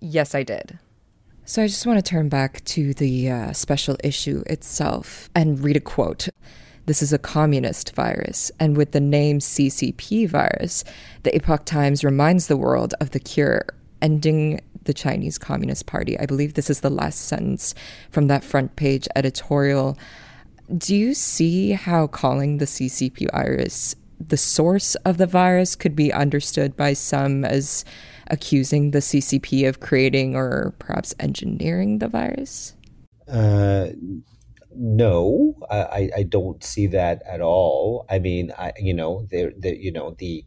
Yes 0.00 0.34
I 0.34 0.42
did 0.42 0.78
so 1.48 1.62
I 1.62 1.66
just 1.66 1.86
want 1.86 1.96
to 1.98 2.02
turn 2.02 2.28
back 2.28 2.62
to 2.66 2.92
the 2.92 3.30
uh, 3.30 3.52
special 3.54 3.96
issue 4.04 4.42
itself 4.48 5.30
and 5.34 5.64
read 5.64 5.78
a 5.78 5.80
quote. 5.80 6.28
This 6.84 7.00
is 7.00 7.10
a 7.10 7.18
communist 7.18 7.94
virus, 7.94 8.52
and 8.60 8.76
with 8.76 8.92
the 8.92 9.00
name 9.00 9.38
CCP 9.38 10.28
virus, 10.28 10.84
the 11.22 11.34
Epoch 11.34 11.64
Times 11.64 12.04
reminds 12.04 12.48
the 12.48 12.58
world 12.58 12.92
of 13.00 13.12
the 13.12 13.18
cure, 13.18 13.64
ending 14.02 14.60
the 14.82 14.92
Chinese 14.92 15.38
Communist 15.38 15.86
Party. 15.86 16.20
I 16.20 16.26
believe 16.26 16.52
this 16.52 16.68
is 16.68 16.82
the 16.82 16.90
last 16.90 17.20
sentence 17.20 17.74
from 18.10 18.26
that 18.26 18.44
front 18.44 18.76
page 18.76 19.08
editorial. 19.16 19.96
Do 20.76 20.94
you 20.94 21.14
see 21.14 21.72
how 21.72 22.08
calling 22.08 22.58
the 22.58 22.66
CCP 22.66 23.30
virus 23.32 23.96
the 24.20 24.36
source 24.36 24.94
of 24.96 25.16
the 25.16 25.26
virus 25.26 25.76
could 25.76 25.94
be 25.94 26.12
understood 26.12 26.76
by 26.76 26.92
some 26.92 27.44
as 27.44 27.84
accusing 28.28 28.90
the 28.90 28.98
CCP 28.98 29.68
of 29.68 29.80
creating 29.80 30.36
or 30.36 30.74
perhaps 30.78 31.14
engineering 31.18 31.98
the 31.98 32.08
virus? 32.08 32.74
Uh, 33.26 33.88
no, 34.74 35.54
I, 35.70 36.10
I 36.16 36.22
don't 36.22 36.62
see 36.62 36.86
that 36.88 37.22
at 37.26 37.40
all. 37.40 38.06
I 38.08 38.18
mean, 38.18 38.52
I 38.56 38.72
you 38.78 38.94
know, 38.94 39.26
the 39.30 39.52
the 39.58 39.76
you 39.76 39.92
know 39.92 40.14
the 40.18 40.44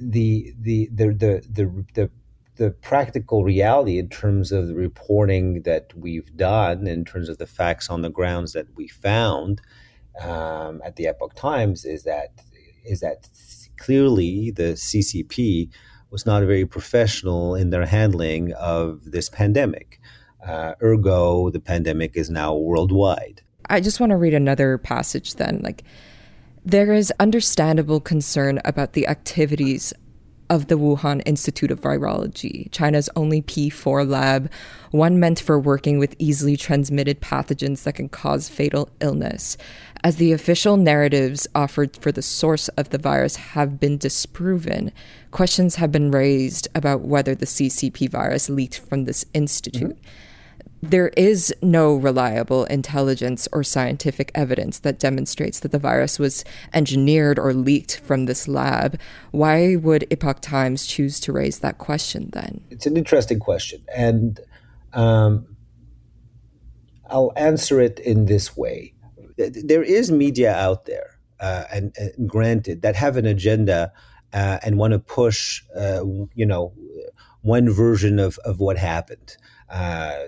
the 0.00 0.54
the 0.60 0.88
the 0.92 1.08
the 1.08 1.42
the, 1.50 1.84
the 1.94 2.10
the 2.56 2.70
practical 2.70 3.44
reality 3.44 3.98
in 3.98 4.08
terms 4.08 4.50
of 4.50 4.66
the 4.66 4.74
reporting 4.74 5.62
that 5.62 5.92
we've 5.94 6.36
done, 6.36 6.86
in 6.86 7.04
terms 7.04 7.28
of 7.28 7.38
the 7.38 7.46
facts 7.46 7.88
on 7.90 8.02
the 8.02 8.10
grounds 8.10 8.52
that 8.52 8.66
we 8.76 8.88
found 8.88 9.60
um, 10.20 10.80
at 10.84 10.96
the 10.96 11.06
Epoch 11.06 11.34
Times, 11.34 11.84
is 11.84 12.04
that 12.04 12.32
is 12.84 13.00
that 13.00 13.28
clearly 13.78 14.50
the 14.50 14.74
CCP 14.74 15.70
was 16.10 16.26
not 16.26 16.42
very 16.42 16.66
professional 16.66 17.54
in 17.54 17.70
their 17.70 17.86
handling 17.86 18.52
of 18.54 19.00
this 19.04 19.28
pandemic. 19.28 20.00
Uh, 20.46 20.74
ergo, 20.82 21.50
the 21.50 21.60
pandemic 21.60 22.16
is 22.16 22.30
now 22.30 22.54
worldwide. 22.54 23.42
I 23.68 23.80
just 23.80 23.98
want 23.98 24.10
to 24.10 24.16
read 24.16 24.34
another 24.34 24.78
passage 24.78 25.34
then. 25.34 25.60
Like, 25.62 25.82
there 26.64 26.92
is 26.92 27.12
understandable 27.18 28.00
concern 28.00 28.60
about 28.64 28.92
the 28.92 29.06
activities 29.06 29.92
of 30.48 30.68
the 30.68 30.76
Wuhan 30.76 31.22
Institute 31.26 31.70
of 31.70 31.80
Virology, 31.80 32.70
China's 32.70 33.08
only 33.16 33.42
P4 33.42 34.08
lab, 34.08 34.50
one 34.90 35.18
meant 35.18 35.40
for 35.40 35.58
working 35.58 35.98
with 35.98 36.14
easily 36.18 36.56
transmitted 36.56 37.20
pathogens 37.20 37.82
that 37.82 37.94
can 37.94 38.08
cause 38.08 38.48
fatal 38.48 38.88
illness. 39.00 39.56
As 40.04 40.16
the 40.16 40.32
official 40.32 40.76
narratives 40.76 41.46
offered 41.54 41.96
for 41.96 42.12
the 42.12 42.22
source 42.22 42.68
of 42.68 42.90
the 42.90 42.98
virus 42.98 43.36
have 43.36 43.80
been 43.80 43.98
disproven, 43.98 44.92
questions 45.30 45.76
have 45.76 45.90
been 45.90 46.10
raised 46.10 46.68
about 46.74 47.00
whether 47.00 47.34
the 47.34 47.46
CCP 47.46 48.08
virus 48.08 48.48
leaked 48.48 48.78
from 48.78 49.04
this 49.04 49.24
institute. 49.34 49.96
Mm-hmm 49.96 50.22
there 50.90 51.08
is 51.16 51.54
no 51.62 51.94
reliable 51.94 52.64
intelligence 52.64 53.48
or 53.52 53.62
scientific 53.62 54.30
evidence 54.34 54.78
that 54.80 54.98
demonstrates 54.98 55.60
that 55.60 55.72
the 55.72 55.78
virus 55.78 56.18
was 56.18 56.44
engineered 56.72 57.38
or 57.38 57.52
leaked 57.52 57.98
from 58.00 58.26
this 58.26 58.48
lab. 58.48 58.98
Why 59.30 59.76
would 59.76 60.06
Epoch 60.10 60.40
Times 60.40 60.86
choose 60.86 61.20
to 61.20 61.32
raise 61.32 61.60
that 61.60 61.78
question 61.78 62.30
then? 62.32 62.62
It's 62.70 62.86
an 62.86 62.96
interesting 62.96 63.38
question. 63.38 63.84
And 63.94 64.40
um, 64.92 65.56
I'll 67.08 67.32
answer 67.36 67.80
it 67.80 67.98
in 68.00 68.26
this 68.26 68.56
way 68.56 68.94
there 69.36 69.82
is 69.82 70.10
media 70.10 70.54
out 70.54 70.86
there, 70.86 71.18
uh, 71.40 71.64
and, 71.72 71.94
and, 71.96 72.28
granted, 72.28 72.82
that 72.82 72.96
have 72.96 73.16
an 73.16 73.26
agenda 73.26 73.92
uh, 74.32 74.58
and 74.62 74.78
want 74.78 74.92
to 74.92 74.98
push, 74.98 75.62
uh, 75.78 76.02
you 76.34 76.46
know, 76.46 76.72
one 77.42 77.70
version 77.70 78.18
of, 78.18 78.38
of 78.44 78.60
what 78.60 78.76
happened 78.76 79.36
uh, 79.76 80.26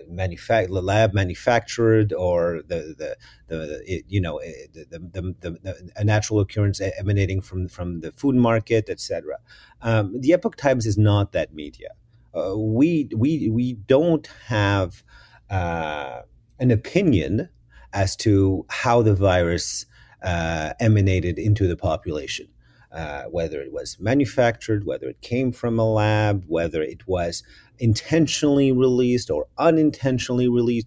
lab 0.69 1.15
manufactured 1.15 2.13
or 2.13 2.61
the 2.67 2.95
the, 2.99 3.17
the 3.47 3.83
it, 3.87 4.05
you 4.09 4.21
know 4.21 4.39
eh, 4.39 4.53
the, 4.73 4.85
the, 4.91 4.99
the, 5.41 5.51
the, 5.63 5.91
a 5.97 6.05
natural 6.05 6.41
occurrence 6.41 6.81
emanating 6.99 7.41
from 7.41 7.69
from 7.69 8.01
the 8.01 8.13
food 8.13 8.35
market, 8.35 8.89
etc. 8.91 9.39
Um, 9.81 10.21
the 10.21 10.33
Epoch 10.33 10.57
Times 10.57 10.87
is 10.87 10.99
not 10.99 11.33
that 11.33 11.55
media. 11.55 11.91
Uh, 12.35 12.59
we 12.59 13.09
we 13.17 13.49
we 13.49 13.73
don't 13.73 14.27
have 14.47 15.03
uh, 15.49 16.21
an 16.59 16.71
opinion 16.71 17.49
as 17.93 18.17
to 18.17 18.67
how 18.69 19.01
the 19.01 19.15
virus 19.15 19.87
uh, 20.23 20.75
emanated 20.79 21.39
into 21.39 21.67
the 21.67 21.77
population. 21.77 22.49
Uh, 22.91 23.25
whether 23.25 23.61
it 23.61 23.71
was 23.71 23.99
manufactured, 24.01 24.87
whether 24.87 25.09
it 25.11 25.21
came 25.21 25.53
from 25.53 25.79
a 25.79 25.85
lab, 25.85 26.45
whether 26.49 26.83
it 26.83 27.07
was 27.07 27.43
intentionally 27.79 28.73
released 28.73 29.31
or 29.31 29.47
unintentionally 29.59 30.49
released, 30.49 30.87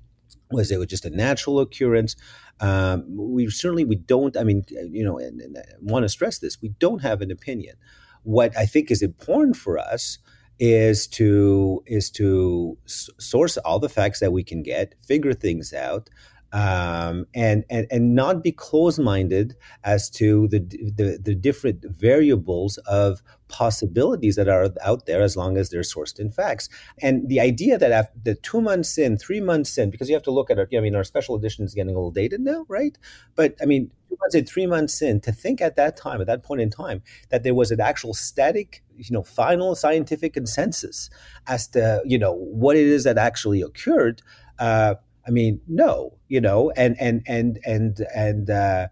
was 0.52 0.72
it 0.72 0.90
just 0.90 1.06
a 1.06 1.10
natural 1.10 1.60
occurrence? 1.60 2.16
Um, 2.60 3.06
we 3.10 3.50
certainly 3.50 3.86
we 3.86 3.96
don't. 3.96 4.38
I 4.38 4.44
mean, 4.44 4.64
you 4.70 5.04
know, 5.04 5.18
and, 5.18 5.42
and 5.42 5.58
I 5.58 5.64
want 5.82 6.04
to 6.04 6.10
stress 6.10 6.40
this: 6.40 6.62
we 6.62 6.70
don't 6.80 7.02
have 7.02 7.22
an 7.22 7.32
opinion. 7.32 7.76
What 8.24 8.56
I 8.58 8.66
think 8.66 8.92
is 8.92 9.02
important 9.02 9.56
for 9.56 9.80
us 9.80 10.20
is 10.60 11.08
to 11.08 11.84
is 11.88 12.12
to 12.12 12.78
source 12.86 13.58
all 13.58 13.80
the 13.80 13.90
facts 13.90 14.20
that 14.20 14.32
we 14.32 14.44
can 14.44 14.62
get, 14.62 14.94
figure 15.04 15.34
things 15.34 15.74
out, 15.74 16.10
um, 16.54 17.26
and 17.34 17.64
and 17.70 17.88
and 17.90 18.16
not 18.16 18.44
be 18.44 18.52
closed-minded 18.52 19.56
as 19.84 20.10
to 20.12 20.48
the, 20.50 20.60
the 20.60 21.20
the 21.22 21.36
different 21.36 21.86
variables 21.86 22.78
of 22.80 23.22
possibilities 23.48 24.36
that 24.38 24.48
are 24.48 24.70
out 24.82 25.06
there 25.06 25.22
as 25.22 25.36
long 25.36 25.58
as 25.58 25.70
they're 25.70 25.82
sourced 25.82 26.20
in 26.20 26.32
facts. 26.32 26.70
And 27.02 27.28
the 27.28 27.40
idea 27.40 27.78
that 27.78 27.92
after 27.92 28.18
the 28.24 28.36
two 28.36 28.62
months 28.62 28.98
in, 28.98 29.18
three 29.18 29.42
months 29.42 29.78
in, 29.78 29.92
because 29.92 30.08
you 30.08 30.16
have 30.16 30.24
to 30.24 30.32
look 30.32 30.50
at 30.50 30.58
it, 30.58 30.70
I 30.76 30.80
mean, 30.80 30.96
our 30.96 31.04
special 31.04 31.36
edition 31.36 31.66
is 31.66 31.74
getting 31.74 31.94
a 31.94 31.98
little 31.98 32.12
dated 32.12 32.42
now, 32.42 32.66
right? 32.70 32.98
But 33.36 33.56
I 33.62 33.66
mean, 33.66 33.92
two 34.10 34.18
months 34.22 34.36
in, 34.36 34.46
three 34.46 34.68
months 34.68 35.02
in, 35.02 35.20
to 35.22 35.32
think 35.34 35.62
at 35.62 35.76
that 35.76 35.98
time, 35.98 36.22
at 36.22 36.28
that 36.28 36.44
point 36.44 36.62
in 36.62 36.70
time, 36.70 37.04
that 37.30 37.44
there 37.44 37.54
was 37.54 37.72
an 37.72 37.82
actual 37.82 38.14
static, 38.14 38.84
you 38.98 39.12
know, 39.12 39.24
final 39.24 39.76
scientific 39.76 40.34
consensus 40.34 41.10
as 41.48 41.68
to, 41.70 42.02
you 42.06 42.18
know, 42.18 42.34
what 42.34 42.78
it 42.78 42.88
is 42.88 43.04
that 43.04 43.18
actually 43.18 43.62
occurred. 43.62 44.22
Uh, 44.60 44.96
I 45.32 45.34
mean, 45.34 45.62
no, 45.66 46.18
you 46.28 46.42
know, 46.42 46.72
and 46.72 46.98
and 47.00 47.24
and 47.26 47.58
and 47.66 48.06
and 48.14 48.50
uh, 48.50 48.90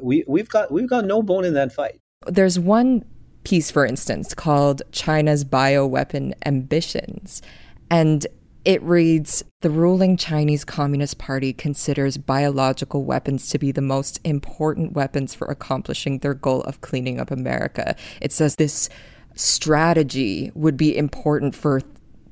we 0.00 0.24
we've 0.26 0.48
got 0.48 0.72
we've 0.72 0.88
got 0.88 1.04
no 1.04 1.22
bone 1.22 1.44
in 1.44 1.52
that 1.52 1.70
fight. 1.70 2.00
There's 2.26 2.58
one 2.58 3.04
piece, 3.44 3.70
for 3.70 3.84
instance, 3.84 4.32
called 4.32 4.80
China's 4.90 5.44
Bioweapon 5.44 6.32
Ambitions. 6.46 7.42
And 7.90 8.26
it 8.64 8.82
reads 8.82 9.44
The 9.60 9.68
ruling 9.68 10.16
Chinese 10.16 10.64
Communist 10.64 11.18
Party 11.18 11.52
considers 11.52 12.16
biological 12.16 13.04
weapons 13.04 13.50
to 13.50 13.58
be 13.58 13.70
the 13.70 13.82
most 13.82 14.18
important 14.24 14.94
weapons 14.94 15.34
for 15.34 15.46
accomplishing 15.48 16.20
their 16.20 16.32
goal 16.32 16.62
of 16.62 16.80
cleaning 16.80 17.20
up 17.20 17.30
America. 17.30 17.96
It 18.22 18.32
says 18.32 18.56
this 18.56 18.88
strategy 19.34 20.52
would 20.54 20.78
be 20.78 20.96
important 20.96 21.54
for 21.54 21.82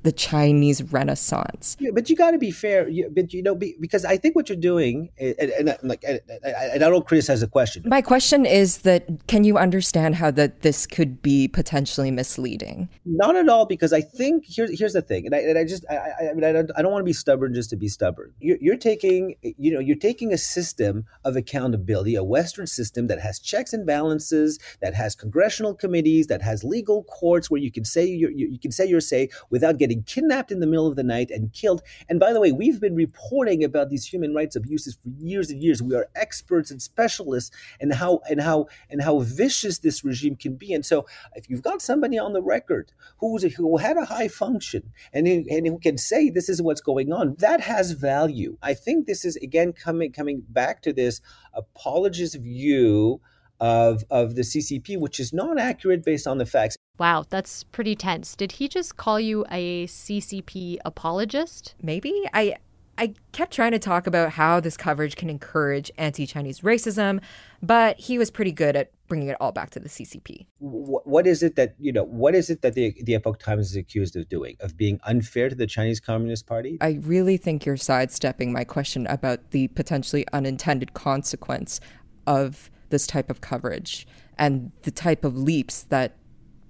the 0.03 0.13
Chinese 0.13 0.83
Renaissance. 0.83 1.77
Yeah, 1.79 1.91
but 1.93 2.09
you 2.09 2.17
got 2.17 2.31
to 2.33 2.39
be 2.39 2.51
fair. 2.51 2.89
You, 2.89 3.11
but 3.15 3.33
you 3.33 3.43
know, 3.43 3.55
be, 3.55 3.77
because 3.81 4.05
I 4.05 4.17
think 4.17 4.37
what 4.37 4.49
you're 4.49 4.57
doing, 4.57 5.11
and, 5.19 5.35
and, 5.39 5.69
and 5.69 5.79
like, 5.83 6.05
and, 6.05 6.21
I 6.45 6.79
don't 6.79 7.07
criticize 7.07 7.41
the 7.41 7.49
question. 7.49 7.83
My 7.87 8.03
question 8.03 8.47
is 8.47 8.79
that 8.79 9.07
can 9.27 9.45
you 9.45 9.59
understand 9.59 10.17
how 10.17 10.31
that 10.33 10.63
this 10.63 10.87
could 10.87 11.23
be 11.23 11.49
potentially 11.49 12.11
misleading? 12.11 12.89
Not 13.05 13.37
at 13.37 13.49
all, 13.49 13.67
because 13.67 13.93
I 13.93 14.01
think 14.01 14.45
here's 14.47 14.79
here's 14.79 14.93
the 14.93 15.03
thing, 15.03 15.27
and 15.27 15.35
I, 15.35 15.39
and 15.39 15.59
I 15.59 15.65
just 15.65 15.85
I, 15.91 15.97
I, 15.97 16.31
I 16.31 16.35
mean 16.35 16.45
I 16.45 16.53
don't, 16.53 16.71
I 16.77 16.83
don't 16.83 16.93
want 16.93 17.03
to 17.03 17.07
be 17.07 17.13
stubborn 17.13 17.55
just 17.55 17.71
to 17.71 17.77
be 17.77 17.89
stubborn. 17.89 18.33
You're, 18.41 18.59
you're 18.61 18.77
taking 18.77 19.35
you 19.43 19.73
know 19.73 19.81
you're 19.81 19.97
taking 19.97 20.33
a 20.33 20.39
system 20.39 21.05
of 21.25 21.37
accountability, 21.37 22.15
a 22.15 22.25
Western 22.25 22.67
system 22.67 23.07
that 23.09 23.21
has 23.21 23.39
checks 23.39 23.73
and 23.73 23.87
balances, 23.87 24.59
that 24.81 24.95
has 24.95 25.15
congressional 25.15 25.75
committees, 25.75 26.29
that 26.29 26.43
has 26.43 26.65
legal 26.65 27.05
courts 27.05 27.51
where 27.51 27.61
you 27.61 27.71
can 27.71 27.85
say 27.85 28.07
your, 28.07 28.31
you, 28.31 28.49
you 28.49 28.59
can 28.59 28.73
say 28.73 28.87
your 28.87 29.01
say 29.01 29.29
without 29.51 29.79
getting 29.79 29.90
getting 29.91 30.05
kidnapped 30.05 30.53
in 30.53 30.61
the 30.61 30.67
middle 30.67 30.87
of 30.87 30.97
the 30.97 31.03
night 31.03 31.31
and 31.31 31.53
killed. 31.53 31.83
And 32.09 32.21
by 32.21 32.33
the 32.33 32.41
way, 32.41 32.53
we've 32.53 32.81
been 32.81 32.95
reporting 32.95 33.65
about 33.65 33.91
these 33.91 34.07
human 34.07 34.35
rights 34.35 34.55
abuses 34.55 34.95
for 34.95 35.09
years 35.19 35.51
and 35.51 35.63
years. 35.63 35.83
We 35.83 35.97
are 35.97 36.09
experts 36.15 36.71
and 36.71 36.81
specialists 36.81 37.51
in 37.81 37.91
how 37.91 38.21
and 38.29 38.41
how 38.41 38.67
and 38.89 39.03
how 39.03 39.19
vicious 39.21 39.79
this 39.79 40.05
regime 40.05 40.37
can 40.37 40.55
be. 40.55 40.73
And 40.73 40.87
so, 40.87 41.07
if 41.35 41.51
you've 41.51 41.63
got 41.63 41.83
somebody 41.83 42.19
on 42.19 42.33
the 42.33 42.43
record 42.43 42.93
who's 43.19 43.45
a, 43.45 43.49
who 43.49 43.79
had 43.79 43.97
a 43.97 44.05
high 44.05 44.29
function 44.29 44.93
and 45.13 45.27
who, 45.27 45.45
and 45.51 45.67
who 45.67 45.79
can 45.79 45.99
say 45.99 46.31
this 46.31 46.49
is 46.49 46.63
what's 46.63 46.81
going 46.81 47.13
on, 47.13 47.35
that 47.39 47.61
has 47.61 47.93
value. 47.93 48.57
I 48.63 48.75
think 48.75 49.07
this 49.07 49.25
is 49.25 49.37
again 49.37 49.73
coming 49.73 50.13
coming 50.13 50.43
back 50.49 50.83
to 50.83 50.93
this 50.93 51.21
apologist 51.53 52.37
view 52.37 53.21
of 53.61 54.05
of 54.11 54.35
the 54.35 54.43
CCP, 54.43 54.99
which 54.99 55.21
is 55.21 55.33
not 55.33 55.59
accurate 55.59 56.05
based 56.05 56.27
on 56.27 56.39
the 56.39 56.47
facts. 56.47 56.77
Wow, 56.99 57.25
that's 57.29 57.65
pretty 57.65 57.95
tense. 57.95 58.37
Did 58.37 58.53
he 58.53 58.69
just 58.69 58.97
call 58.97 59.19
you 59.19 59.45
a 59.51 59.87
CCP 59.87 60.79
apologist? 60.85 61.75
Maybe. 61.83 62.29
I 62.35 62.57
I 63.01 63.15
kept 63.33 63.55
trying 63.55 63.73
to 63.73 63.79
talk 63.79 64.07
about 64.07 64.33
how 64.33 64.61
this 64.61 64.77
coverage 64.77 65.17
can 65.17 65.31
encourage 65.31 65.91
anti-Chinese 65.97 66.61
racism, 66.61 67.23
but 67.63 67.99
he 67.99 68.19
was 68.19 68.31
pretty 68.31 68.53
good 68.53 68.77
at 68.77 68.91
bringing 69.09 69.29
it 69.29 69.39
all 69.41 69.53
back 69.53 69.71
to 69.71 69.81
the 69.81 69.89
CCP. 69.89 70.45
What 70.59 71.27
is 71.27 71.43
it 71.43 71.57
that 71.57 71.75
you 71.79 71.93
know? 71.93 72.05
What 72.05 72.35
is 72.35 72.51
it 72.51 72.61
that 72.61 72.75
the 72.75 72.95
the 73.03 73.15
Epoch 73.15 73.39
Times 73.39 73.71
is 73.71 73.77
accused 73.77 74.17
of 74.17 74.29
doing? 74.29 74.57
Of 74.61 74.77
being 74.77 75.01
unfair 75.05 75.49
to 75.49 75.55
the 75.55 75.67
Chinese 75.67 76.01
Communist 76.01 76.47
Party? 76.47 76.77
I 76.83 77.01
really 77.01 77.39
think 77.39 77.65
you're 77.65 77.79
sidestepping 77.79 78.53
my 78.53 78.65
question 78.65 79.07
about 79.07 79.51
the 79.53 79.69
potentially 79.69 80.27
unintended 80.35 80.93
consequence 80.93 81.81
of 82.27 82.71
this 82.91 83.07
type 83.07 83.31
of 83.31 83.41
coverage 83.41 84.07
and 84.39 84.73
the 84.83 84.91
type 84.91 85.25
of 85.25 85.37
leaps 85.37 85.83
that 85.85 86.17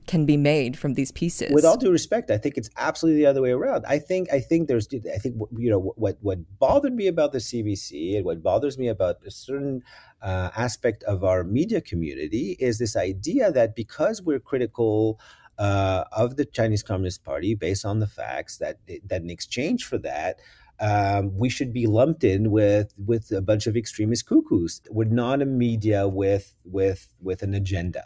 can 0.06 0.26
be 0.26 0.36
made 0.36 0.76
from 0.76 0.94
these 0.94 1.12
pieces. 1.12 1.52
With 1.52 1.64
all 1.64 1.76
due 1.76 1.92
respect, 1.92 2.32
I 2.32 2.36
think 2.36 2.56
it's 2.58 2.68
absolutely 2.76 3.22
the 3.22 3.26
other 3.26 3.40
way 3.40 3.52
around. 3.52 3.84
I 3.86 3.98
think 4.00 4.32
I 4.32 4.40
think 4.40 4.66
there's 4.66 4.88
I 4.92 5.18
think 5.18 5.36
you 5.56 5.70
know 5.70 5.92
what 5.96 6.18
what 6.20 6.38
bothered 6.58 6.94
me 6.94 7.06
about 7.06 7.30
the 7.30 7.38
CBC 7.38 8.16
and 8.16 8.24
what 8.24 8.42
bothers 8.42 8.76
me 8.76 8.88
about 8.88 9.18
a 9.24 9.30
certain 9.30 9.84
uh, 10.20 10.50
aspect 10.56 11.04
of 11.04 11.22
our 11.22 11.44
media 11.44 11.80
community 11.80 12.56
is 12.58 12.78
this 12.78 12.96
idea 12.96 13.52
that 13.52 13.76
because 13.76 14.20
we're 14.20 14.40
critical 14.40 15.20
uh, 15.58 16.04
of 16.10 16.36
the 16.36 16.44
Chinese 16.44 16.82
Communist 16.82 17.22
Party 17.22 17.54
based 17.54 17.84
on 17.84 18.00
the 18.00 18.06
facts 18.06 18.58
that 18.58 18.78
that 19.04 19.22
in 19.22 19.30
exchange 19.30 19.84
for 19.84 19.98
that 19.98 20.40
um, 20.80 21.36
we 21.36 21.48
should 21.48 21.72
be 21.72 21.86
lumped 21.86 22.24
in 22.24 22.50
with 22.50 22.92
with 22.96 23.30
a 23.32 23.42
bunch 23.42 23.66
of 23.66 23.76
extremist 23.76 24.26
cuckoos. 24.26 24.80
We're 24.90 25.04
not 25.04 25.42
a 25.42 25.46
media 25.46 26.08
with 26.08 26.56
with 26.64 27.14
with 27.20 27.42
an 27.42 27.54
agenda. 27.54 28.04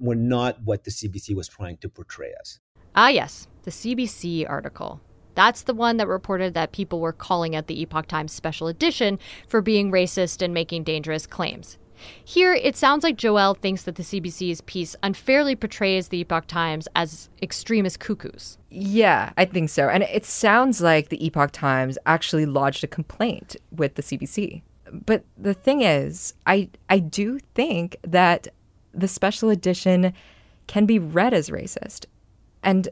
We're 0.00 0.14
not 0.14 0.62
what 0.62 0.84
the 0.84 0.90
CBC 0.90 1.36
was 1.36 1.48
trying 1.48 1.76
to 1.78 1.88
portray 1.88 2.32
us. 2.40 2.58
Ah, 2.96 3.08
yes, 3.08 3.46
the 3.62 3.70
CBC 3.70 4.48
article. 4.48 5.00
That's 5.34 5.62
the 5.62 5.74
one 5.74 5.96
that 5.96 6.06
reported 6.06 6.54
that 6.54 6.72
people 6.72 7.00
were 7.00 7.12
calling 7.12 7.56
out 7.56 7.66
the 7.66 7.80
Epoch 7.80 8.06
Times 8.06 8.32
special 8.32 8.68
edition 8.68 9.18
for 9.48 9.60
being 9.60 9.90
racist 9.90 10.42
and 10.42 10.54
making 10.54 10.84
dangerous 10.84 11.26
claims. 11.26 11.76
Here, 12.24 12.54
it 12.54 12.76
sounds 12.76 13.04
like 13.04 13.16
Joel 13.16 13.54
thinks 13.54 13.82
that 13.84 13.94
the 13.94 14.02
CBC's 14.02 14.60
piece 14.62 14.96
unfairly 15.02 15.56
portrays 15.56 16.08
the 16.08 16.20
Epoch 16.20 16.46
Times 16.46 16.88
as 16.94 17.28
extremist 17.42 18.00
cuckoos. 18.00 18.58
Yeah, 18.70 19.32
I 19.36 19.44
think 19.44 19.70
so. 19.70 19.88
And 19.88 20.02
it 20.04 20.24
sounds 20.24 20.80
like 20.80 21.08
the 21.08 21.24
Epoch 21.24 21.52
Times 21.52 21.98
actually 22.06 22.46
lodged 22.46 22.84
a 22.84 22.88
complaint 22.88 23.56
with 23.70 23.94
the 23.94 24.02
CBC. 24.02 24.62
But 24.92 25.24
the 25.36 25.54
thing 25.54 25.82
is, 25.82 26.34
I 26.46 26.70
I 26.88 26.98
do 26.98 27.38
think 27.54 27.96
that 28.02 28.48
the 28.92 29.08
special 29.08 29.50
edition 29.50 30.12
can 30.66 30.86
be 30.86 30.98
read 30.98 31.34
as 31.34 31.50
racist. 31.50 32.06
And 32.62 32.88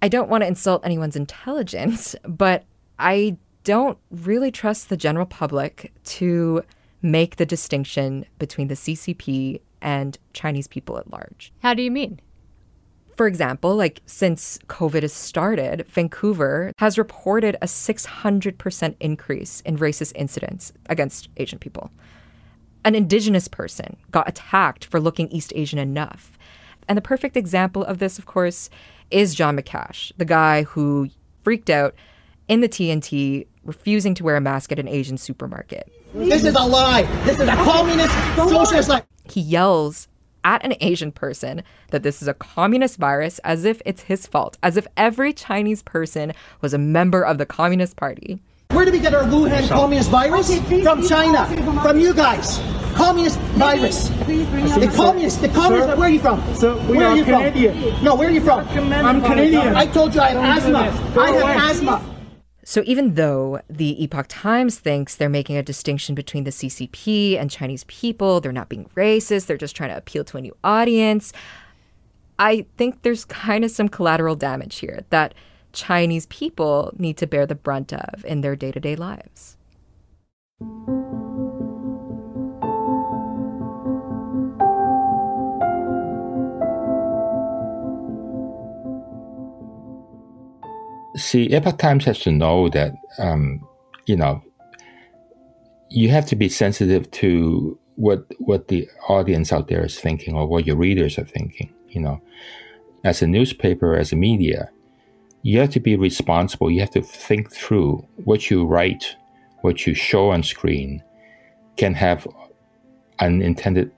I 0.00 0.08
don't 0.08 0.28
want 0.28 0.42
to 0.42 0.48
insult 0.48 0.84
anyone's 0.84 1.16
intelligence, 1.16 2.14
but 2.24 2.64
I 2.98 3.36
don't 3.64 3.98
really 4.10 4.50
trust 4.50 4.88
the 4.88 4.96
general 4.96 5.26
public 5.26 5.92
to 6.04 6.62
make 7.02 7.36
the 7.36 7.46
distinction 7.46 8.26
between 8.38 8.68
the 8.68 8.74
CCP 8.74 9.60
and 9.80 10.18
Chinese 10.32 10.66
people 10.66 10.98
at 10.98 11.10
large. 11.10 11.52
How 11.62 11.74
do 11.74 11.82
you 11.82 11.90
mean? 11.90 12.20
For 13.16 13.26
example, 13.26 13.74
like 13.76 14.02
since 14.04 14.58
COVID 14.66 15.02
has 15.02 15.12
started, 15.12 15.86
Vancouver 15.88 16.72
has 16.78 16.98
reported 16.98 17.56
a 17.62 17.66
600% 17.66 18.96
increase 19.00 19.60
in 19.62 19.78
racist 19.78 20.12
incidents 20.14 20.72
against 20.90 21.30
Asian 21.38 21.58
people. 21.58 21.90
An 22.84 22.94
indigenous 22.94 23.48
person 23.48 23.96
got 24.10 24.28
attacked 24.28 24.84
for 24.84 25.00
looking 25.00 25.28
East 25.28 25.52
Asian 25.56 25.78
enough. 25.78 26.38
And 26.88 26.96
the 26.96 27.02
perfect 27.02 27.36
example 27.36 27.84
of 27.84 27.98
this, 27.98 28.18
of 28.18 28.26
course, 28.26 28.68
is 29.10 29.34
John 29.34 29.56
McCash, 29.56 30.12
the 30.18 30.24
guy 30.24 30.64
who 30.64 31.08
freaked 31.42 31.70
out 31.70 31.94
in 32.48 32.60
the 32.60 32.68
T&T 32.68 33.46
refusing 33.64 34.14
to 34.14 34.24
wear 34.24 34.36
a 34.36 34.40
mask 34.40 34.70
at 34.72 34.78
an 34.78 34.88
Asian 34.88 35.16
supermarket. 35.16 35.90
This 36.16 36.44
is 36.44 36.54
a 36.54 36.64
lie. 36.64 37.02
This 37.24 37.38
is 37.38 37.46
a 37.46 37.56
communist 37.56 38.12
socialist 38.36 38.88
lie. 38.88 39.02
He 39.30 39.42
yells 39.42 40.08
at 40.44 40.64
an 40.64 40.74
Asian 40.80 41.12
person 41.12 41.62
that 41.90 42.02
this 42.02 42.22
is 42.22 42.28
a 42.28 42.32
communist 42.32 42.96
virus 42.96 43.38
as 43.40 43.66
if 43.66 43.82
it's 43.84 44.02
his 44.02 44.26
fault, 44.26 44.56
as 44.62 44.78
if 44.78 44.86
every 44.96 45.34
Chinese 45.34 45.82
person 45.82 46.32
was 46.62 46.72
a 46.72 46.78
member 46.78 47.22
of 47.22 47.36
the 47.36 47.44
Communist 47.44 47.96
Party. 47.96 48.40
Where 48.70 48.86
did 48.86 48.94
we 48.94 49.00
get 49.00 49.12
our 49.14 49.24
Wuhan 49.24 49.68
communist 49.68 50.10
virus? 50.10 50.58
From 50.82 51.06
China. 51.06 51.46
From 51.82 52.00
you 52.00 52.14
guys. 52.14 52.58
Communist 52.94 53.38
virus. 53.60 54.08
The 54.08 54.90
communist. 54.96 55.42
The 55.42 55.48
communist. 55.50 55.98
Where 55.98 56.08
are 56.08 56.10
you 56.10 56.20
from? 56.20 56.54
So 56.54 56.78
where 56.78 57.08
are 57.08 57.16
you 57.16 57.24
Canadian. 57.24 57.92
from? 57.92 58.04
No, 58.04 58.14
where 58.14 58.28
are 58.28 58.32
you 58.32 58.40
from? 58.40 58.66
I'm 58.68 59.20
Canadian. 59.20 59.76
I 59.76 59.86
told 59.86 60.14
you 60.14 60.22
I 60.22 60.30
have 60.30 60.64
asthma. 60.64 61.20
I 61.20 61.30
have 61.32 61.76
asthma. 61.76 62.15
So 62.68 62.82
even 62.84 63.14
though 63.14 63.60
the 63.70 64.02
Epoch 64.02 64.26
Times 64.28 64.80
thinks 64.80 65.14
they're 65.14 65.28
making 65.28 65.56
a 65.56 65.62
distinction 65.62 66.16
between 66.16 66.42
the 66.42 66.50
CCP 66.50 67.38
and 67.38 67.48
Chinese 67.48 67.84
people, 67.84 68.40
they're 68.40 68.50
not 68.50 68.68
being 68.68 68.90
racist, 68.96 69.46
they're 69.46 69.56
just 69.56 69.76
trying 69.76 69.90
to 69.90 69.96
appeal 69.96 70.24
to 70.24 70.36
a 70.36 70.40
new 70.40 70.56
audience. 70.64 71.32
I 72.40 72.66
think 72.76 73.02
there's 73.02 73.24
kind 73.24 73.64
of 73.64 73.70
some 73.70 73.88
collateral 73.88 74.34
damage 74.34 74.78
here 74.78 75.04
that 75.10 75.32
Chinese 75.72 76.26
people 76.26 76.92
need 76.98 77.16
to 77.18 77.26
bear 77.28 77.46
the 77.46 77.54
brunt 77.54 77.92
of 77.92 78.24
in 78.24 78.40
their 78.40 78.56
day 78.56 78.72
to 78.72 78.80
day 78.80 78.96
lives. 78.96 79.56
See, 91.16 91.50
Epoch 91.52 91.78
Times 91.78 92.04
has 92.04 92.18
to 92.20 92.30
know 92.30 92.68
that, 92.68 92.92
um, 93.18 93.66
you 94.06 94.16
know, 94.16 94.42
you 95.88 96.10
have 96.10 96.26
to 96.26 96.36
be 96.36 96.48
sensitive 96.48 97.10
to 97.12 97.78
what 97.94 98.26
what 98.38 98.68
the 98.68 98.88
audience 99.08 99.52
out 99.52 99.68
there 99.68 99.84
is 99.84 99.98
thinking 99.98 100.34
or 100.34 100.46
what 100.46 100.66
your 100.66 100.76
readers 100.76 101.18
are 101.18 101.24
thinking. 101.24 101.72
You 101.88 102.02
know, 102.02 102.20
as 103.04 103.22
a 103.22 103.26
newspaper, 103.26 103.96
as 103.96 104.12
a 104.12 104.16
media, 104.16 104.70
you 105.42 105.58
have 105.60 105.70
to 105.70 105.80
be 105.80 105.96
responsible. 105.96 106.70
You 106.70 106.80
have 106.80 106.90
to 106.90 107.02
think 107.02 107.50
through 107.50 108.06
what 108.24 108.50
you 108.50 108.66
write, 108.66 109.16
what 109.62 109.86
you 109.86 109.94
show 109.94 110.30
on 110.30 110.42
screen, 110.42 111.02
can 111.76 111.94
have 111.94 112.26
unintended 113.20 113.90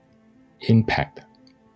impact, 0.67 1.21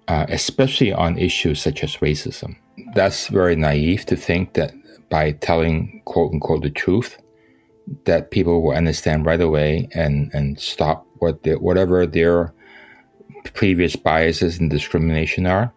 uh, 0.08 0.26
especially 0.30 0.94
on 0.94 1.18
issues 1.18 1.62
such 1.62 1.84
as 1.84 1.98
racism. 1.98 2.56
That's 2.96 3.28
very 3.28 3.56
naive 3.56 4.06
to 4.06 4.16
think 4.16 4.54
that 4.54 4.74
by 5.14 5.32
telling 5.32 6.02
quote 6.06 6.34
unquote 6.34 6.64
the 6.64 6.72
truth, 6.72 7.20
that 8.06 8.32
people 8.32 8.64
will 8.64 8.76
understand 8.76 9.28
right 9.28 9.42
away 9.42 9.88
and, 9.94 10.32
and 10.34 10.60
stop 10.60 11.06
what 11.20 11.38
whatever 11.62 12.08
their 12.08 12.52
previous 13.54 13.96
biases 13.96 14.58
and 14.58 14.72
discrimination 14.72 15.46
are. 15.46 15.72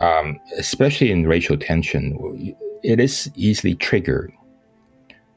Um, 0.00 0.40
especially 0.56 1.10
in 1.10 1.26
racial 1.26 1.58
tension, 1.58 2.56
it 2.82 2.98
is 3.00 3.30
easily 3.34 3.74
triggered. 3.74 4.32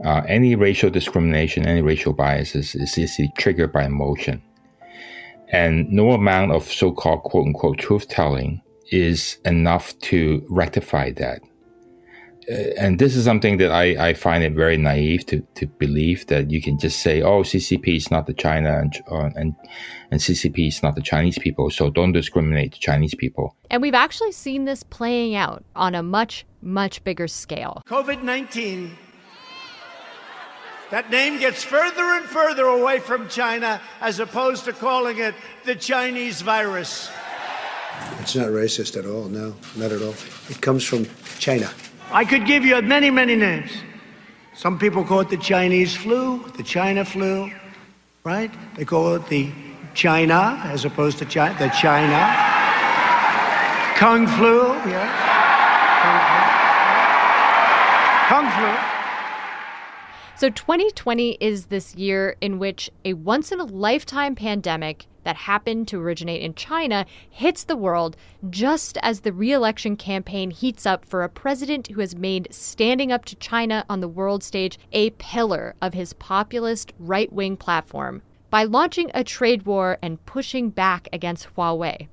Uh, 0.05 0.21
any 0.25 0.55
racial 0.55 0.89
discrimination, 0.89 1.67
any 1.67 1.81
racial 1.81 2.13
biases 2.13 2.75
is 2.75 2.97
easily 2.97 3.29
triggered 3.37 3.73
by 3.73 3.83
emotion. 3.83 4.41
And 5.49 5.91
no 5.91 6.11
amount 6.11 6.53
of 6.53 6.63
so 6.63 6.93
called 6.93 7.23
quote 7.23 7.47
unquote 7.47 7.77
truth 7.77 8.07
telling 8.07 8.61
is 8.89 9.37
enough 9.43 9.99
to 10.11 10.45
rectify 10.49 11.11
that. 11.11 11.41
Uh, 12.49 12.71
and 12.77 12.97
this 12.97 13.15
is 13.15 13.25
something 13.25 13.57
that 13.57 13.71
I, 13.71 14.09
I 14.09 14.13
find 14.13 14.43
it 14.43 14.53
very 14.53 14.77
naive 14.77 15.25
to, 15.25 15.41
to 15.55 15.67
believe 15.67 16.27
that 16.27 16.49
you 16.49 16.61
can 16.61 16.79
just 16.79 17.01
say, 17.01 17.21
oh, 17.21 17.41
CCP 17.43 17.97
is 17.97 18.09
not 18.09 18.25
the 18.25 18.33
China 18.33 18.79
and, 18.79 18.95
uh, 19.11 19.29
and, 19.35 19.53
and 20.11 20.21
CCP 20.21 20.69
is 20.69 20.81
not 20.81 20.95
the 20.95 21.01
Chinese 21.01 21.37
people, 21.37 21.69
so 21.69 21.89
don't 21.89 22.13
discriminate 22.13 22.71
the 22.71 22.77
Chinese 22.77 23.13
people. 23.13 23.55
And 23.69 23.81
we've 23.81 23.93
actually 23.93 24.31
seen 24.31 24.63
this 24.63 24.83
playing 24.83 25.35
out 25.35 25.65
on 25.75 25.93
a 25.93 26.01
much, 26.01 26.45
much 26.61 27.03
bigger 27.03 27.27
scale. 27.27 27.81
COVID 27.85 28.23
19, 28.23 28.97
that 30.89 31.09
name 31.11 31.39
gets 31.39 31.63
further 31.63 32.03
and 32.03 32.25
further 32.25 32.67
away 32.67 32.99
from 32.99 33.27
China 33.27 33.81
as 33.99 34.21
opposed 34.21 34.63
to 34.65 34.73
calling 34.73 35.17
it 35.17 35.35
the 35.65 35.75
Chinese 35.75 36.41
virus. 36.41 37.09
It's 38.21 38.35
not 38.35 38.47
racist 38.47 38.95
at 38.97 39.05
all, 39.05 39.25
no, 39.25 39.53
not 39.75 39.91
at 39.91 40.01
all. 40.01 40.15
It 40.49 40.61
comes 40.61 40.85
from 40.85 41.07
China. 41.39 41.69
I 42.11 42.23
could 42.23 42.45
give 42.45 42.63
you 42.63 42.81
many, 42.81 43.09
many 43.09 43.35
names. 43.35 43.71
Some 44.53 44.79
people 44.79 45.03
call 45.03 45.19
it 45.19 45.29
the 45.29 45.37
Chinese 45.37 45.95
flu, 45.95 46.39
the 46.55 46.63
China 46.63 47.03
flu, 47.03 47.51
right? 48.23 48.51
They 48.75 48.85
call 48.85 49.15
it 49.15 49.27
the 49.27 49.51
China 49.93 50.59
as 50.65 50.85
opposed 50.85 51.17
to 51.19 51.25
the 51.25 51.71
China. 51.79 52.33
Kung 53.97 54.25
flu, 54.25 54.67
yeah. 54.89 55.25
Kung 58.29 58.49
flu. 58.51 58.97
So 60.37 60.49
2020 60.49 61.37
is 61.41 61.65
this 61.65 61.95
year 61.95 62.35
in 62.41 62.59
which 62.59 62.89
a 63.03 63.13
once 63.13 63.51
in 63.51 63.59
a 63.59 63.65
lifetime 63.65 64.35
pandemic 64.35 65.07
that 65.27 65.35
happened 65.35 65.89
to 65.89 65.99
originate 65.99 66.41
in 66.41 66.53
China 66.53 67.05
hits 67.29 67.65
the 67.65 67.75
world 67.75 68.15
just 68.49 68.97
as 69.03 69.19
the 69.19 69.33
re-election 69.33 69.97
campaign 69.97 70.51
heats 70.51 70.85
up 70.85 71.03
for 71.03 71.21
a 71.21 71.27
president 71.27 71.87
who 71.87 71.99
has 71.99 72.15
made 72.15 72.47
standing 72.49 73.11
up 73.11 73.25
to 73.25 73.35
China 73.35 73.83
on 73.89 73.99
the 73.99 74.07
world 74.07 74.41
stage 74.41 74.79
a 74.93 75.09
pillar 75.09 75.75
of 75.81 75.93
his 75.93 76.13
populist 76.13 76.93
right-wing 76.97 77.57
platform 77.57 78.21
by 78.49 78.63
launching 78.63 79.11
a 79.13 79.21
trade 79.21 79.63
war 79.63 79.97
and 80.01 80.25
pushing 80.25 80.69
back 80.69 81.09
against 81.11 81.53
Huawei. 81.57 82.07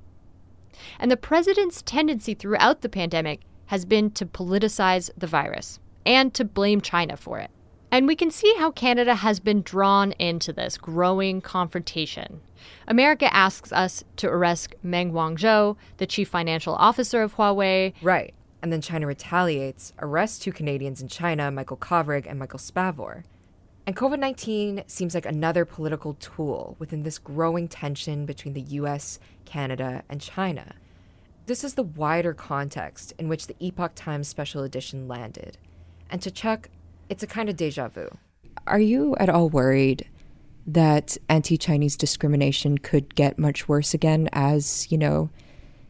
And 0.99 1.09
the 1.09 1.15
president's 1.15 1.81
tendency 1.81 2.33
throughout 2.33 2.81
the 2.81 2.89
pandemic 2.89 3.39
has 3.67 3.85
been 3.85 4.11
to 4.11 4.25
politicize 4.25 5.09
the 5.17 5.25
virus 5.25 5.79
and 6.05 6.33
to 6.33 6.43
blame 6.43 6.81
China 6.81 7.15
for 7.15 7.39
it. 7.39 7.49
And 7.95 8.07
we 8.07 8.15
can 8.17 8.29
see 8.29 8.53
how 8.57 8.71
Canada 8.71 9.15
has 9.15 9.39
been 9.39 9.61
drawn 9.61 10.11
into 10.13 10.51
this 10.51 10.77
growing 10.77 11.39
confrontation. 11.39 12.41
America 12.87 13.33
asks 13.33 13.71
us 13.71 14.03
to 14.17 14.27
arrest 14.27 14.75
Meng 14.83 15.11
Wanzhou, 15.11 15.77
the 15.97 16.07
chief 16.07 16.29
financial 16.29 16.75
officer 16.75 17.21
of 17.21 17.35
Huawei. 17.35 17.93
Right. 18.01 18.33
And 18.61 18.71
then 18.71 18.81
China 18.81 19.07
retaliates, 19.07 19.93
arrests 19.99 20.39
two 20.39 20.51
Canadians 20.51 21.01
in 21.01 21.07
China, 21.07 21.51
Michael 21.51 21.77
Kovrig 21.77 22.25
and 22.27 22.39
Michael 22.39 22.59
Spavor. 22.59 23.23
And 23.87 23.95
COVID 23.95 24.17
19 24.17 24.83
seems 24.87 25.13
like 25.13 25.27
another 25.27 25.63
political 25.63 26.15
tool 26.15 26.75
within 26.79 27.03
this 27.03 27.19
growing 27.19 27.67
tension 27.67 28.25
between 28.25 28.55
the 28.55 28.61
US, 28.61 29.19
Canada, 29.45 30.03
and 30.09 30.19
China. 30.19 30.73
This 31.45 31.63
is 31.63 31.75
the 31.75 31.83
wider 31.83 32.33
context 32.33 33.13
in 33.19 33.27
which 33.27 33.45
the 33.45 33.55
Epoch 33.59 33.91
Times 33.93 34.27
special 34.27 34.63
edition 34.63 35.07
landed. 35.07 35.59
And 36.09 36.19
to 36.23 36.31
Chuck, 36.31 36.69
it's 37.07 37.21
a 37.21 37.27
kind 37.27 37.49
of 37.49 37.55
deja 37.55 37.87
vu. 37.87 38.09
Are 38.65 38.79
you 38.79 39.15
at 39.17 39.29
all 39.29 39.49
worried 39.49 40.07
that 40.67 41.17
anti 41.29 41.57
Chinese 41.57 41.95
discrimination 41.95 42.77
could 42.77 43.15
get 43.15 43.37
much 43.37 43.67
worse 43.67 43.93
again 43.93 44.29
as, 44.33 44.91
you 44.91 44.97
know, 44.97 45.29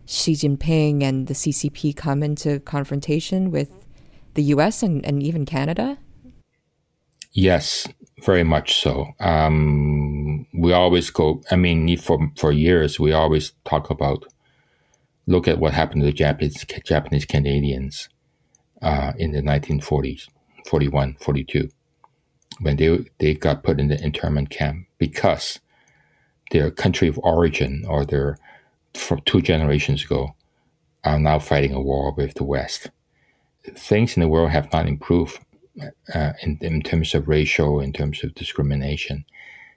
Xi 0.05 0.33
Jinping 0.33 1.01
and 1.01 1.27
the 1.27 1.33
CCP 1.33 1.95
come 1.95 2.21
into 2.21 2.59
confrontation 2.59 3.51
with 3.51 3.71
the 4.35 4.43
US 4.43 4.83
and, 4.83 5.05
and 5.05 5.23
even 5.23 5.45
Canada? 5.45 5.97
Yes, 7.33 7.87
very 8.23 8.43
much 8.43 8.81
so. 8.81 9.07
Um, 9.19 10.45
we 10.53 10.71
always 10.73 11.09
go, 11.09 11.41
I 11.51 11.55
mean, 11.55 11.97
for, 11.97 12.31
for 12.37 12.51
years, 12.51 12.99
we 12.99 13.11
always 13.11 13.53
talk 13.65 13.89
about 13.89 14.25
look 15.27 15.47
at 15.47 15.59
what 15.59 15.73
happened 15.73 16.01
to 16.01 16.05
the 16.05 16.13
Japanese, 16.13 16.65
Japanese 16.85 17.25
Canadians 17.25 18.09
uh, 18.81 19.13
in 19.17 19.31
the 19.31 19.41
1940s 19.41 20.27
41, 20.67 21.17
42, 21.19 21.69
when 22.59 22.77
they, 22.77 23.05
they 23.19 23.33
got 23.33 23.63
put 23.63 23.79
in 23.79 23.87
the 23.87 24.01
internment 24.03 24.49
camp 24.49 24.87
because 24.97 25.59
their 26.51 26.71
country 26.71 27.07
of 27.07 27.19
origin 27.19 27.83
or 27.87 28.05
their 28.05 28.37
from 28.93 29.21
two 29.25 29.41
generations 29.41 30.03
ago 30.05 30.35
are 31.03 31.19
now 31.19 31.39
fighting 31.39 31.73
a 31.73 31.81
war 31.81 32.13
with 32.13 32.33
the 32.35 32.43
West. 32.43 32.89
Things 33.63 34.15
in 34.15 34.21
the 34.21 34.27
world 34.27 34.51
have 34.51 34.71
not 34.71 34.87
improved 34.87 35.39
uh, 36.13 36.33
in, 36.41 36.57
in 36.61 36.81
terms 36.81 37.13
of 37.13 37.27
racial, 37.27 37.79
in 37.79 37.91
terms 37.91 38.23
of 38.23 38.33
discrimination 38.35 39.25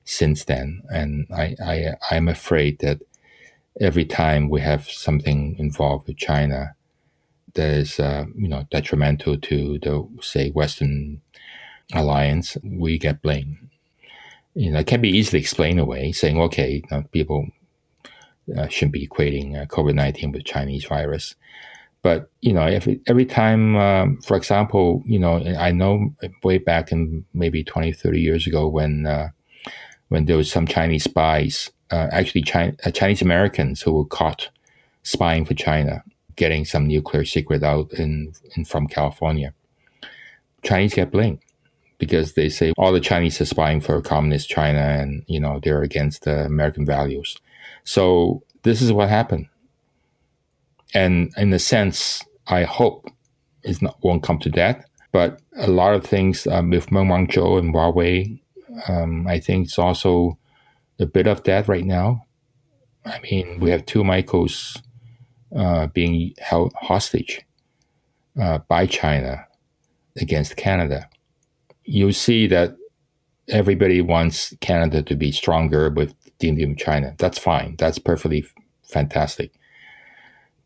since 0.05 0.45
then. 0.45 0.83
And 0.91 1.27
I, 1.35 1.57
I, 1.65 1.85
I'm 2.11 2.29
afraid 2.29 2.79
that 2.81 3.01
every 3.81 4.05
time 4.05 4.49
we 4.49 4.61
have 4.61 4.89
something 4.89 5.57
involved 5.59 6.07
with 6.07 6.17
China, 6.17 6.75
that 7.55 7.71
is, 7.71 7.99
uh, 7.99 8.27
you 8.37 8.49
know, 8.49 8.67
detrimental 8.71 9.37
to 9.39 9.79
the 9.79 10.09
say 10.23 10.51
Western 10.51 11.21
alliance, 11.95 12.57
we 12.63 12.99
get 12.99 13.23
blamed. 13.23 13.57
You 14.55 14.73
know, 14.73 14.81
it 14.81 14.87
can 14.87 15.01
be 15.01 15.11
easily 15.11 15.41
explained 15.41 15.81
away, 15.81 16.13
saying, 16.13 16.41
okay, 16.41 16.83
people 17.13 17.47
uh, 18.57 18.67
shouldn't 18.69 18.93
be 18.93 19.07
equating 19.07 19.61
uh, 19.61 19.67
COVID 19.67 19.95
nineteen 19.95 20.33
with 20.33 20.45
Chinese 20.45 20.85
virus. 20.85 21.35
But 22.03 22.31
you 22.41 22.53
know, 22.53 22.63
every 22.63 23.01
every 23.07 23.25
time, 23.25 23.77
um, 23.77 24.21
for 24.23 24.37
example, 24.37 25.03
you 25.07 25.19
know, 25.19 25.43
I 25.59 25.73
know 25.73 26.15
way 26.43 26.59
back 26.59 26.93
in 26.93 27.25
maybe 27.35 27.65
20, 27.65 27.93
30 27.93 28.21
years 28.21 28.47
ago 28.47 28.69
when 28.69 29.07
uh, 29.07 29.29
when 30.09 30.25
there 30.25 30.37
was 30.37 30.51
some 30.51 30.67
Chinese 30.67 31.05
spies, 31.05 31.71
uh, 31.91 32.09
actually 32.13 32.43
China, 32.43 32.75
uh, 32.85 32.91
Chinese 32.91 33.23
Americans 33.23 33.83
who 33.83 33.93
were 33.93 34.07
caught 34.07 34.49
spying 35.03 35.45
for 35.45 35.55
China 35.55 36.03
getting 36.37 36.65
some 36.65 36.87
nuclear 36.87 37.25
secret 37.25 37.65
out 37.65 37.93
in, 37.95 38.33
in 38.57 38.65
from 38.65 38.87
California. 38.87 39.53
Chinese 40.63 40.95
get 40.95 41.11
blamed 41.11 41.41
because 41.99 42.35
they 42.35 42.49
say 42.49 42.73
all 42.77 42.93
the 42.93 43.01
Chinese 43.01 43.41
are 43.41 43.45
spying 43.45 43.81
for 43.81 44.01
communist 44.01 44.49
China 44.49 44.81
and 44.81 45.25
you 45.27 45.41
know 45.41 45.61
they're 45.63 45.83
against 45.83 46.25
the 46.25 46.45
American 46.45 46.87
values. 46.87 47.37
So 47.85 48.43
this 48.63 48.81
is 48.83 48.93
what 48.93 49.09
happened. 49.09 49.47
And 50.95 51.33
in 51.37 51.53
a 51.53 51.59
sense, 51.59 52.25
I 52.47 52.65
hope 52.65 53.11
it 53.63 53.79
won't 54.03 54.23
come 54.23 54.39
to 54.41 54.51
that. 54.51 54.87
But 55.13 55.41
a 55.57 55.69
lot 55.69 55.95
of 55.95 56.05
things 56.05 56.47
um, 56.47 56.71
with 56.71 56.93
Meng 56.93 57.09
Wanzhou 57.09 57.59
and 57.59 57.75
Huawei, 57.75 58.41
um, 58.89 59.27
I 59.27 59.41
think 59.41 59.67
it's 59.67 59.79
also 59.79 60.39
a 60.99 61.07
bit 61.07 61.27
of 61.27 61.43
that 61.45 61.69
right 61.69 61.85
now. 61.85 62.27
I 63.05 63.21
mean, 63.21 63.61
we 63.61 63.71
have 63.71 63.87
two 63.87 64.05
Michaels 64.05 64.83
uh, 65.57 65.87
being 65.89 66.35
held 66.39 66.73
hostage 66.75 67.41
uh, 68.41 68.59
by 68.69 68.87
China 68.87 69.47
against 70.17 70.57
Canada. 70.57 71.09
You 71.89 72.13
see 72.13 72.47
that 72.49 72.77
everybody 73.49 74.01
wants 74.03 74.55
Canada 74.61 75.03
to 75.03 75.15
be 75.15 75.33
stronger 75.33 75.89
with 75.89 76.15
dealing 76.39 76.69
with 76.69 76.79
China. 76.79 77.15
That's 77.19 77.39
fine. 77.39 77.77
That's 77.79 77.99
perfectly 77.99 78.45
fantastic. 78.83 79.53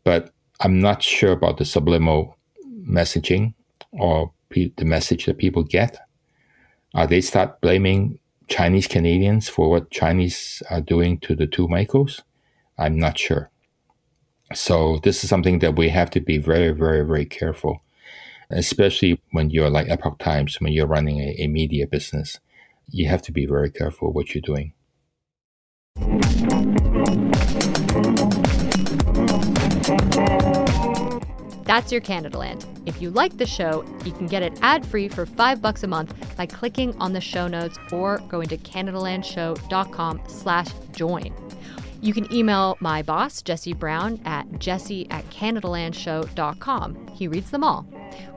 But 0.03 0.33
I'm 0.59 0.79
not 0.79 1.01
sure 1.01 1.31
about 1.31 1.57
the 1.57 1.65
subliminal 1.65 2.37
messaging 2.85 3.53
or 3.91 4.33
pe- 4.49 4.73
the 4.75 4.85
message 4.85 5.25
that 5.25 5.37
people 5.37 5.63
get. 5.63 5.97
Uh, 6.93 7.05
they 7.05 7.21
start 7.21 7.61
blaming 7.61 8.19
Chinese 8.47 8.87
Canadians 8.87 9.47
for 9.47 9.69
what 9.69 9.91
Chinese 9.91 10.61
are 10.69 10.81
doing 10.81 11.19
to 11.19 11.35
the 11.35 11.47
two 11.47 11.67
Michaels? 11.67 12.21
I'm 12.77 12.97
not 12.97 13.17
sure. 13.17 13.49
So 14.53 14.99
this 15.03 15.23
is 15.23 15.29
something 15.29 15.59
that 15.59 15.75
we 15.75 15.89
have 15.89 16.09
to 16.11 16.19
be 16.19 16.37
very, 16.37 16.71
very, 16.71 17.05
very 17.05 17.25
careful, 17.25 17.81
especially 18.49 19.21
when 19.31 19.49
you're 19.49 19.69
like 19.69 19.89
Epoch 19.89 20.19
Times, 20.19 20.59
when 20.59 20.73
you're 20.73 20.87
running 20.87 21.19
a, 21.19 21.35
a 21.39 21.47
media 21.47 21.87
business. 21.87 22.39
You 22.89 23.07
have 23.07 23.21
to 23.23 23.31
be 23.31 23.45
very 23.45 23.71
careful 23.71 24.11
what 24.11 24.33
you're 24.33 24.41
doing. 24.41 24.73
That's 31.65 31.91
your 31.91 32.01
Canada 32.01 32.37
Land. 32.37 32.65
If 32.85 33.01
you 33.01 33.09
like 33.09 33.37
the 33.37 33.45
show, 33.45 33.83
you 34.05 34.11
can 34.11 34.27
get 34.27 34.43
it 34.43 34.59
ad-free 34.61 35.07
for 35.07 35.25
five 35.25 35.61
bucks 35.61 35.83
a 35.83 35.87
month 35.87 36.13
by 36.37 36.45
clicking 36.45 36.95
on 36.99 37.13
the 37.13 37.21
show 37.21 37.47
notes 37.47 37.79
or 37.91 38.19
going 38.27 38.49
to 38.49 38.57
CanadaLandShow.com 38.57 40.21
slash 40.27 40.67
join. 40.91 41.33
You 42.03 42.13
can 42.13 42.31
email 42.33 42.75
my 42.81 43.01
boss, 43.01 43.41
Jesse 43.41 43.71
Brown, 43.71 44.19
at 44.25 44.59
jesse 44.59 45.07
at 45.09 45.23
CanadaLandShow.com. 45.29 47.07
He 47.07 47.29
reads 47.29 47.49
them 47.49 47.63
all. 47.63 47.85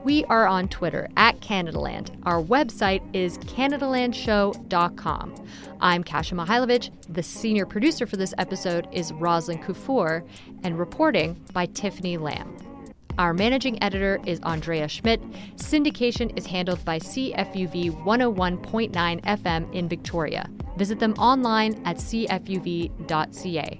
We 0.05 0.23
are 0.25 0.45
on 0.47 0.69
Twitter 0.69 1.09
at 1.17 1.41
CanadaLand. 1.41 2.17
Our 2.23 2.41
website 2.41 3.01
is 3.13 3.37
CanadaLandShow.com. 3.39 5.47
I'm 5.81 6.03
Kasia 6.05 6.35
Mychajlowycz. 6.35 7.13
The 7.13 7.23
senior 7.23 7.65
producer 7.65 8.07
for 8.07 8.15
this 8.15 8.33
episode 8.37 8.87
is 8.93 9.11
Roslyn 9.11 9.61
Kufor, 9.61 10.25
and 10.63 10.79
reporting 10.79 11.35
by 11.51 11.65
Tiffany 11.65 12.15
Lamb. 12.15 12.66
Our 13.17 13.33
managing 13.33 13.81
editor 13.81 14.19
is 14.25 14.39
Andrea 14.43 14.87
Schmidt. 14.87 15.21
Syndication 15.55 16.37
is 16.37 16.45
handled 16.45 16.85
by 16.85 16.99
CFUV 16.99 18.03
101.9 18.03 18.91
FM 19.23 19.73
in 19.73 19.89
Victoria. 19.89 20.47
Visit 20.77 20.99
them 20.99 21.13
online 21.13 21.81
at 21.85 21.97
cfuv.ca. 21.97 23.79